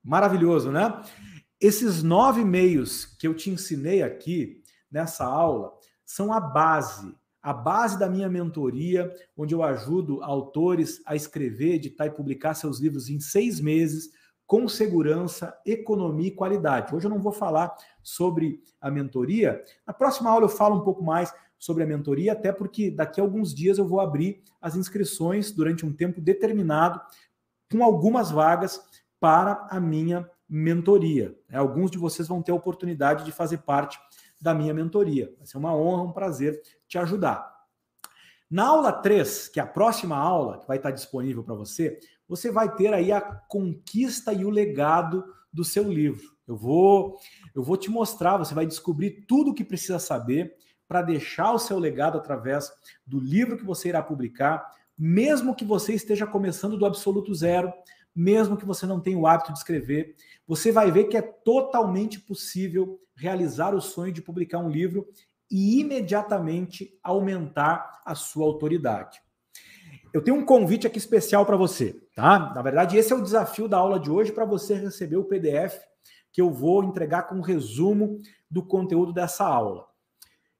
Maravilhoso, 0.03 0.71
né? 0.71 1.01
Esses 1.59 2.03
nove 2.03 2.43
meios 2.43 3.05
que 3.05 3.25
eu 3.25 3.33
te 3.33 3.49
ensinei 3.49 4.03
aqui 4.03 4.61
nessa 4.91 5.25
aula 5.25 5.73
são 6.05 6.33
a 6.33 6.39
base, 6.39 7.15
a 7.41 7.53
base 7.53 7.97
da 7.97 8.09
minha 8.09 8.29
mentoria, 8.29 9.09
onde 9.35 9.55
eu 9.55 9.63
ajudo 9.63 10.21
autores 10.21 11.01
a 11.05 11.15
escrever, 11.15 11.75
editar 11.75 12.05
e 12.05 12.11
publicar 12.11 12.53
seus 12.53 12.79
livros 12.79 13.09
em 13.09 13.19
seis 13.19 13.61
meses, 13.61 14.09
com 14.53 14.67
segurança, 14.67 15.59
economia 15.65 16.27
e 16.27 16.35
qualidade. 16.35 16.93
Hoje 16.93 17.07
eu 17.07 17.09
não 17.09 17.19
vou 17.19 17.31
falar 17.31 17.75
sobre 18.03 18.61
a 18.79 18.91
mentoria. 18.91 19.63
Na 19.83 19.91
próxima 19.91 20.29
aula 20.29 20.45
eu 20.45 20.49
falo 20.49 20.75
um 20.75 20.83
pouco 20.83 21.03
mais 21.03 21.33
sobre 21.57 21.81
a 21.81 21.87
mentoria, 21.87 22.33
até 22.33 22.51
porque 22.51 22.91
daqui 22.91 23.19
a 23.19 23.23
alguns 23.23 23.51
dias 23.51 23.79
eu 23.79 23.87
vou 23.87 23.99
abrir 23.99 24.43
as 24.61 24.75
inscrições 24.75 25.51
durante 25.51 25.87
um 25.87 25.91
tempo 25.91 26.21
determinado, 26.21 27.01
com 27.71 27.83
algumas 27.83 28.29
vagas 28.29 28.79
para 29.19 29.65
a 29.71 29.79
minha 29.79 30.29
mentoria. 30.47 31.35
É, 31.49 31.57
alguns 31.57 31.89
de 31.89 31.97
vocês 31.97 32.27
vão 32.27 32.39
ter 32.39 32.51
a 32.51 32.55
oportunidade 32.55 33.25
de 33.25 33.31
fazer 33.31 33.57
parte 33.57 33.99
da 34.39 34.53
minha 34.53 34.71
mentoria. 34.71 35.33
Vai 35.35 35.47
ser 35.47 35.57
uma 35.57 35.75
honra, 35.75 36.03
um 36.03 36.11
prazer 36.11 36.61
te 36.87 36.99
ajudar. 36.99 37.53
Na 38.53 38.67
aula 38.67 38.91
3, 38.91 39.47
que 39.47 39.59
é 39.59 39.63
a 39.63 39.65
próxima 39.65 40.15
aula 40.15 40.59
que 40.59 40.67
vai 40.67 40.77
estar 40.77 40.91
disponível 40.91 41.43
para 41.43 41.55
você, 41.55 41.97
você 42.27 42.51
vai 42.51 42.73
ter 42.73 42.93
aí 42.93 43.11
a 43.11 43.21
conquista 43.21 44.33
e 44.33 44.45
o 44.45 44.49
legado 44.49 45.23
do 45.51 45.63
seu 45.63 45.91
livro. 45.91 46.33
Eu 46.47 46.57
vou 46.57 47.17
eu 47.55 47.63
vou 47.63 47.77
te 47.77 47.89
mostrar, 47.89 48.37
você 48.37 48.53
vai 48.53 48.65
descobrir 48.65 49.25
tudo 49.27 49.51
o 49.51 49.53
que 49.53 49.63
precisa 49.63 49.99
saber 49.99 50.55
para 50.87 51.01
deixar 51.01 51.53
o 51.53 51.59
seu 51.59 51.79
legado 51.79 52.17
através 52.17 52.71
do 53.05 53.19
livro 53.19 53.57
que 53.57 53.65
você 53.65 53.89
irá 53.89 54.01
publicar, 54.01 54.69
mesmo 54.97 55.55
que 55.55 55.65
você 55.65 55.93
esteja 55.93 56.27
começando 56.27 56.77
do 56.77 56.85
absoluto 56.85 57.33
zero, 57.33 57.71
mesmo 58.15 58.57
que 58.57 58.65
você 58.65 58.85
não 58.85 58.99
tenha 58.99 59.17
o 59.17 59.25
hábito 59.25 59.53
de 59.53 59.59
escrever, 59.59 60.15
você 60.45 60.71
vai 60.71 60.91
ver 60.91 61.05
que 61.05 61.17
é 61.17 61.21
totalmente 61.21 62.19
possível 62.19 62.99
realizar 63.15 63.73
o 63.73 63.81
sonho 63.81 64.13
de 64.13 64.21
publicar 64.21 64.59
um 64.59 64.69
livro 64.69 65.07
e 65.49 65.79
imediatamente 65.79 66.97
aumentar 67.01 68.01
a 68.05 68.15
sua 68.15 68.45
autoridade. 68.45 69.19
Eu 70.13 70.21
tenho 70.23 70.37
um 70.37 70.45
convite 70.45 70.85
aqui 70.85 70.97
especial 70.97 71.45
para 71.45 71.57
você, 71.57 72.02
tá? 72.13 72.53
Na 72.53 72.61
verdade, 72.61 72.97
esse 72.97 73.11
é 73.11 73.15
o 73.15 73.21
desafio 73.21 73.67
da 73.67 73.77
aula 73.77 73.99
de 73.99 74.11
hoje 74.11 74.31
para 74.31 74.45
você 74.45 74.75
receber 74.75 75.17
o 75.17 75.25
PDF 75.25 75.79
que 76.31 76.41
eu 76.41 76.49
vou 76.49 76.83
entregar 76.83 77.23
com 77.23 77.35
um 77.35 77.41
resumo 77.41 78.19
do 78.49 78.65
conteúdo 78.65 79.13
dessa 79.13 79.45
aula. 79.45 79.85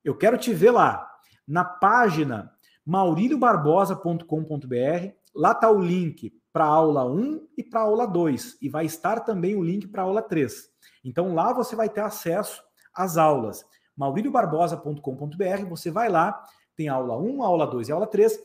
Eu 0.03 0.15
quero 0.15 0.37
te 0.37 0.53
ver 0.53 0.69
lá 0.71 1.09
na 1.47 1.65
página 1.65 2.51
mauriliobarbosa.com.br. 2.85 5.13
Lá 5.35 5.51
está 5.51 5.71
o 5.71 5.79
link 5.79 6.31
para 6.51 6.65
aula 6.65 7.05
1 7.05 7.47
e 7.57 7.63
para 7.63 7.81
aula 7.81 8.05
2. 8.05 8.59
E 8.61 8.69
vai 8.69 8.85
estar 8.85 9.21
também 9.21 9.55
o 9.55 9.63
link 9.63 9.87
para 9.87 10.03
aula 10.03 10.21
3. 10.21 10.69
Então 11.03 11.33
lá 11.33 11.51
você 11.51 11.75
vai 11.75 11.89
ter 11.89 12.01
acesso 12.01 12.61
às 12.93 13.17
aulas. 13.17 13.65
mauriliobarbosa.com.br, 13.97 15.65
você 15.67 15.89
vai 15.89 16.09
lá, 16.09 16.43
tem 16.75 16.87
aula 16.87 17.17
1, 17.17 17.41
a 17.41 17.47
aula 17.47 17.65
2 17.65 17.89
e 17.89 17.91
aula 17.91 18.05
3. 18.05 18.37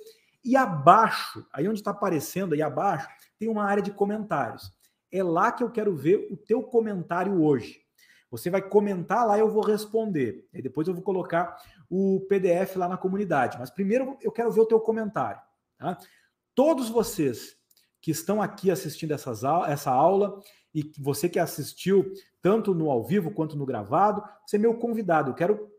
E 0.49 0.57
abaixo, 0.57 1.47
aí 1.53 1.69
onde 1.69 1.79
está 1.79 1.91
aparecendo 1.91 2.55
aí 2.55 2.63
abaixo, 2.63 3.07
tem 3.39 3.51
uma 3.51 3.65
área 3.65 3.83
de 3.83 3.91
comentários. 3.91 4.73
É 5.13 5.23
lá 5.23 5.53
que 5.53 5.63
eu 5.63 5.71
quero 5.71 5.95
ver 5.95 6.27
o 6.31 6.39
teu 6.39 6.63
comentário 6.63 7.43
hoje. 7.43 7.83
Você 8.31 8.49
vai 8.49 8.63
comentar 8.63 9.27
lá 9.27 9.39
eu 9.39 9.51
vou 9.51 9.63
responder. 9.63 10.49
E 10.55 10.63
depois 10.63 10.89
eu 10.89 10.95
vou 10.95 11.03
colocar 11.03 11.55
o 11.91 12.25
PDF 12.31 12.77
lá 12.77 12.89
na 12.89 12.97
comunidade. 12.97 13.59
Mas 13.59 13.69
primeiro 13.69 14.17
eu 14.23 14.33
quero 14.33 14.51
ver 14.51 14.63
o 14.63 14.67
teu 14.67 14.81
comentário. 14.81 15.39
Tá? 15.77 15.99
Todos 16.55 16.89
vocês 16.89 17.55
que 18.01 18.11
estão 18.11 18.41
aqui 18.41 18.71
assistindo 18.71 19.13
essas, 19.13 19.43
essa 19.67 19.91
aula 19.91 20.41
e 20.75 20.91
você 20.99 21.29
que 21.29 21.39
assistiu 21.39 22.11
tanto 22.41 22.75
no 22.75 22.91
ao 22.91 23.05
vivo 23.05 23.33
quanto 23.33 23.55
no 23.55 23.67
gravado, 23.67 24.25
você 24.47 24.57
é 24.57 24.59
meu 24.59 24.79
convidado. 24.79 25.29
Eu 25.29 25.35
quero 25.35 25.71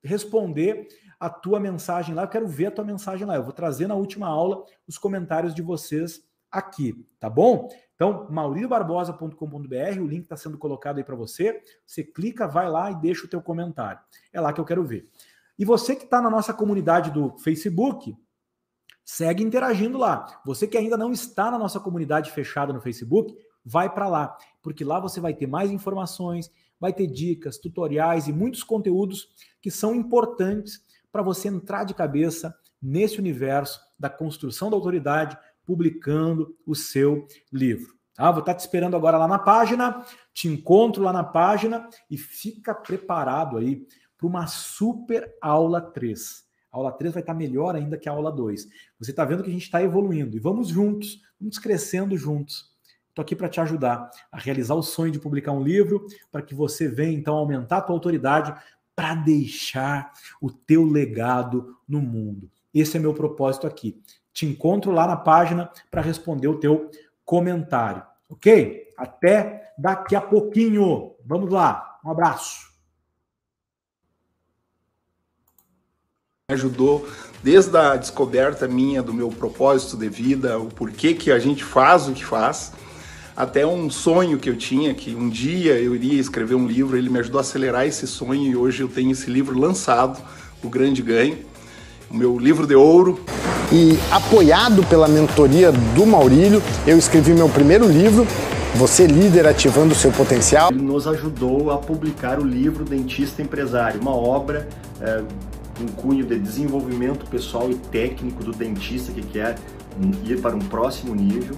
responder 0.00 0.86
a 1.22 1.30
tua 1.30 1.60
mensagem 1.60 2.16
lá, 2.16 2.24
eu 2.24 2.28
quero 2.28 2.48
ver 2.48 2.66
a 2.66 2.70
tua 2.72 2.84
mensagem 2.84 3.24
lá. 3.24 3.36
Eu 3.36 3.44
vou 3.44 3.52
trazer 3.52 3.86
na 3.86 3.94
última 3.94 4.26
aula 4.26 4.64
os 4.88 4.98
comentários 4.98 5.54
de 5.54 5.62
vocês 5.62 6.20
aqui, 6.50 7.06
tá 7.20 7.30
bom? 7.30 7.68
Então, 7.94 8.26
mauriliobarbosa.com.br, 8.28 10.00
o 10.00 10.06
link 10.08 10.24
está 10.24 10.36
sendo 10.36 10.58
colocado 10.58 10.98
aí 10.98 11.04
para 11.04 11.14
você. 11.14 11.62
Você 11.86 12.02
clica, 12.02 12.48
vai 12.48 12.68
lá 12.68 12.90
e 12.90 13.00
deixa 13.00 13.24
o 13.24 13.28
teu 13.28 13.40
comentário. 13.40 14.00
É 14.32 14.40
lá 14.40 14.52
que 14.52 14.60
eu 14.60 14.64
quero 14.64 14.82
ver. 14.82 15.08
E 15.56 15.64
você 15.64 15.94
que 15.94 16.02
está 16.02 16.20
na 16.20 16.28
nossa 16.28 16.52
comunidade 16.52 17.12
do 17.12 17.38
Facebook, 17.38 18.16
segue 19.04 19.44
interagindo 19.44 19.98
lá. 19.98 20.42
Você 20.44 20.66
que 20.66 20.76
ainda 20.76 20.96
não 20.96 21.12
está 21.12 21.52
na 21.52 21.58
nossa 21.58 21.78
comunidade 21.78 22.32
fechada 22.32 22.72
no 22.72 22.80
Facebook, 22.80 23.32
vai 23.64 23.88
para 23.88 24.08
lá, 24.08 24.36
porque 24.60 24.82
lá 24.82 24.98
você 24.98 25.20
vai 25.20 25.34
ter 25.34 25.46
mais 25.46 25.70
informações, 25.70 26.50
vai 26.80 26.92
ter 26.92 27.06
dicas, 27.06 27.58
tutoriais 27.58 28.26
e 28.26 28.32
muitos 28.32 28.64
conteúdos 28.64 29.28
que 29.60 29.70
são 29.70 29.94
importantes 29.94 30.82
para 31.12 31.22
você 31.22 31.48
entrar 31.48 31.84
de 31.84 31.94
cabeça 31.94 32.56
nesse 32.80 33.18
universo 33.18 33.80
da 33.98 34.10
construção 34.10 34.70
da 34.70 34.76
autoridade, 34.76 35.38
publicando 35.64 36.56
o 36.66 36.74
seu 36.74 37.28
livro. 37.52 37.94
Ah, 38.16 38.30
vou 38.30 38.40
estar 38.40 38.54
te 38.54 38.60
esperando 38.60 38.96
agora 38.96 39.16
lá 39.16 39.28
na 39.28 39.38
página, 39.38 40.04
te 40.34 40.48
encontro 40.48 41.02
lá 41.02 41.12
na 41.12 41.24
página 41.24 41.88
e 42.10 42.16
fica 42.18 42.74
preparado 42.74 43.58
aí 43.58 43.86
para 44.18 44.26
uma 44.26 44.46
super 44.46 45.34
aula 45.40 45.80
3. 45.80 46.44
A 46.72 46.76
aula 46.76 46.92
3 46.92 47.14
vai 47.14 47.22
estar 47.22 47.34
melhor 47.34 47.76
ainda 47.76 47.98
que 47.98 48.08
a 48.08 48.12
aula 48.12 48.32
2. 48.32 48.66
Você 48.98 49.10
está 49.10 49.24
vendo 49.24 49.42
que 49.42 49.50
a 49.50 49.52
gente 49.52 49.64
está 49.64 49.82
evoluindo 49.82 50.36
e 50.36 50.40
vamos 50.40 50.68
juntos, 50.68 51.20
vamos 51.38 51.58
crescendo 51.58 52.16
juntos. 52.16 52.72
Estou 53.08 53.22
aqui 53.22 53.36
para 53.36 53.48
te 53.48 53.60
ajudar 53.60 54.10
a 54.30 54.38
realizar 54.38 54.74
o 54.74 54.82
sonho 54.82 55.12
de 55.12 55.18
publicar 55.18 55.52
um 55.52 55.62
livro, 55.62 56.06
para 56.30 56.40
que 56.40 56.54
você 56.54 56.88
venha 56.88 57.12
então 57.12 57.34
aumentar 57.34 57.78
a 57.78 57.82
tua 57.82 57.94
autoridade 57.94 58.54
para 59.02 59.16
deixar 59.16 60.12
o 60.40 60.48
teu 60.48 60.84
legado 60.84 61.76
no 61.88 62.00
mundo. 62.00 62.48
Esse 62.72 62.96
é 62.96 63.00
meu 63.00 63.12
propósito 63.12 63.66
aqui. 63.66 64.00
Te 64.32 64.46
encontro 64.46 64.92
lá 64.92 65.08
na 65.08 65.16
página 65.16 65.68
para 65.90 66.00
responder 66.00 66.46
o 66.46 66.60
teu 66.60 66.88
comentário, 67.24 68.04
ok? 68.28 68.90
Até 68.96 69.72
daqui 69.76 70.14
a 70.14 70.20
pouquinho. 70.20 71.16
Vamos 71.26 71.50
lá. 71.50 71.98
Um 72.04 72.12
abraço. 72.12 72.70
ajudou 76.48 77.08
desde 77.42 77.74
a 77.78 77.96
descoberta 77.96 78.68
minha 78.68 79.02
do 79.02 79.14
meu 79.14 79.30
propósito 79.30 79.96
de 79.96 80.06
vida, 80.10 80.58
o 80.58 80.66
porquê 80.66 81.14
que 81.14 81.32
a 81.32 81.38
gente 81.38 81.64
faz 81.64 82.06
o 82.06 82.12
que 82.12 82.22
faz, 82.22 82.74
até 83.36 83.66
um 83.66 83.88
sonho 83.90 84.38
que 84.38 84.50
eu 84.50 84.56
tinha 84.56 84.92
que 84.94 85.14
um 85.14 85.28
dia 85.28 85.72
eu 85.74 85.94
iria 85.94 86.20
escrever 86.20 86.54
um 86.54 86.66
livro, 86.66 86.96
ele 86.96 87.08
me 87.08 87.18
ajudou 87.18 87.38
a 87.38 87.40
acelerar 87.40 87.86
esse 87.86 88.06
sonho 88.06 88.42
e 88.42 88.56
hoje 88.56 88.82
eu 88.82 88.88
tenho 88.88 89.10
esse 89.10 89.30
livro 89.30 89.58
lançado, 89.58 90.20
O 90.62 90.68
Grande 90.68 91.02
Ganho, 91.02 91.38
o 92.10 92.16
meu 92.16 92.38
livro 92.38 92.66
de 92.66 92.74
ouro. 92.74 93.20
E 93.72 93.98
apoiado 94.10 94.84
pela 94.84 95.08
mentoria 95.08 95.72
do 95.72 96.04
Maurílio, 96.04 96.62
eu 96.86 96.98
escrevi 96.98 97.32
meu 97.32 97.48
primeiro 97.48 97.86
livro, 97.88 98.26
Você 98.74 99.06
Líder 99.06 99.46
Ativando 99.46 99.92
o 99.92 99.96
Seu 99.96 100.12
Potencial. 100.12 100.70
Ele 100.70 100.82
nos 100.82 101.06
ajudou 101.06 101.70
a 101.70 101.78
publicar 101.78 102.38
o 102.38 102.44
livro 102.44 102.84
Dentista 102.84 103.40
Empresário, 103.40 103.98
uma 103.98 104.14
obra 104.14 104.68
é, 105.00 105.22
um 105.80 105.86
cunho 105.86 106.24
de 106.24 106.38
desenvolvimento 106.38 107.26
pessoal 107.26 107.70
e 107.70 107.74
técnico 107.74 108.44
do 108.44 108.52
dentista 108.52 109.10
que 109.12 109.22
quer 109.22 109.56
ir 110.24 110.40
para 110.40 110.54
um 110.54 110.60
próximo 110.60 111.14
nível. 111.14 111.56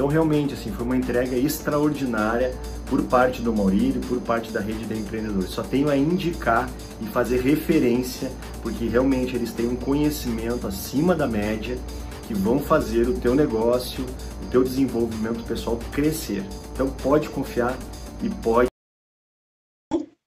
Então 0.00 0.08
realmente 0.08 0.54
assim 0.54 0.72
foi 0.72 0.86
uma 0.86 0.96
entrega 0.96 1.36
extraordinária 1.36 2.56
por 2.86 3.02
parte 3.02 3.42
do 3.42 3.52
Maurílio, 3.52 4.00
por 4.08 4.18
parte 4.22 4.50
da 4.50 4.58
rede 4.58 4.86
de 4.86 4.94
empreendedores. 4.94 5.50
Só 5.50 5.62
tenho 5.62 5.90
a 5.90 5.96
indicar 5.96 6.70
e 7.02 7.06
fazer 7.08 7.42
referência, 7.42 8.32
porque 8.62 8.86
realmente 8.86 9.36
eles 9.36 9.52
têm 9.52 9.68
um 9.68 9.76
conhecimento 9.76 10.66
acima 10.66 11.14
da 11.14 11.26
média 11.26 11.78
que 12.26 12.32
vão 12.32 12.58
fazer 12.58 13.10
o 13.10 13.20
teu 13.20 13.34
negócio, 13.34 14.02
o 14.42 14.50
teu 14.50 14.64
desenvolvimento 14.64 15.44
pessoal 15.44 15.78
crescer. 15.92 16.46
Então 16.72 16.88
pode 16.88 17.28
confiar 17.28 17.76
e 18.22 18.30
pode 18.30 18.68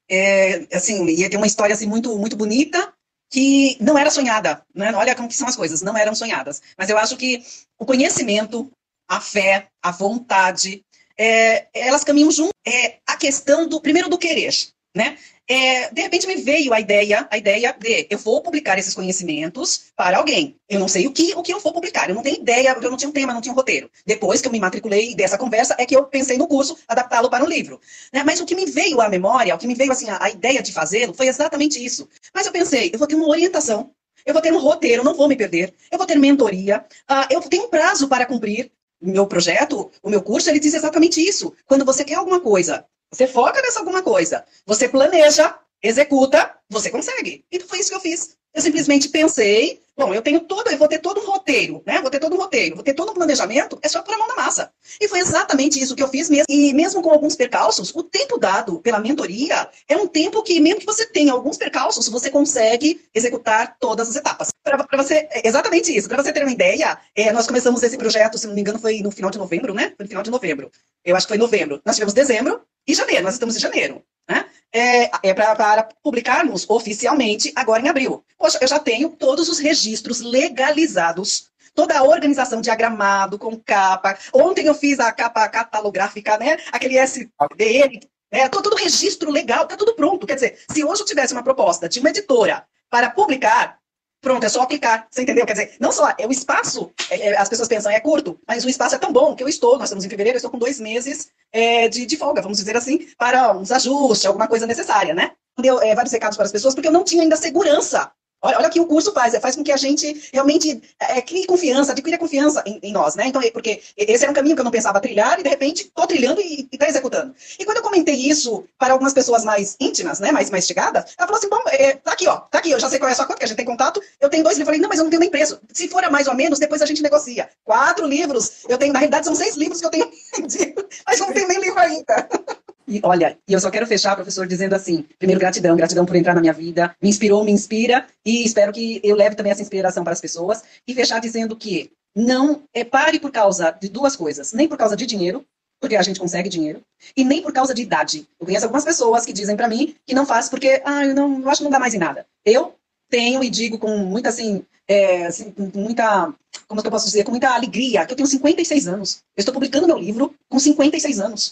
é, 0.07 0.67
assim, 0.71 1.03
ia 1.07 1.31
ter 1.31 1.37
uma 1.37 1.47
história 1.47 1.73
assim 1.73 1.87
muito 1.87 2.15
muito 2.19 2.35
bonita, 2.35 2.93
que 3.27 3.75
não 3.81 3.97
era 3.97 4.11
sonhada, 4.11 4.63
né? 4.75 4.93
Olha 4.93 5.15
como 5.15 5.27
que 5.27 5.33
são 5.33 5.47
as 5.47 5.55
coisas, 5.55 5.81
não 5.81 5.97
eram 5.97 6.13
sonhadas. 6.13 6.61
Mas 6.77 6.91
eu 6.91 6.97
acho 6.99 7.17
que 7.17 7.43
o 7.79 7.87
conhecimento, 7.87 8.71
a 9.13 9.21
fé, 9.21 9.67
a 9.81 9.91
vontade, 9.91 10.83
é, 11.17 11.67
elas 11.73 12.03
caminham 12.03 12.31
junto. 12.31 12.51
É, 12.65 12.97
a 13.05 13.15
questão 13.15 13.67
do 13.67 13.79
primeiro 13.79 14.09
do 14.09 14.17
querer, 14.17 14.53
né? 14.95 15.17
É, 15.45 15.91
de 15.91 16.01
repente 16.01 16.25
me 16.25 16.37
veio 16.37 16.73
a 16.73 16.79
ideia, 16.79 17.27
a 17.29 17.37
ideia 17.37 17.75
de 17.77 18.07
eu 18.09 18.17
vou 18.17 18.41
publicar 18.41 18.79
esses 18.79 18.93
conhecimentos 18.95 19.91
para 19.95 20.17
alguém. 20.17 20.55
Eu 20.69 20.79
não 20.79 20.87
sei 20.87 21.05
o 21.05 21.11
que, 21.11 21.33
o 21.35 21.43
que 21.43 21.53
eu 21.53 21.59
vou 21.59 21.73
publicar. 21.73 22.09
Eu 22.09 22.15
não 22.15 22.23
tenho 22.23 22.37
ideia, 22.37 22.75
eu 22.81 22.89
não 22.89 22.95
tinha 22.95 23.09
um 23.09 23.11
tema, 23.11 23.33
não 23.33 23.41
tinha 23.41 23.51
um 23.51 23.55
roteiro. 23.55 23.91
Depois 24.05 24.41
que 24.41 24.47
eu 24.47 24.51
me 24.53 24.59
matriculei 24.59 25.13
dessa 25.13 25.37
conversa, 25.37 25.75
é 25.77 25.85
que 25.85 25.95
eu 25.95 26.05
pensei 26.05 26.37
no 26.37 26.47
curso, 26.47 26.77
adaptá-lo 26.87 27.29
para 27.29 27.43
um 27.43 27.47
livro. 27.47 27.79
Né? 28.13 28.23
Mas 28.23 28.39
o 28.39 28.45
que 28.45 28.55
me 28.55 28.65
veio 28.65 29.01
à 29.01 29.09
memória, 29.09 29.53
o 29.53 29.57
que 29.57 29.67
me 29.67 29.75
veio 29.75 29.91
assim, 29.91 30.09
a, 30.09 30.23
a 30.23 30.29
ideia 30.29 30.63
de 30.63 30.71
fazê-lo, 30.71 31.13
foi 31.13 31.27
exatamente 31.27 31.83
isso. 31.83 32.07
Mas 32.33 32.45
eu 32.45 32.53
pensei, 32.53 32.89
eu 32.93 32.97
vou 32.97 33.07
ter 33.07 33.15
uma 33.15 33.27
orientação, 33.27 33.91
eu 34.25 34.33
vou 34.33 34.41
ter 34.41 34.53
um 34.53 34.59
roteiro, 34.59 35.03
não 35.03 35.13
vou 35.13 35.27
me 35.27 35.35
perder, 35.35 35.73
eu 35.91 35.97
vou 35.97 36.07
ter 36.07 36.17
mentoria, 36.17 36.85
uh, 37.11 37.27
eu 37.29 37.41
tenho 37.41 37.65
um 37.65 37.69
prazo 37.69 38.07
para 38.07 38.25
cumprir. 38.25 38.71
Meu 39.03 39.27
projeto, 39.27 39.91
o 40.01 40.09
meu 40.09 40.21
curso, 40.21 40.49
ele 40.49 40.59
diz 40.59 40.73
exatamente 40.73 41.21
isso. 41.21 41.53
Quando 41.65 41.85
você 41.85 42.03
quer 42.03 42.15
alguma 42.15 42.39
coisa 42.39 42.85
você 43.13 43.27
foca 43.27 43.61
nessa 43.61 43.79
alguma 43.79 44.01
coisa. 44.01 44.43
Você 44.65 44.89
planeja, 44.89 45.55
executa, 45.81 46.57
você 46.67 46.89
consegue. 46.89 47.45
Então 47.51 47.67
foi 47.67 47.79
isso 47.79 47.89
que 47.89 47.95
eu 47.95 47.99
fiz. 47.99 48.35
Eu 48.53 48.61
simplesmente 48.61 49.09
pensei, 49.09 49.81
bom, 49.97 50.13
eu 50.13 50.21
tenho 50.21 50.41
todo, 50.41 50.69
eu 50.69 50.77
vou 50.77 50.87
ter 50.87 50.99
todo 50.99 51.19
um 51.19 51.25
roteiro, 51.25 51.81
né? 51.87 51.99
Vou 52.01 52.11
ter 52.11 52.19
todo 52.19 52.35
um 52.35 52.37
roteiro, 52.37 52.75
vou 52.75 52.83
ter 52.83 52.93
todo 52.93 53.09
um 53.11 53.13
planejamento, 53.15 53.79
é 53.81 53.89
só 53.89 54.01
pôr 54.03 54.13
a 54.13 54.17
mão 54.17 54.27
na 54.27 54.35
massa. 54.35 54.71
E 55.01 55.07
foi 55.07 55.19
exatamente 55.19 55.81
isso 55.81 55.95
que 55.95 56.03
eu 56.03 56.07
fiz 56.07 56.29
mesmo. 56.29 56.45
E 56.47 56.71
mesmo 56.71 57.01
com 57.01 57.09
alguns 57.09 57.35
percalços, 57.35 57.93
o 57.95 58.03
tempo 58.03 58.37
dado 58.37 58.79
pela 58.79 58.99
mentoria 58.99 59.67
é 59.87 59.97
um 59.97 60.07
tempo 60.07 60.43
que, 60.43 60.59
mesmo 60.59 60.81
que 60.81 60.85
você 60.85 61.05
tenha 61.07 61.33
alguns 61.33 61.57
percalços, 61.57 62.07
você 62.07 62.29
consegue 62.29 63.01
executar 63.13 63.75
todas 63.79 64.09
as 64.09 64.15
etapas. 64.17 64.49
Para 64.63 64.85
você, 64.97 65.27
é 65.31 65.47
exatamente 65.47 65.95
isso. 65.95 66.07
Para 66.07 66.21
você 66.21 66.31
ter 66.31 66.43
uma 66.43 66.51
ideia, 66.51 66.97
é, 67.15 67.31
nós 67.31 67.47
começamos 67.47 67.81
esse 67.81 67.97
projeto, 67.97 68.37
se 68.37 68.45
não 68.45 68.53
me 68.53 68.61
engano, 68.61 68.77
foi 68.77 69.01
no 69.01 69.09
final 69.09 69.31
de 69.31 69.39
novembro, 69.39 69.73
né? 69.73 69.93
Foi 69.97 70.03
no 70.03 70.09
final 70.09 70.23
de 70.23 70.29
novembro. 70.29 70.71
Eu 71.03 71.15
acho 71.15 71.25
que 71.25 71.31
foi 71.31 71.37
novembro. 71.39 71.81
Nós 71.83 71.95
tivemos 71.95 72.13
dezembro, 72.13 72.61
e 72.87 72.93
janeiro, 72.93 73.23
nós 73.23 73.33
estamos 73.33 73.55
em 73.55 73.59
janeiro. 73.59 74.03
Né? 74.29 74.45
É, 74.71 75.29
é 75.29 75.33
para 75.33 75.87
publicarmos 76.01 76.69
oficialmente 76.69 77.51
agora 77.55 77.81
em 77.81 77.89
abril. 77.89 78.23
Poxa, 78.37 78.57
eu 78.61 78.67
já 78.67 78.79
tenho 78.79 79.09
todos 79.09 79.49
os 79.49 79.59
registros 79.59 80.21
legalizados, 80.21 81.49
toda 81.75 81.97
a 81.97 82.03
organização 82.03 82.61
diagramado, 82.61 83.37
com 83.37 83.59
capa. 83.59 84.17
Ontem 84.33 84.65
eu 84.65 84.75
fiz 84.75 84.99
a 84.99 85.11
capa 85.11 85.47
catalográfica, 85.47 86.37
né? 86.37 86.57
Aquele 86.71 86.97
SDN, 86.97 87.99
né? 88.31 88.49
todo, 88.49 88.63
todo 88.63 88.73
o 88.73 88.83
registro 88.83 89.29
legal, 89.29 89.67
tá 89.67 89.77
tudo 89.77 89.95
pronto. 89.95 90.25
Quer 90.25 90.35
dizer, 90.35 90.59
se 90.69 90.83
hoje 90.83 91.01
eu 91.01 91.05
tivesse 91.05 91.33
uma 91.33 91.43
proposta 91.43 91.87
de 91.87 91.99
uma 91.99 92.09
editora 92.09 92.65
para 92.89 93.09
publicar 93.09 93.79
Pronto, 94.23 94.45
é 94.45 94.47
só 94.47 94.61
aplicar. 94.61 95.05
Você 95.11 95.21
entendeu? 95.21 95.45
Quer 95.45 95.51
dizer, 95.51 95.75
não 95.81 95.91
só 95.91 96.13
é 96.17 96.25
o 96.25 96.31
espaço, 96.31 96.89
é, 97.09 97.27
é, 97.27 97.37
as 97.37 97.49
pessoas 97.49 97.67
pensam 97.67 97.91
é 97.91 97.99
curto, 97.99 98.39
mas 98.47 98.63
o 98.63 98.69
espaço 98.69 98.95
é 98.95 98.97
tão 98.97 99.11
bom 99.11 99.35
que 99.35 99.43
eu 99.43 99.49
estou, 99.49 99.73
nós 99.73 99.89
estamos 99.89 100.05
em 100.05 100.09
fevereiro, 100.09 100.37
eu 100.37 100.39
estou 100.39 100.49
com 100.49 100.57
dois 100.57 100.79
meses 100.79 101.29
é, 101.51 101.89
de, 101.89 102.05
de 102.05 102.15
folga, 102.15 102.41
vamos 102.41 102.57
dizer 102.57 102.77
assim, 102.77 103.05
para 103.17 103.51
uns 103.51 103.69
ajustes, 103.69 104.25
alguma 104.25 104.47
coisa 104.47 104.65
necessária, 104.65 105.13
né? 105.13 105.33
Deu 105.59 105.81
é, 105.81 105.93
vários 105.93 106.13
recados 106.13 106.37
para 106.37 106.45
as 106.45 106.53
pessoas, 106.53 106.73
porque 106.73 106.87
eu 106.87 106.91
não 106.93 107.03
tinha 107.03 107.21
ainda 107.21 107.35
segurança 107.35 108.09
Olha, 108.43 108.57
olha 108.57 108.67
o 108.67 108.71
que 108.71 108.79
o 108.79 108.85
curso 108.85 109.13
faz, 109.13 109.33
é, 109.33 109.39
faz 109.39 109.55
com 109.55 109.63
que 109.63 109.71
a 109.71 109.77
gente 109.77 110.29
realmente 110.33 110.81
é, 110.99 111.21
crie 111.21 111.45
confiança, 111.45 111.93
adquira 111.93 112.17
confiança 112.17 112.61
em, 112.65 112.77
em, 112.83 112.91
nós, 112.91 113.15
né? 113.15 113.27
Então, 113.27 113.41
é, 113.41 113.49
porque 113.49 113.81
esse 113.95 114.23
era 114.23 114.31
um 114.31 114.35
caminho 114.35 114.53
que 114.53 114.59
eu 114.59 114.65
não 114.65 114.71
pensava 114.71 114.99
trilhar 114.99 115.39
e 115.39 115.43
de 115.43 115.49
repente 115.49 115.83
estou 115.83 116.05
trilhando 116.05 116.41
e 116.41 116.67
está 116.69 116.87
executando. 116.89 117.33
E 117.57 117.63
quando 117.63 117.77
eu 117.77 117.83
comentei 117.83 118.15
isso 118.15 118.65
para 118.77 118.91
algumas 118.91 119.13
pessoas 119.13 119.45
mais 119.45 119.77
íntimas, 119.79 120.19
né, 120.19 120.33
mais, 120.33 120.49
mais 120.49 120.67
chegadas, 120.67 121.13
ela 121.17 121.25
falou 121.25 121.37
assim, 121.37 121.49
bom, 121.49 121.61
é, 121.67 121.93
tá 121.93 122.11
aqui, 122.11 122.27
ó, 122.27 122.35
tá 122.37 122.57
aqui, 122.57 122.71
eu 122.71 122.79
já 122.79 122.89
sei 122.89 122.99
qual 122.99 123.07
é 123.07 123.13
a 123.13 123.15
sua 123.15 123.25
conta, 123.25 123.39
que 123.39 123.45
a 123.45 123.47
gente 123.47 123.57
tem 123.57 123.65
contato, 123.65 124.01
eu 124.19 124.29
tenho 124.29 124.43
dois 124.43 124.57
livros. 124.57 124.63
Eu 124.63 124.65
falei, 124.65 124.81
não, 124.81 124.89
mas 124.89 124.97
eu 124.97 125.05
não 125.05 125.09
tenho 125.09 125.21
nem 125.21 125.31
preço. 125.31 125.59
Se 125.71 125.87
for 125.87 126.03
a 126.03 126.11
mais 126.11 126.27
ou 126.27 126.35
menos, 126.35 126.59
depois 126.59 126.81
a 126.81 126.85
gente 126.85 127.01
negocia. 127.01 127.49
Quatro 127.63 128.05
livros, 128.05 128.65
eu 128.67 128.77
tenho, 128.77 128.91
na 128.91 128.99
realidade 128.99 129.25
são 129.25 129.35
seis 129.35 129.55
livros 129.55 129.79
que 129.79 129.85
eu 129.85 129.91
tenho 129.91 130.11
mas 131.07 131.19
não 131.19 131.31
tenho 131.31 131.47
nem 131.47 131.59
livro 131.59 131.79
ainda. 131.79 132.27
E 132.87 132.99
olha, 133.03 133.37
e 133.47 133.53
eu 133.53 133.59
só 133.59 133.71
quero 133.71 133.87
fechar, 133.87 134.15
professor, 134.15 134.47
dizendo 134.47 134.73
assim: 134.73 135.05
primeiro, 135.17 135.39
gratidão, 135.39 135.75
gratidão 135.75 136.05
por 136.05 136.15
entrar 136.15 136.33
na 136.33 136.41
minha 136.41 136.53
vida, 136.53 136.95
me 137.01 137.09
inspirou, 137.09 137.43
me 137.43 137.51
inspira, 137.51 138.05
e 138.25 138.43
espero 138.43 138.73
que 138.73 138.99
eu 139.03 139.15
leve 139.15 139.35
também 139.35 139.51
essa 139.51 139.61
inspiração 139.61 140.03
para 140.03 140.13
as 140.13 140.21
pessoas. 140.21 140.63
E 140.87 140.93
fechar 140.93 141.19
dizendo 141.19 141.55
que 141.55 141.91
não 142.15 142.63
é, 142.73 142.83
pare 142.83 143.19
por 143.19 143.31
causa 143.31 143.71
de 143.71 143.89
duas 143.89 144.15
coisas: 144.15 144.53
nem 144.53 144.67
por 144.67 144.77
causa 144.77 144.95
de 144.95 145.05
dinheiro, 145.05 145.45
porque 145.79 145.95
a 145.95 146.01
gente 146.01 146.19
consegue 146.19 146.49
dinheiro, 146.49 146.81
e 147.15 147.23
nem 147.23 147.41
por 147.41 147.53
causa 147.53 147.73
de 147.73 147.81
idade. 147.81 148.27
Eu 148.39 148.45
conheço 148.45 148.65
algumas 148.65 148.85
pessoas 148.85 149.25
que 149.25 149.33
dizem 149.33 149.55
para 149.55 149.67
mim 149.67 149.95
que 150.05 150.15
não 150.15 150.25
faz 150.25 150.49
porque, 150.49 150.81
ah, 150.85 151.05
eu 151.05 151.15
não 151.15 151.41
eu 151.41 151.49
acho 151.49 151.59
que 151.59 151.63
não 151.63 151.71
dá 151.71 151.79
mais 151.79 151.93
em 151.93 151.99
nada. 151.99 152.25
Eu 152.45 152.75
tenho 153.09 153.43
e 153.43 153.49
digo 153.49 153.77
com 153.77 153.97
muita, 153.97 154.29
assim, 154.29 154.65
é, 154.87 155.25
assim, 155.25 155.53
muita, 155.75 156.33
como 156.67 156.79
é 156.79 156.81
que 156.81 156.87
eu 156.87 156.91
posso 156.91 157.05
dizer, 157.05 157.23
com 157.23 157.31
muita 157.31 157.49
alegria, 157.49 158.05
que 158.05 158.13
eu 158.13 158.17
tenho 158.17 158.27
56 158.27 158.87
anos. 158.87 159.23
Eu 159.35 159.41
estou 159.41 159.53
publicando 159.53 159.87
meu 159.87 159.97
livro 159.97 160.33
com 160.49 160.59
56 160.59 161.19
anos. 161.19 161.51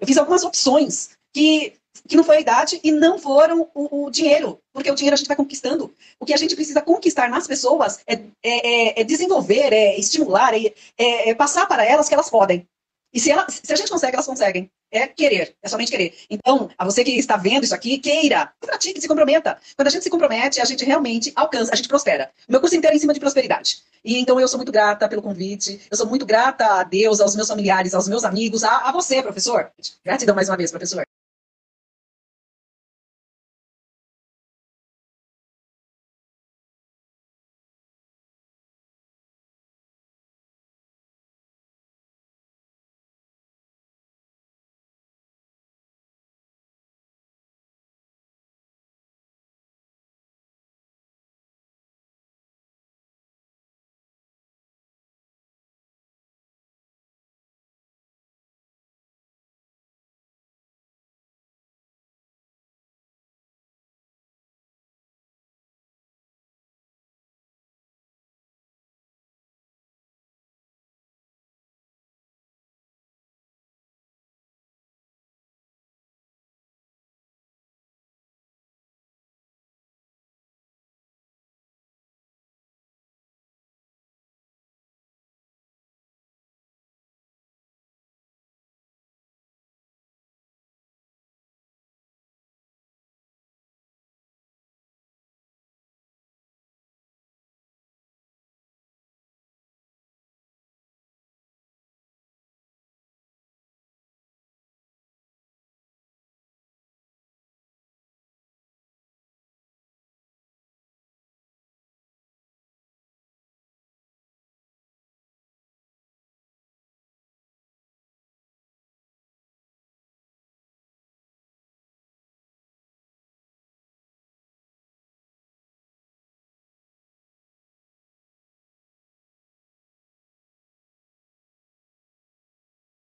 Eu 0.00 0.06
fiz 0.06 0.16
algumas 0.16 0.44
opções 0.44 1.10
que, 1.32 1.74
que 2.06 2.16
não 2.16 2.24
foi 2.24 2.36
a 2.36 2.40
idade 2.40 2.80
e 2.82 2.90
não 2.90 3.18
foram 3.18 3.68
o, 3.74 4.04
o, 4.04 4.10
dinheiro, 4.10 4.60
porque 4.72 4.90
o 4.90 4.94
dinheiro 4.94 5.14
a 5.14 5.16
gente 5.16 5.28
vai 5.28 5.36
conquistando. 5.36 5.92
O 6.18 6.24
que 6.24 6.34
a 6.34 6.36
gente 6.36 6.54
precisa 6.54 6.80
conquistar 6.80 7.28
nas 7.28 7.46
pessoas 7.46 8.00
é, 8.06 8.20
é, 8.42 9.00
é 9.00 9.04
desenvolver, 9.04 9.72
é 9.72 9.98
estimular, 9.98 10.54
é, 10.54 10.72
é, 10.96 11.34
passar 11.34 11.66
para 11.66 11.84
elas 11.84 12.08
que 12.08 12.14
elas 12.14 12.30
podem. 12.30 12.66
E 13.12 13.20
se, 13.20 13.30
ela, 13.30 13.46
se 13.48 13.72
a 13.72 13.76
gente 13.76 13.90
consegue, 13.90 14.14
elas 14.14 14.26
conseguem. 14.26 14.70
É 14.90 15.06
querer, 15.06 15.54
é 15.62 15.68
somente 15.68 15.90
querer. 15.90 16.14
Então, 16.30 16.70
a 16.76 16.84
você 16.84 17.04
que 17.04 17.12
está 17.12 17.36
vendo 17.36 17.64
isso 17.64 17.74
aqui, 17.74 17.98
queira, 17.98 18.52
pratique, 18.60 19.00
se 19.00 19.08
comprometa. 19.08 19.58
Quando 19.76 19.88
a 19.88 19.90
gente 19.90 20.02
se 20.02 20.10
compromete, 20.10 20.60
a 20.60 20.64
gente 20.64 20.84
realmente 20.84 21.32
alcança, 21.34 21.72
a 21.72 21.76
gente 21.76 21.88
prospera. 21.88 22.30
O 22.48 22.52
meu 22.52 22.60
curso 22.60 22.76
inteiro 22.76 22.94
é 22.94 22.96
em 22.96 23.00
cima 23.00 23.14
de 23.14 23.20
prosperidade. 23.20 23.82
E 24.04 24.18
então 24.18 24.40
eu 24.40 24.48
sou 24.48 24.58
muito 24.58 24.72
grata 24.72 25.08
pelo 25.08 25.22
convite, 25.22 25.80
eu 25.90 25.96
sou 25.96 26.06
muito 26.06 26.24
grata 26.24 26.64
a 26.64 26.82
Deus, 26.84 27.20
aos 27.20 27.34
meus 27.34 27.48
familiares, 27.48 27.94
aos 27.94 28.08
meus 28.08 28.24
amigos, 28.24 28.64
a, 28.64 28.88
a 28.88 28.92
você, 28.92 29.22
professor. 29.22 29.70
Gratidão 30.04 30.34
mais 30.34 30.48
uma 30.48 30.56
vez, 30.56 30.70
professor. 30.70 31.04